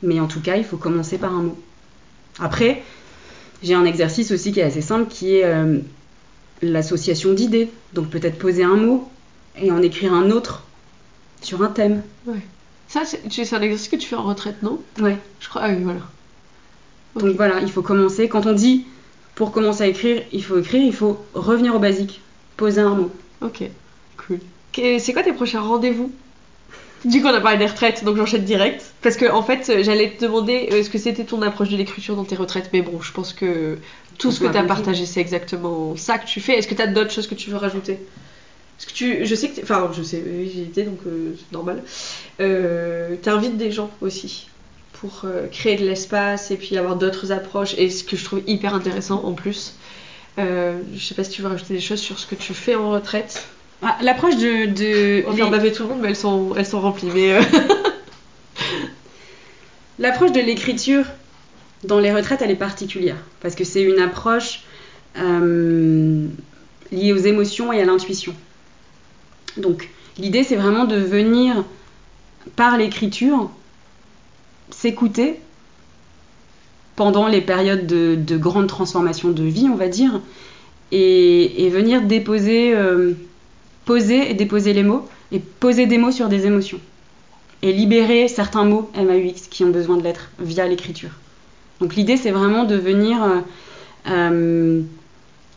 Mais 0.02 0.20
en 0.20 0.28
tout 0.28 0.42
cas, 0.42 0.56
il 0.56 0.64
faut 0.64 0.78
commencer 0.78 1.18
par 1.18 1.34
un 1.34 1.44
mot. 1.44 1.60
Après, 2.40 2.82
j'ai 3.64 3.74
un 3.74 3.86
exercice 3.86 4.32
aussi 4.32 4.52
qui 4.52 4.60
est 4.60 4.64
assez 4.64 4.82
simple 4.82 5.10
qui 5.10 5.38
est 5.38 5.46
euh, 5.46 5.80
l'association 6.62 7.34
d'idées. 7.34 7.70
Donc 7.94 8.10
peut-être 8.10 8.38
poser 8.38 8.64
un 8.64 8.76
mot 8.76 9.10
et 9.62 9.72
en 9.72 9.82
écrire 9.82 10.14
un 10.14 10.32
autre 10.32 10.64
sur 11.42 11.62
un 11.62 11.68
thème. 11.68 12.04
Ouais. 12.26 12.42
Ça, 12.88 13.04
c'est, 13.06 13.54
un 13.54 13.62
exercice 13.62 13.90
que 13.90 13.96
tu 13.96 14.08
fais 14.08 14.16
en 14.16 14.24
retraite, 14.24 14.64
non? 14.64 14.80
Ouais. 15.00 15.18
Je 15.40 15.50
crois. 15.50 15.62
Ah 15.64 15.70
oui, 15.70 15.84
voilà. 15.84 16.02
Donc 17.16 17.36
voilà, 17.36 17.62
il 17.62 17.72
faut 17.72 17.82
commencer. 17.82 18.28
Quand 18.28 18.46
on 18.46 18.54
dit 18.54 18.86
pour 19.36 19.52
commencer 19.52 19.84
à 19.84 19.88
écrire, 19.88 20.24
il 20.32 20.44
faut 20.44 20.58
écrire, 20.58 20.84
il 20.84 20.94
faut 20.94 21.24
revenir 21.34 21.76
au 21.76 21.80
basique. 21.80 22.22
Poser 22.58 22.82
un 22.82 22.96
mot. 22.96 23.12
Ok, 23.42 23.64
cool. 24.18 24.40
C'est 24.74 25.14
quoi 25.14 25.24
tes 25.24 25.34
prochains 25.34 25.62
rendez-vous? 25.62 26.12
Du 27.06 27.22
coup, 27.22 27.28
on 27.28 27.34
a 27.34 27.40
parlé 27.40 27.58
des 27.58 27.66
retraites, 27.66 28.04
donc 28.04 28.18
j'enchaîne 28.18 28.44
direct. 28.44 28.94
Parce 29.02 29.16
que, 29.16 29.30
en 29.32 29.42
fait, 29.42 29.84
j'allais 29.84 30.12
te 30.12 30.26
demander 30.26 30.70
euh, 30.72 30.84
ce 30.84 30.90
que 30.90 30.98
c'était 30.98 31.24
ton 31.24 31.42
approche 31.42 31.70
de 31.70 31.78
l'écriture 31.78 32.16
dans 32.16 32.26
tes 32.26 32.36
retraites, 32.36 32.70
mais 32.74 32.82
bon, 32.82 33.02
je 33.02 33.12
pense 33.12 33.34
que 33.34 33.78
tout 34.18 34.32
ce 34.32 34.42
que 34.42 34.48
tu 34.48 34.58
as 34.58 34.64
partagé, 34.64 35.06
c'est 35.06 35.22
exactement 35.22 35.96
ça 35.96 36.18
que 36.18 36.28
tu 36.28 36.42
fais. 36.42 36.58
Est-ce 36.58 36.68
que 36.68 36.76
tu 36.76 36.82
as 36.82 36.88
d'autres 36.88 37.12
choses 37.12 37.28
que 37.28 37.36
tu 37.36 37.50
veux 37.50 37.58
rajouter? 37.58 38.00
Parce 38.78 38.92
que 38.92 38.94
tu, 38.94 39.26
je 39.26 39.36
sais 39.36 39.50
que, 39.50 39.62
enfin, 39.62 39.92
je 39.96 40.04
sais, 40.04 40.24
oui, 40.26 40.50
j'y 40.54 40.62
étais, 40.64 40.84
donc 40.84 41.00
euh, 41.08 41.36
c'est 41.38 41.52
normal. 41.54 41.84
Euh, 42.40 43.16
T'invites 43.22 43.58
des 43.58 43.72
gens 43.72 43.90
aussi 44.02 44.48
pour 44.94 45.22
euh, 45.24 45.48
créer 45.48 45.76
de 45.78 45.86
l'espace 45.86 46.52
et 46.52 46.58
puis 46.58 46.78
avoir 46.78 46.96
d'autres 46.96 47.32
approches. 47.32 47.76
Et 47.78 47.90
ce 47.90 48.04
que 48.04 48.18
je 48.18 48.24
trouve 48.24 48.42
hyper 48.48 48.74
intéressant 48.74 49.24
en 49.24 49.34
plus. 49.34 49.76
Euh, 50.38 50.80
je 50.96 51.04
sais 51.04 51.16
pas 51.16 51.24
si 51.24 51.32
tu 51.32 51.42
veux 51.42 51.50
rajouter 51.50 51.74
des 51.74 51.82
choses 51.82 52.00
sur 52.00 52.18
ce 52.20 52.26
que 52.26 52.36
tu 52.36 52.54
fais 52.54 52.76
en 52.76 52.92
retraite. 52.92 53.48
Ah, 53.82 53.98
L'approche 54.02 54.36
de. 54.36 54.66
de 54.66 55.24
On 55.28 55.50
baver 55.50 55.72
tout 55.72 55.84
le 55.84 55.90
monde, 55.90 56.00
mais 56.02 56.10
elles 56.10 56.16
sont, 56.16 56.54
elles 56.56 56.66
sont 56.66 56.82
remplies. 56.82 57.10
Mais 57.14 57.34
euh, 57.34 57.42
L'approche 60.00 60.32
de 60.32 60.40
l'écriture 60.40 61.06
dans 61.84 62.00
les 62.00 62.14
retraites, 62.14 62.42
elle 62.42 62.52
est 62.52 62.56
particulière. 62.56 63.18
Parce 63.42 63.56
que 63.56 63.64
c'est 63.64 63.82
une 63.82 64.00
approche 64.00 64.64
euh, 65.18 66.26
liée 66.92 67.14
aux 67.14 67.18
émotions 67.18 67.72
et 67.72 67.82
à 67.82 67.86
l'intuition. 67.86 68.34
Donc, 69.58 69.90
l'idée, 70.18 70.44
c'est 70.44 70.56
vraiment 70.56 70.86
de 70.86 70.98
venir, 70.98 71.64
par 72.56 72.78
l'écriture, 72.78 73.50
s'écouter 74.70 75.40
pendant 76.96 77.28
les 77.28 77.42
périodes 77.42 77.88
de, 77.88 78.16
de 78.16 78.38
grande 78.38 78.68
transformation 78.68 79.30
de 79.30 79.44
vie, 79.44 79.70
on 79.72 79.76
va 79.76 79.88
dire, 79.88 80.22
et, 80.92 81.66
et 81.66 81.70
venir 81.70 82.02
déposer, 82.02 82.76
euh, 82.76 83.14
poser 83.90 84.30
et 84.30 84.36
déposer 84.36 84.74
les 84.74 84.84
mots, 84.84 85.08
et 85.32 85.40
poser 85.40 85.88
des 85.88 85.98
mots 85.98 86.12
sur 86.12 86.30
des 86.30 86.46
émotions. 86.46 86.80
Et 87.64 87.74
libérer 87.74 88.28
certains 88.28 88.64
mots 88.64 88.92
MAUX 88.96 89.48
qui 89.50 89.64
ont 89.64 89.72
besoin 89.72 89.98
de 89.98 90.04
l'être 90.04 90.30
via 90.38 90.68
l'écriture. 90.68 91.10
Donc 91.80 91.96
l'idée 91.96 92.16
c'est 92.16 92.30
vraiment 92.30 92.66
de 92.66 92.76
venir 92.76 93.24
euh, 93.24 93.40
euh, 94.12 94.82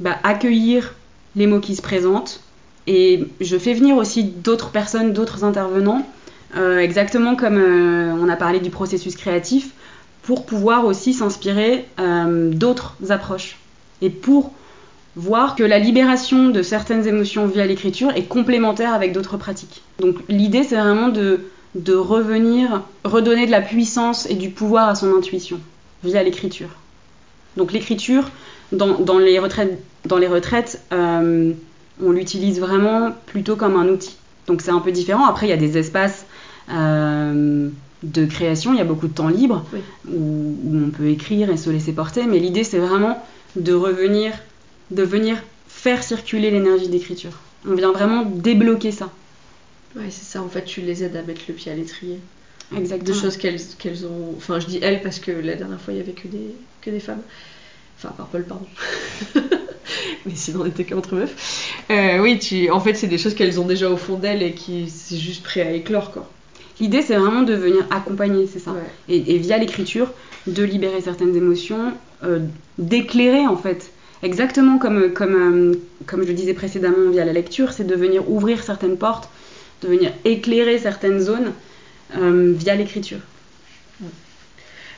bah, 0.01 0.17
accueillir 0.23 0.95
les 1.37 1.47
mots 1.47 1.61
qui 1.61 1.77
se 1.77 1.83
présentent. 1.83 2.41
Et 2.87 3.27
je 3.43 3.59
fais 3.59 3.75
venir 3.75 3.99
aussi 3.99 4.25
d'autres 4.25 4.71
personnes, 4.71 5.13
d'autres 5.13 5.45
intervenants, 5.45 6.09
euh, 6.57 6.79
exactement 6.79 7.37
comme 7.37 7.59
on 7.59 8.31
a 8.31 8.37
parlé 8.37 8.61
du 8.61 8.71
processus 8.71 9.15
créatif, 9.15 9.73
pour 10.23 10.47
pouvoir 10.47 10.87
aussi 10.87 11.13
s'inspirer 11.13 11.85
d'autres 11.99 12.97
approches. 13.11 13.59
Et 14.01 14.09
pour 14.09 14.55
voir 15.17 15.55
que 15.57 15.63
la 15.63 15.79
libération 15.79 16.49
de 16.49 16.63
certaines 16.63 17.07
émotions 17.07 17.47
via 17.47 17.67
l'écriture 17.67 18.11
est 18.17 18.25
complémentaire 18.25 18.95
avec 18.95 19.13
d'autres 19.13 19.37
pratiques. 19.37 19.83
Donc 20.01 20.17
l'idée 20.29 20.63
c'est 20.63 20.77
vraiment 20.77 21.09
de 21.09 21.41
de 21.75 21.95
revenir, 21.95 22.83
redonner 23.05 23.47
de 23.47 23.51
la 23.51 23.63
puissance 23.63 24.27
et 24.29 24.35
du 24.35 24.51
pouvoir 24.51 24.91
à 24.91 24.95
son 24.95 25.17
intuition 25.17 25.59
via 26.05 26.23
l'écriture. 26.23 26.69
Donc 27.57 27.73
l'écriture, 27.73 28.31
dans, 28.73 28.99
dans 28.99 29.19
les 29.19 29.39
retraites, 29.39 29.79
dans 30.05 30.19
les 30.19 30.27
retraites 30.27 30.83
euh, 30.93 31.53
on 32.03 32.11
l'utilise 32.11 32.61
vraiment 32.61 33.13
plutôt 33.27 33.57
comme 33.57 33.77
un 33.77 33.89
outil. 33.89 34.17
Donc 34.49 34.61
c'est 34.61 34.71
un 34.71 34.81
peu 34.81 34.93
différent. 34.93 35.25
Après, 35.27 35.47
il 35.47 35.51
y 35.51 35.55
a 35.55 35.57
des 35.59 35.79
espaces 35.79 36.27
euh, 36.71 37.69
de 38.03 38.25
création, 38.27 38.73
il 38.73 38.79
y 38.79 38.81
a 38.81 38.85
beaucoup 38.85 39.09
de 39.09 39.15
temps 39.15 39.29
libre 39.29 39.65
Oui. 39.73 39.81
où, 40.11 40.57
où 40.65 40.85
on 40.87 40.91
peut 40.91 41.07
écrire 41.09 41.51
et 41.51 41.57
se 41.57 41.71
laisser 41.71 41.93
porter, 41.93 42.25
mais 42.27 42.39
l'idée 42.39 42.65
c'est 42.65 42.79
vraiment 42.79 43.23
de 43.57 43.73
revenir, 43.73 44.33
de 44.93 45.03
venir 45.03 45.37
faire 45.69 46.03
circuler 46.03 46.51
l'énergie 46.51 46.89
d'écriture. 46.89 47.33
On 47.67 47.75
vient 47.75 47.93
vraiment 47.93 48.25
débloquer 48.25 48.93
ça. 48.93 49.11
Ouais, 49.97 50.11
c'est 50.11 50.25
ça. 50.25 50.43
En 50.43 50.49
fait, 50.49 50.65
tu 50.65 50.81
les 50.81 51.05
aides 51.05 51.17
à 51.17 51.23
mettre 51.23 51.43
le 51.49 51.55
pied 51.55 51.73
à 51.73 51.75
l'étrier. 51.75 52.19
Exactement. 52.77 53.17
De 53.17 53.21
choses 53.21 53.37
qu'elles 53.37 54.07
ont. 54.07 54.35
Enfin, 54.37 54.59
je 54.61 54.67
dis 54.67 54.79
elles 54.83 55.03
parce 55.03 55.19
que 55.19 55.31
la 55.31 55.55
dernière 55.55 55.81
fois, 55.81 55.93
il 55.93 55.99
y 55.99 56.01
avait 56.01 56.13
que 56.13 56.29
des, 56.29 56.55
que 56.81 56.91
des 56.91 57.01
femmes. 57.01 57.23
Enfin, 57.99 58.15
par 58.17 58.27
Paul, 58.27 58.45
pardon. 58.45 58.67
Mais 60.27 60.35
sinon, 60.35 60.63
on 60.63 60.67
était 60.67 60.85
qu'entre 60.85 61.15
meufs. 61.15 61.75
Euh, 61.91 62.21
oui, 62.21 62.39
tu... 62.39 62.71
en 62.71 62.81
fait, 62.81 62.95
c'est 62.95 63.07
des 63.07 63.19
choses 63.19 63.35
qu'elles 63.35 63.61
ont 63.61 63.67
déjà 63.67 63.91
au 63.91 63.97
fond 63.97 64.17
d'elles 64.17 64.43
et 64.43 64.53
qui 64.53 64.89
c'est 64.89 65.17
juste 65.17 65.43
prêt 65.43 65.63
à 65.63 65.73
éclore, 65.73 66.11
quoi. 66.13 66.31
L'idée, 66.81 67.03
c'est 67.03 67.17
vraiment 67.17 67.43
de 67.43 67.55
venir 67.55 67.87
accompagner, 67.91 68.49
c'est 68.53 68.59
ça. 68.59 68.73
Ouais. 68.73 68.81
Et, 69.09 69.35
et 69.35 69.39
via 69.39 69.59
l'écriture, 69.59 70.11
de 70.47 70.63
libérer 70.63 71.01
certaines 71.01 71.37
émotions, 71.37 71.93
euh, 72.25 72.41
d'éclairer 72.79 73.47
en 73.47 73.57
fait. 73.57 73.93
Exactement 74.23 74.79
comme, 74.79 75.13
comme, 75.13 75.35
euh, 75.35 75.75
comme 76.07 76.23
je 76.23 76.29
le 76.29 76.35
disais 76.35 76.55
précédemment 76.55 77.11
via 77.11 77.25
la 77.25 77.33
lecture, 77.33 77.73
c'est 77.73 77.87
de 77.87 77.95
venir 77.95 78.31
ouvrir 78.31 78.63
certaines 78.63 78.97
portes, 78.97 79.29
de 79.83 79.89
venir 79.89 80.13
éclairer 80.25 80.79
certaines 80.79 81.19
zones 81.19 81.53
euh, 82.17 82.53
via 82.57 82.77
l'écriture. 82.77 83.19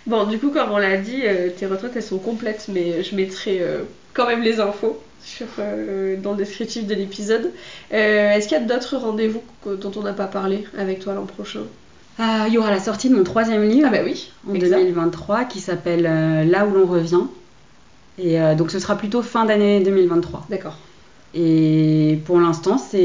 Bon, 0.06 0.24
du 0.24 0.38
coup, 0.38 0.50
comme 0.50 0.70
on 0.70 0.76
l'a 0.76 0.98
dit, 0.98 1.22
euh, 1.24 1.48
tes 1.48 1.64
retraites, 1.64 1.92
elles 1.96 2.02
sont 2.02 2.18
complètes, 2.18 2.66
mais 2.68 3.02
je 3.02 3.16
mettrai 3.16 3.60
euh, 3.62 3.84
quand 4.12 4.26
même 4.26 4.42
les 4.42 4.60
infos 4.60 5.00
sur, 5.22 5.46
dans 6.22 6.32
le 6.32 6.36
descriptif 6.36 6.86
de 6.86 6.94
l'épisode. 6.94 7.50
Est-ce 7.90 8.46
qu'il 8.46 8.58
y 8.58 8.60
a 8.60 8.64
d'autres 8.64 8.98
rendez-vous 8.98 9.42
dont 9.64 9.90
on 9.96 10.02
n'a 10.02 10.12
pas 10.12 10.26
parlé 10.26 10.66
avec 10.76 11.00
toi 11.00 11.14
l'an 11.14 11.24
prochain? 11.24 11.62
Euh, 12.20 12.44
Il 12.46 12.52
y 12.52 12.58
aura 12.58 12.70
la 12.70 12.78
sortie 12.78 13.08
de 13.08 13.14
mon 13.14 13.24
troisième 13.24 13.66
livre 13.66 13.88
Ah 13.88 13.96
bah 13.96 14.02
oui, 14.04 14.30
en 14.46 14.52
exact. 14.52 14.78
2023 14.80 15.44
qui 15.46 15.60
s'appelle 15.60 16.02
Là 16.02 16.66
où 16.66 16.74
l'on 16.74 16.84
revient. 16.84 17.22
Et 18.18 18.40
euh, 18.40 18.54
donc 18.54 18.70
ce 18.70 18.78
sera 18.78 18.96
plutôt 18.96 19.22
fin 19.22 19.44
d'année 19.44 19.80
2023. 19.82 20.46
D'accord. 20.50 20.76
Et 21.36 22.20
pour 22.26 22.38
l'instant, 22.38 22.78
c'est 22.78 22.96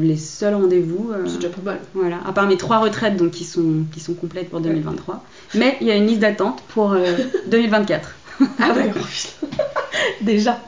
les 0.00 0.16
seuls 0.16 0.54
rendez-vous. 0.54 1.10
euh, 1.12 1.24
C'est 1.26 1.36
déjà 1.36 1.50
pas 1.50 1.60
mal. 1.62 1.80
Voilà, 1.94 2.20
à 2.26 2.32
part 2.32 2.46
mes 2.48 2.56
trois 2.56 2.78
retraites 2.78 3.16
donc 3.16 3.32
qui 3.32 3.44
sont, 3.44 3.84
qui 3.92 4.00
sont 4.00 4.14
complètes 4.14 4.48
pour 4.48 4.60
2023. 4.60 5.22
Mais 5.54 5.76
il 5.82 5.86
y 5.86 5.90
a 5.90 5.96
une 5.96 6.06
liste 6.06 6.20
d'attente 6.20 6.62
pour 6.68 6.92
euh, 6.92 7.04
2024. 7.48 8.14
Ah 8.60 8.72
ouais, 8.72 8.90
oh 8.94 8.98
putain. 8.98 9.46
Déjà. 10.22 10.58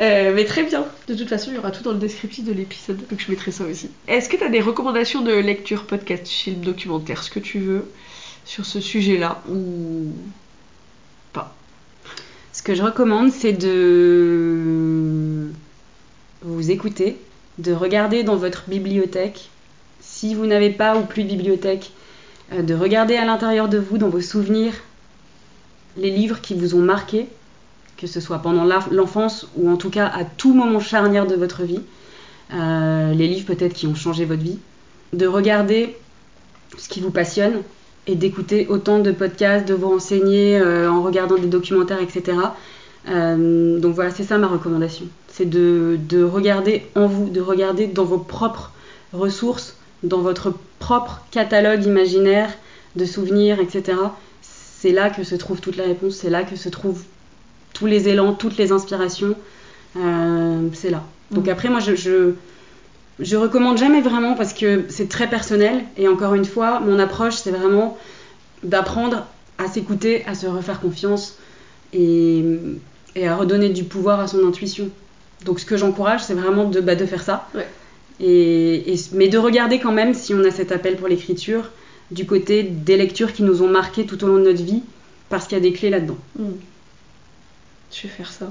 Euh, 0.00 0.32
mais 0.34 0.46
très 0.46 0.62
bien. 0.62 0.86
De 1.08 1.14
toute 1.14 1.28
façon, 1.28 1.50
il 1.50 1.56
y 1.56 1.58
aura 1.58 1.70
tout 1.72 1.82
dans 1.82 1.92
le 1.92 1.98
descriptif 1.98 2.42
de 2.46 2.52
l'épisode, 2.52 2.96
donc 3.10 3.20
je 3.20 3.30
mettrai 3.30 3.50
ça 3.50 3.64
aussi. 3.64 3.90
Est-ce 4.08 4.30
que 4.30 4.36
tu 4.38 4.44
as 4.44 4.48
des 4.48 4.62
recommandations 4.62 5.20
de 5.20 5.32
lecture, 5.32 5.84
podcast, 5.84 6.26
film, 6.26 6.60
documentaire, 6.62 7.22
ce 7.22 7.30
que 7.30 7.38
tu 7.38 7.58
veux, 7.58 7.84
sur 8.46 8.64
ce 8.64 8.80
sujet-là 8.80 9.42
ou 9.50 10.06
Ce 12.60 12.62
que 12.62 12.74
je 12.74 12.82
recommande, 12.82 13.32
c'est 13.32 13.54
de 13.54 15.48
vous 16.42 16.70
écouter, 16.70 17.16
de 17.56 17.72
regarder 17.72 18.22
dans 18.22 18.36
votre 18.36 18.64
bibliothèque. 18.68 19.48
Si 20.00 20.34
vous 20.34 20.44
n'avez 20.44 20.68
pas 20.68 20.98
ou 20.98 21.06
plus 21.06 21.22
de 21.22 21.28
bibliothèque, 21.28 21.90
euh, 22.52 22.60
de 22.60 22.74
regarder 22.74 23.16
à 23.16 23.24
l'intérieur 23.24 23.70
de 23.70 23.78
vous, 23.78 23.96
dans 23.96 24.10
vos 24.10 24.20
souvenirs, 24.20 24.74
les 25.96 26.10
livres 26.10 26.42
qui 26.42 26.52
vous 26.52 26.74
ont 26.74 26.82
marqué, 26.82 27.28
que 27.96 28.06
ce 28.06 28.20
soit 28.20 28.40
pendant 28.40 28.66
l'enfance 28.90 29.48
ou 29.56 29.70
en 29.70 29.78
tout 29.78 29.88
cas 29.88 30.08
à 30.08 30.26
tout 30.26 30.52
moment 30.52 30.80
charnière 30.80 31.26
de 31.26 31.36
votre 31.36 31.62
vie. 31.62 31.80
Euh, 32.52 33.14
les 33.14 33.26
livres 33.26 33.46
peut-être 33.46 33.72
qui 33.72 33.86
ont 33.86 33.94
changé 33.94 34.26
votre 34.26 34.42
vie. 34.42 34.58
De 35.14 35.26
regarder 35.26 35.96
ce 36.76 36.90
qui 36.90 37.00
vous 37.00 37.10
passionne 37.10 37.62
et 38.10 38.16
d'écouter 38.16 38.66
autant 38.68 38.98
de 38.98 39.12
podcasts, 39.12 39.66
de 39.66 39.74
vous 39.74 39.88
renseigner 39.90 40.58
euh, 40.58 40.90
en 40.90 41.02
regardant 41.02 41.36
des 41.36 41.46
documentaires, 41.46 42.00
etc. 42.00 42.36
Euh, 43.08 43.78
donc 43.78 43.94
voilà, 43.94 44.10
c'est 44.10 44.24
ça 44.24 44.36
ma 44.38 44.46
recommandation. 44.48 45.06
C'est 45.28 45.48
de, 45.48 45.98
de 46.08 46.22
regarder 46.22 46.82
en 46.96 47.06
vous, 47.06 47.30
de 47.30 47.40
regarder 47.40 47.86
dans 47.86 48.04
vos 48.04 48.18
propres 48.18 48.72
ressources, 49.12 49.76
dans 50.02 50.18
votre 50.20 50.52
propre 50.78 51.22
catalogue 51.30 51.84
imaginaire 51.84 52.50
de 52.96 53.04
souvenirs, 53.04 53.58
etc. 53.60 53.96
C'est 54.42 54.92
là 54.92 55.10
que 55.10 55.22
se 55.24 55.34
trouve 55.36 55.60
toute 55.60 55.76
la 55.76 55.84
réponse, 55.84 56.14
c'est 56.14 56.30
là 56.30 56.42
que 56.42 56.56
se 56.56 56.68
trouvent 56.68 57.02
tous 57.74 57.86
les 57.86 58.08
élans, 58.08 58.32
toutes 58.34 58.56
les 58.56 58.72
inspirations. 58.72 59.34
Euh, 59.96 60.68
c'est 60.74 60.90
là. 60.90 61.02
Donc 61.30 61.44
Mhm. 61.46 61.52
après, 61.52 61.68
moi, 61.68 61.80
je, 61.80 61.94
je, 61.94 62.32
je 63.20 63.36
recommande 63.36 63.78
jamais 63.78 64.00
vraiment 64.00 64.34
parce 64.34 64.52
que 64.52 64.84
c'est 64.88 65.08
très 65.08 65.28
personnel. 65.28 65.84
Et 65.96 66.08
encore 66.08 66.34
une 66.34 66.44
fois, 66.44 66.80
mon 66.80 66.98
approche, 66.98 67.34
c'est 67.36 67.50
vraiment 67.50 67.96
d'apprendre 68.62 69.26
à 69.58 69.68
s'écouter, 69.68 70.24
à 70.26 70.34
se 70.34 70.46
refaire 70.46 70.80
confiance 70.80 71.36
et, 71.92 72.42
et 73.14 73.28
à 73.28 73.36
redonner 73.36 73.68
du 73.68 73.84
pouvoir 73.84 74.20
à 74.20 74.26
son 74.26 74.46
intuition. 74.46 74.88
Donc 75.44 75.60
ce 75.60 75.64
que 75.66 75.76
j'encourage, 75.76 76.22
c'est 76.22 76.34
vraiment 76.34 76.68
de, 76.68 76.80
bah, 76.80 76.94
de 76.94 77.06
faire 77.06 77.22
ça. 77.22 77.48
Ouais. 77.54 77.68
Et, 78.20 78.92
et- 78.92 79.00
mais 79.12 79.28
de 79.28 79.38
regarder 79.38 79.78
quand 79.80 79.92
même 79.92 80.12
si 80.14 80.34
on 80.34 80.44
a 80.44 80.50
cet 80.50 80.72
appel 80.72 80.96
pour 80.96 81.08
l'écriture 81.08 81.70
du 82.10 82.26
côté 82.26 82.62
des 82.62 82.96
lectures 82.96 83.32
qui 83.32 83.42
nous 83.42 83.62
ont 83.62 83.68
marqué 83.68 84.04
tout 84.04 84.22
au 84.24 84.26
long 84.26 84.36
de 84.38 84.44
notre 84.44 84.62
vie, 84.62 84.82
parce 85.28 85.46
qu'il 85.46 85.56
y 85.56 85.60
a 85.60 85.62
des 85.62 85.72
clés 85.72 85.90
là-dedans. 85.90 86.18
Hmm. 86.38 86.50
Je 87.92 88.02
vais 88.02 88.08
faire 88.08 88.30
ça. 88.30 88.50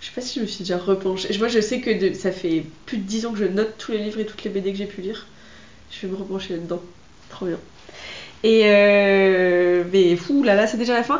Je 0.00 0.06
sais 0.06 0.12
pas 0.14 0.20
si 0.20 0.36
je 0.38 0.42
me 0.42 0.46
suis 0.46 0.60
déjà 0.60 0.78
repenchée. 0.78 1.28
Moi, 1.38 1.48
je 1.48 1.60
sais 1.60 1.80
que 1.80 1.90
de- 1.90 2.14
ça 2.14 2.30
fait 2.30 2.64
plus 2.86 2.98
de 2.98 3.02
10 3.02 3.26
ans 3.26 3.32
que 3.32 3.38
je 3.38 3.44
note 3.44 3.74
tous 3.78 3.92
les 3.92 3.98
livres 3.98 4.20
et 4.20 4.26
toutes 4.26 4.42
les 4.44 4.50
BD 4.50 4.72
que 4.72 4.78
j'ai 4.78 4.86
pu 4.86 5.00
lire. 5.00 5.26
Je 5.90 6.06
vais 6.06 6.12
me 6.12 6.16
repencher 6.16 6.54
là-dedans. 6.54 6.80
Trop 7.30 7.46
bien. 7.46 7.58
Et 8.44 8.62
euh... 8.66 9.82
Mais 9.92 10.14
fou, 10.14 10.44
là 10.44 10.54
là, 10.54 10.66
c'est 10.68 10.76
déjà 10.76 10.94
la 10.94 11.02
fin. 11.02 11.18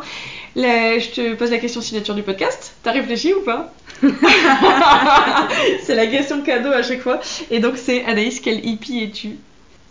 Là, 0.55 0.97
je 0.99 1.09
te 1.09 1.33
pose 1.35 1.51
la 1.51 1.57
question 1.57 1.81
signature 1.81 2.15
du 2.15 2.23
podcast. 2.23 2.73
T'as 2.83 2.93
réfléchi 2.93 3.33
ou 3.33 3.41
pas? 3.41 3.73
C'est 5.83 5.95
la 5.95 6.07
question 6.07 6.41
cadeau 6.41 6.69
à 6.71 6.81
chaque 6.83 7.01
fois. 7.01 7.19
Et 7.51 7.59
donc, 7.59 7.77
c'est 7.77 8.05
Anaïs, 8.05 8.39
quel 8.39 8.65
hippie 8.65 9.03
es-tu? 9.03 9.31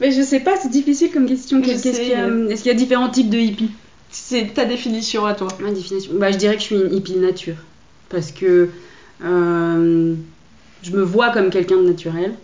Mais 0.00 0.12
je 0.12 0.22
sais 0.22 0.40
pas, 0.40 0.56
c'est 0.56 0.70
difficile 0.70 1.10
comme 1.10 1.26
question. 1.26 1.62
Sais, 1.62 1.92
qu'il 1.92 2.08
y 2.08 2.14
a 2.14 2.24
euh. 2.24 2.48
Est-ce 2.48 2.62
qu'il 2.62 2.72
y 2.72 2.74
a 2.74 2.78
différents 2.78 3.08
types 3.10 3.28
de 3.30 3.38
hippies? 3.38 3.70
C'est 4.10 4.54
ta 4.54 4.64
définition 4.64 5.26
à 5.26 5.34
toi. 5.34 5.48
Ma 5.60 5.70
définition. 5.72 6.12
Bah, 6.14 6.30
je 6.30 6.36
dirais 6.38 6.54
que 6.54 6.60
je 6.60 6.66
suis 6.66 6.76
une 6.76 6.94
hippie 6.94 7.16
nature. 7.16 7.56
Parce 8.08 8.32
que 8.32 8.70
euh, 9.24 10.14
je 10.82 10.90
me 10.92 11.02
vois 11.02 11.30
comme 11.30 11.50
quelqu'un 11.50 11.76
de 11.76 11.88
naturel. 11.88 12.34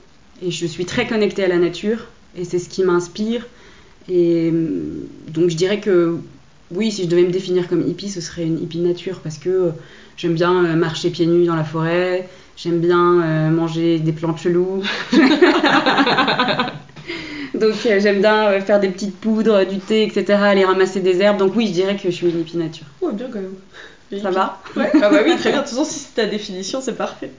Et 0.43 0.51
je 0.51 0.67
suis 0.67 0.85
très 0.85 1.07
connectée 1.07 1.45
à 1.45 1.49
la 1.49 1.59
nature. 1.59 2.07
Et 2.37 2.45
c'est 2.45 2.59
ce 2.59 2.69
qui 2.69 2.83
m'inspire. 2.83 3.47
Et 4.09 4.51
euh, 4.53 5.07
donc 5.29 5.51
je 5.51 5.57
dirais 5.57 5.81
que 5.81 6.19
oui, 6.71 6.91
si 6.91 7.05
je 7.05 7.09
devais 7.09 7.23
me 7.23 7.31
définir 7.31 7.69
comme 7.69 7.87
hippie, 7.87 8.09
ce 8.09 8.21
serait 8.21 8.45
une 8.45 8.61
hippie 8.63 8.81
nature. 8.81 9.21
Parce 9.21 9.39
que 9.39 9.49
euh, 9.49 9.71
j'aime 10.17 10.35
bien 10.35 10.65
euh, 10.65 10.75
marcher 10.75 11.11
pieds 11.11 11.27
nus 11.27 11.47
dans 11.47 11.57
la 11.57 11.65
forêt. 11.65 12.29
J'aime 12.57 12.79
bien 12.79 13.51
manger 13.51 13.99
des 13.99 14.13
plantes 14.13 14.39
cheloues. 14.39 14.85
Donc 17.55 17.73
j'aime 17.83 18.21
bien 18.21 18.61
faire 18.61 18.79
des 18.79 18.91
petites 18.91 19.17
poudres, 19.17 19.67
du 19.67 19.79
thé, 19.79 20.05
etc. 20.05 20.35
Aller 20.41 20.65
ramasser 20.65 21.01
des 21.01 21.21
herbes. 21.21 21.39
Donc 21.39 21.57
oui, 21.57 21.67
je 21.67 21.73
dirais 21.73 21.97
que 21.97 22.05
je 22.05 22.15
suis 22.15 22.31
une 22.31 22.43
hippie 22.43 22.57
nature. 22.57 22.87
Ouais, 23.03 23.13
bien 23.13 23.27
quand 23.27 23.41
même. 23.41 23.57
Ça 24.23 24.31
va 24.31 24.61
Ouais, 24.77 24.91
ah 24.95 25.11
bah 25.11 25.21
oui, 25.25 25.37
très 25.37 25.51
bien. 25.51 25.61
De 25.61 25.67
toute 25.67 25.77
façon, 25.77 25.85
si 25.85 25.99
c'est 25.99 26.15
ta 26.15 26.27
définition, 26.27 26.81
c'est 26.81 26.97
parfait. 26.97 27.31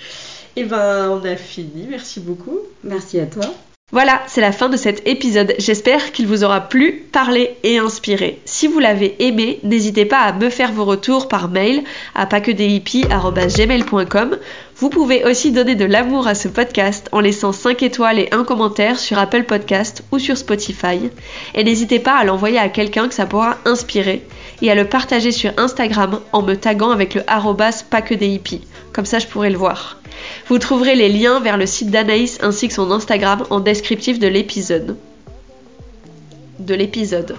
Et 0.56 0.64
ben, 0.64 1.10
on 1.10 1.24
a 1.24 1.36
fini. 1.36 1.86
Merci 1.88 2.20
beaucoup. 2.20 2.58
Merci 2.82 3.20
à 3.20 3.26
toi. 3.26 3.44
Voilà, 3.90 4.20
c'est 4.26 4.42
la 4.42 4.52
fin 4.52 4.68
de 4.68 4.76
cet 4.76 5.08
épisode. 5.08 5.54
J'espère 5.58 6.12
qu'il 6.12 6.26
vous 6.26 6.44
aura 6.44 6.60
plu, 6.60 7.06
parlé 7.10 7.56
et 7.62 7.78
inspiré. 7.78 8.38
Si 8.44 8.66
vous 8.66 8.80
l'avez 8.80 9.16
aimé, 9.18 9.60
n'hésitez 9.62 10.04
pas 10.04 10.18
à 10.18 10.34
me 10.34 10.50
faire 10.50 10.72
vos 10.72 10.84
retours 10.84 11.26
par 11.26 11.48
mail 11.48 11.84
à 12.14 12.26
pasquedeshippies.gmail.com. 12.26 14.36
Vous 14.76 14.90
pouvez 14.90 15.24
aussi 15.24 15.52
donner 15.52 15.74
de 15.74 15.86
l'amour 15.86 16.28
à 16.28 16.34
ce 16.34 16.48
podcast 16.48 17.08
en 17.12 17.20
laissant 17.20 17.52
5 17.52 17.82
étoiles 17.82 18.18
et 18.18 18.28
un 18.30 18.44
commentaire 18.44 18.98
sur 18.98 19.18
Apple 19.18 19.44
Podcast 19.44 20.02
ou 20.12 20.18
sur 20.18 20.36
Spotify. 20.36 21.08
Et 21.54 21.64
n'hésitez 21.64 21.98
pas 21.98 22.18
à 22.18 22.24
l'envoyer 22.24 22.58
à 22.58 22.68
quelqu'un 22.68 23.08
que 23.08 23.14
ça 23.14 23.24
pourra 23.24 23.56
inspirer 23.64 24.22
et 24.62 24.70
à 24.70 24.74
le 24.74 24.86
partager 24.86 25.32
sur 25.32 25.52
Instagram 25.56 26.20
en 26.32 26.42
me 26.42 26.54
taguant 26.54 26.90
avec 26.90 27.14
le 27.14 27.22
arrobas 27.26 27.84
pas 27.88 28.02
que. 28.02 28.14
Comme 28.92 29.06
ça, 29.06 29.18
je 29.18 29.26
pourrai 29.26 29.50
le 29.50 29.58
voir. 29.58 29.98
Vous 30.48 30.58
trouverez 30.58 30.94
les 30.94 31.08
liens 31.08 31.40
vers 31.40 31.56
le 31.56 31.66
site 31.66 31.90
d'Anaïs 31.90 32.38
ainsi 32.42 32.68
que 32.68 32.74
son 32.74 32.90
Instagram 32.90 33.44
en 33.50 33.60
descriptif 33.60 34.18
de 34.18 34.26
l'épisode. 34.26 34.96
De 36.58 36.74
l'épisode. 36.74 37.36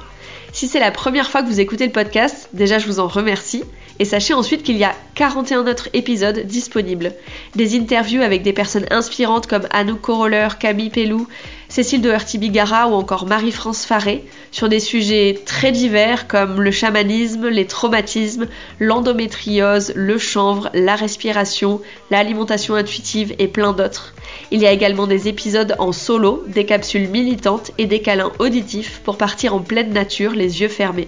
Si 0.52 0.68
c'est 0.68 0.80
la 0.80 0.92
première 0.92 1.30
fois 1.30 1.44
que 1.44 1.48
vous 1.48 1.60
écoutez 1.60 1.86
le 1.86 1.92
podcast, 1.92 2.50
déjà 2.54 2.80
je 2.80 2.88
vous 2.88 3.00
en 3.00 3.08
remercie. 3.08 3.64
Et 4.00 4.06
sachez 4.06 4.34
ensuite 4.34 4.64
qu'il 4.64 4.78
y 4.78 4.86
a 4.86 4.96
41 5.16 5.68
autres 5.68 5.90
épisodes 5.92 6.40
disponibles. 6.40 7.14
Des 7.56 7.78
interviews 7.78 8.22
avec 8.22 8.44
des 8.44 8.54
personnes 8.54 8.86
inspirantes 8.92 9.46
comme 9.46 9.68
Anouk 9.72 10.00
Coroller, 10.00 10.48
Camille 10.58 10.90
Pellou, 10.90 11.28
Cécile 11.70 12.02
de 12.02 12.38
Bigara 12.38 12.88
ou 12.88 12.94
encore 12.94 13.28
Marie-France 13.28 13.86
Faré 13.86 14.26
sur 14.52 14.70
des 14.70 14.80
sujets 14.80 15.40
très 15.46 15.72
divers 15.72 16.28
comme 16.28 16.64
le 16.64 16.72
chamanisme, 16.72 17.48
les 17.48 17.68
traumatismes, 17.68 18.48
l'endométriose, 18.80 19.94
le 19.96 20.18
chanvre, 20.18 20.72
la 20.74 20.96
respiration, 20.96 21.80
l'alimentation 22.10 22.74
intuitive 22.74 23.36
et 23.38 23.48
plein 23.48 23.74
d'autres. 23.74 24.16
Il 24.50 24.62
y 24.62 24.66
a 24.66 24.72
également 24.72 25.06
des 25.06 25.28
épisodes 25.28 25.76
en 25.78 25.92
solo, 25.92 26.44
des 26.48 26.66
capsules 26.66 27.08
militantes 27.08 27.70
et 27.78 27.86
des 27.86 28.02
câlins 28.02 28.32
auditifs 28.40 29.02
pour 29.04 29.18
partir 29.18 29.54
en 29.54 29.60
pleine 29.60 29.94
nature 29.94 30.32
les 30.32 30.62
yeux 30.62 30.70
fermés. 30.70 31.08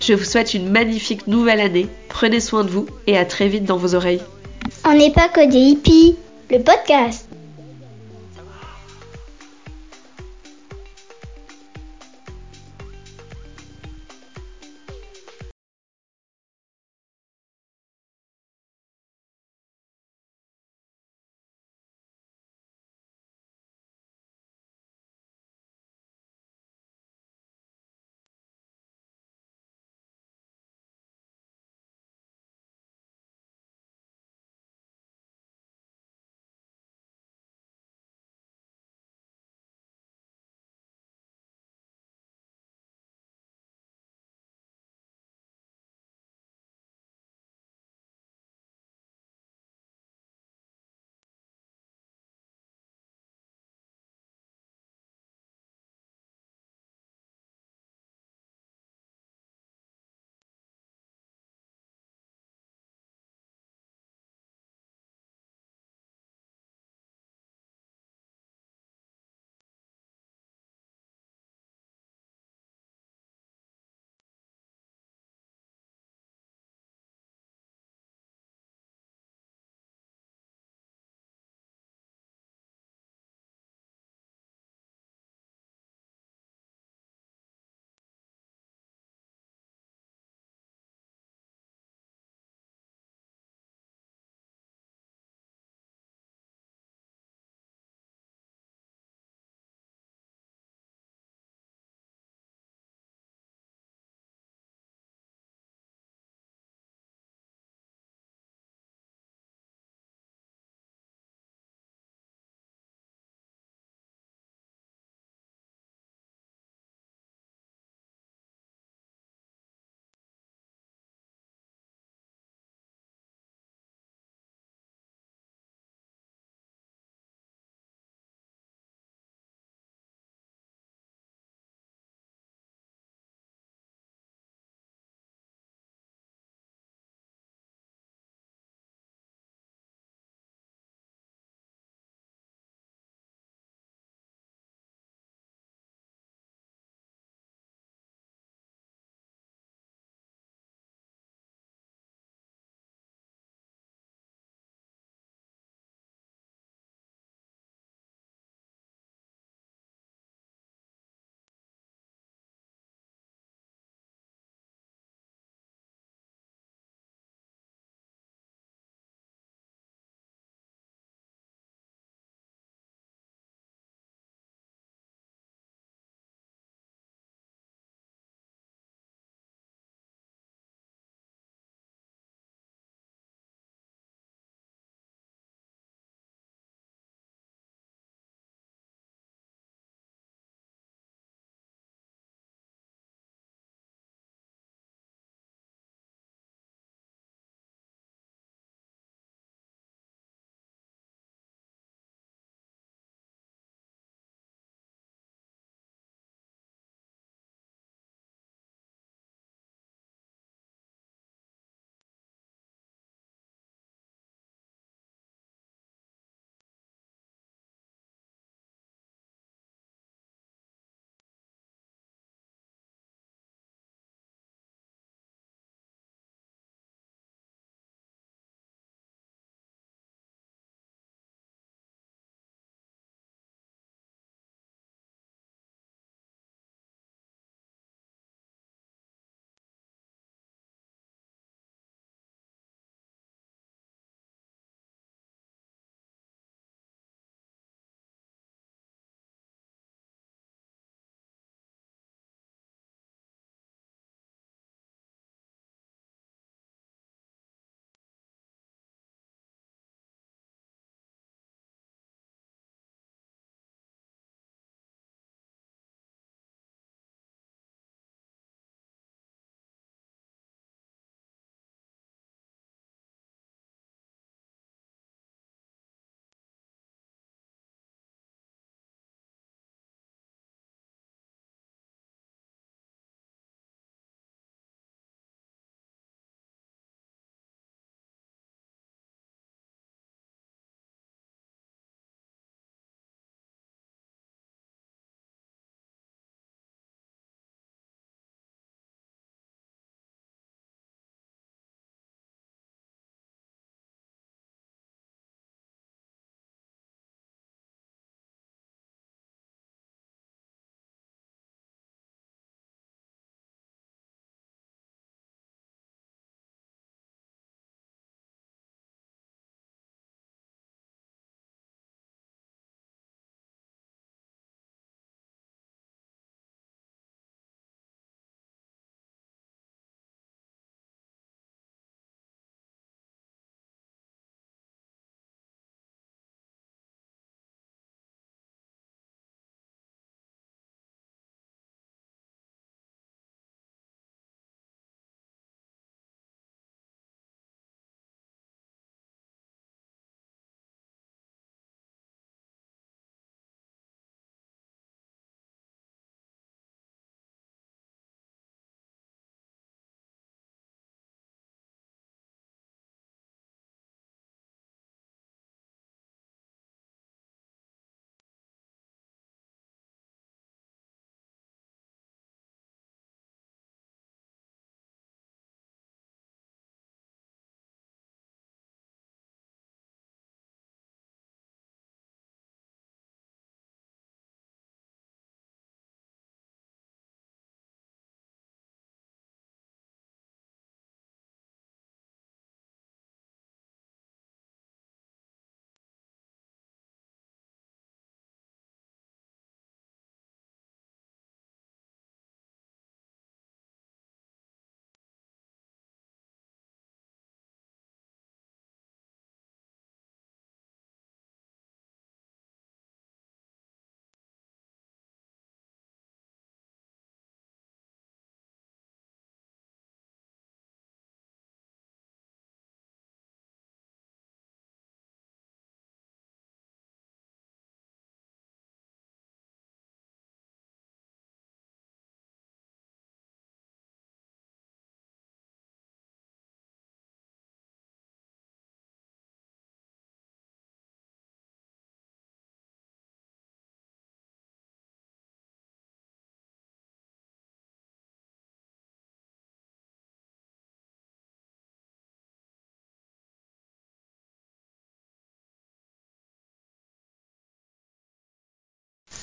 Je 0.00 0.12
vous 0.12 0.24
souhaite 0.24 0.52
une 0.52 0.68
magnifique 0.68 1.26
nouvelle 1.26 1.60
année, 1.60 1.88
prenez 2.10 2.40
soin 2.40 2.64
de 2.64 2.70
vous 2.70 2.86
et 3.06 3.16
à 3.16 3.24
très 3.24 3.48
vite 3.48 3.64
dans 3.64 3.78
vos 3.78 3.94
oreilles. 3.94 4.22
On 4.84 4.92
n'est 4.92 5.10
pas 5.12 5.28
que 5.28 5.48
des 5.50 5.56
hippies, 5.56 6.16
le 6.50 6.58
podcast. 6.58 7.25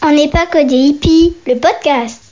On 0.06 0.12
n'est 0.12 0.28
pas 0.28 0.46
que 0.48 0.62
des 0.62 0.76
hippies, 0.76 1.34
le 1.48 1.56
podcast. 1.56 2.22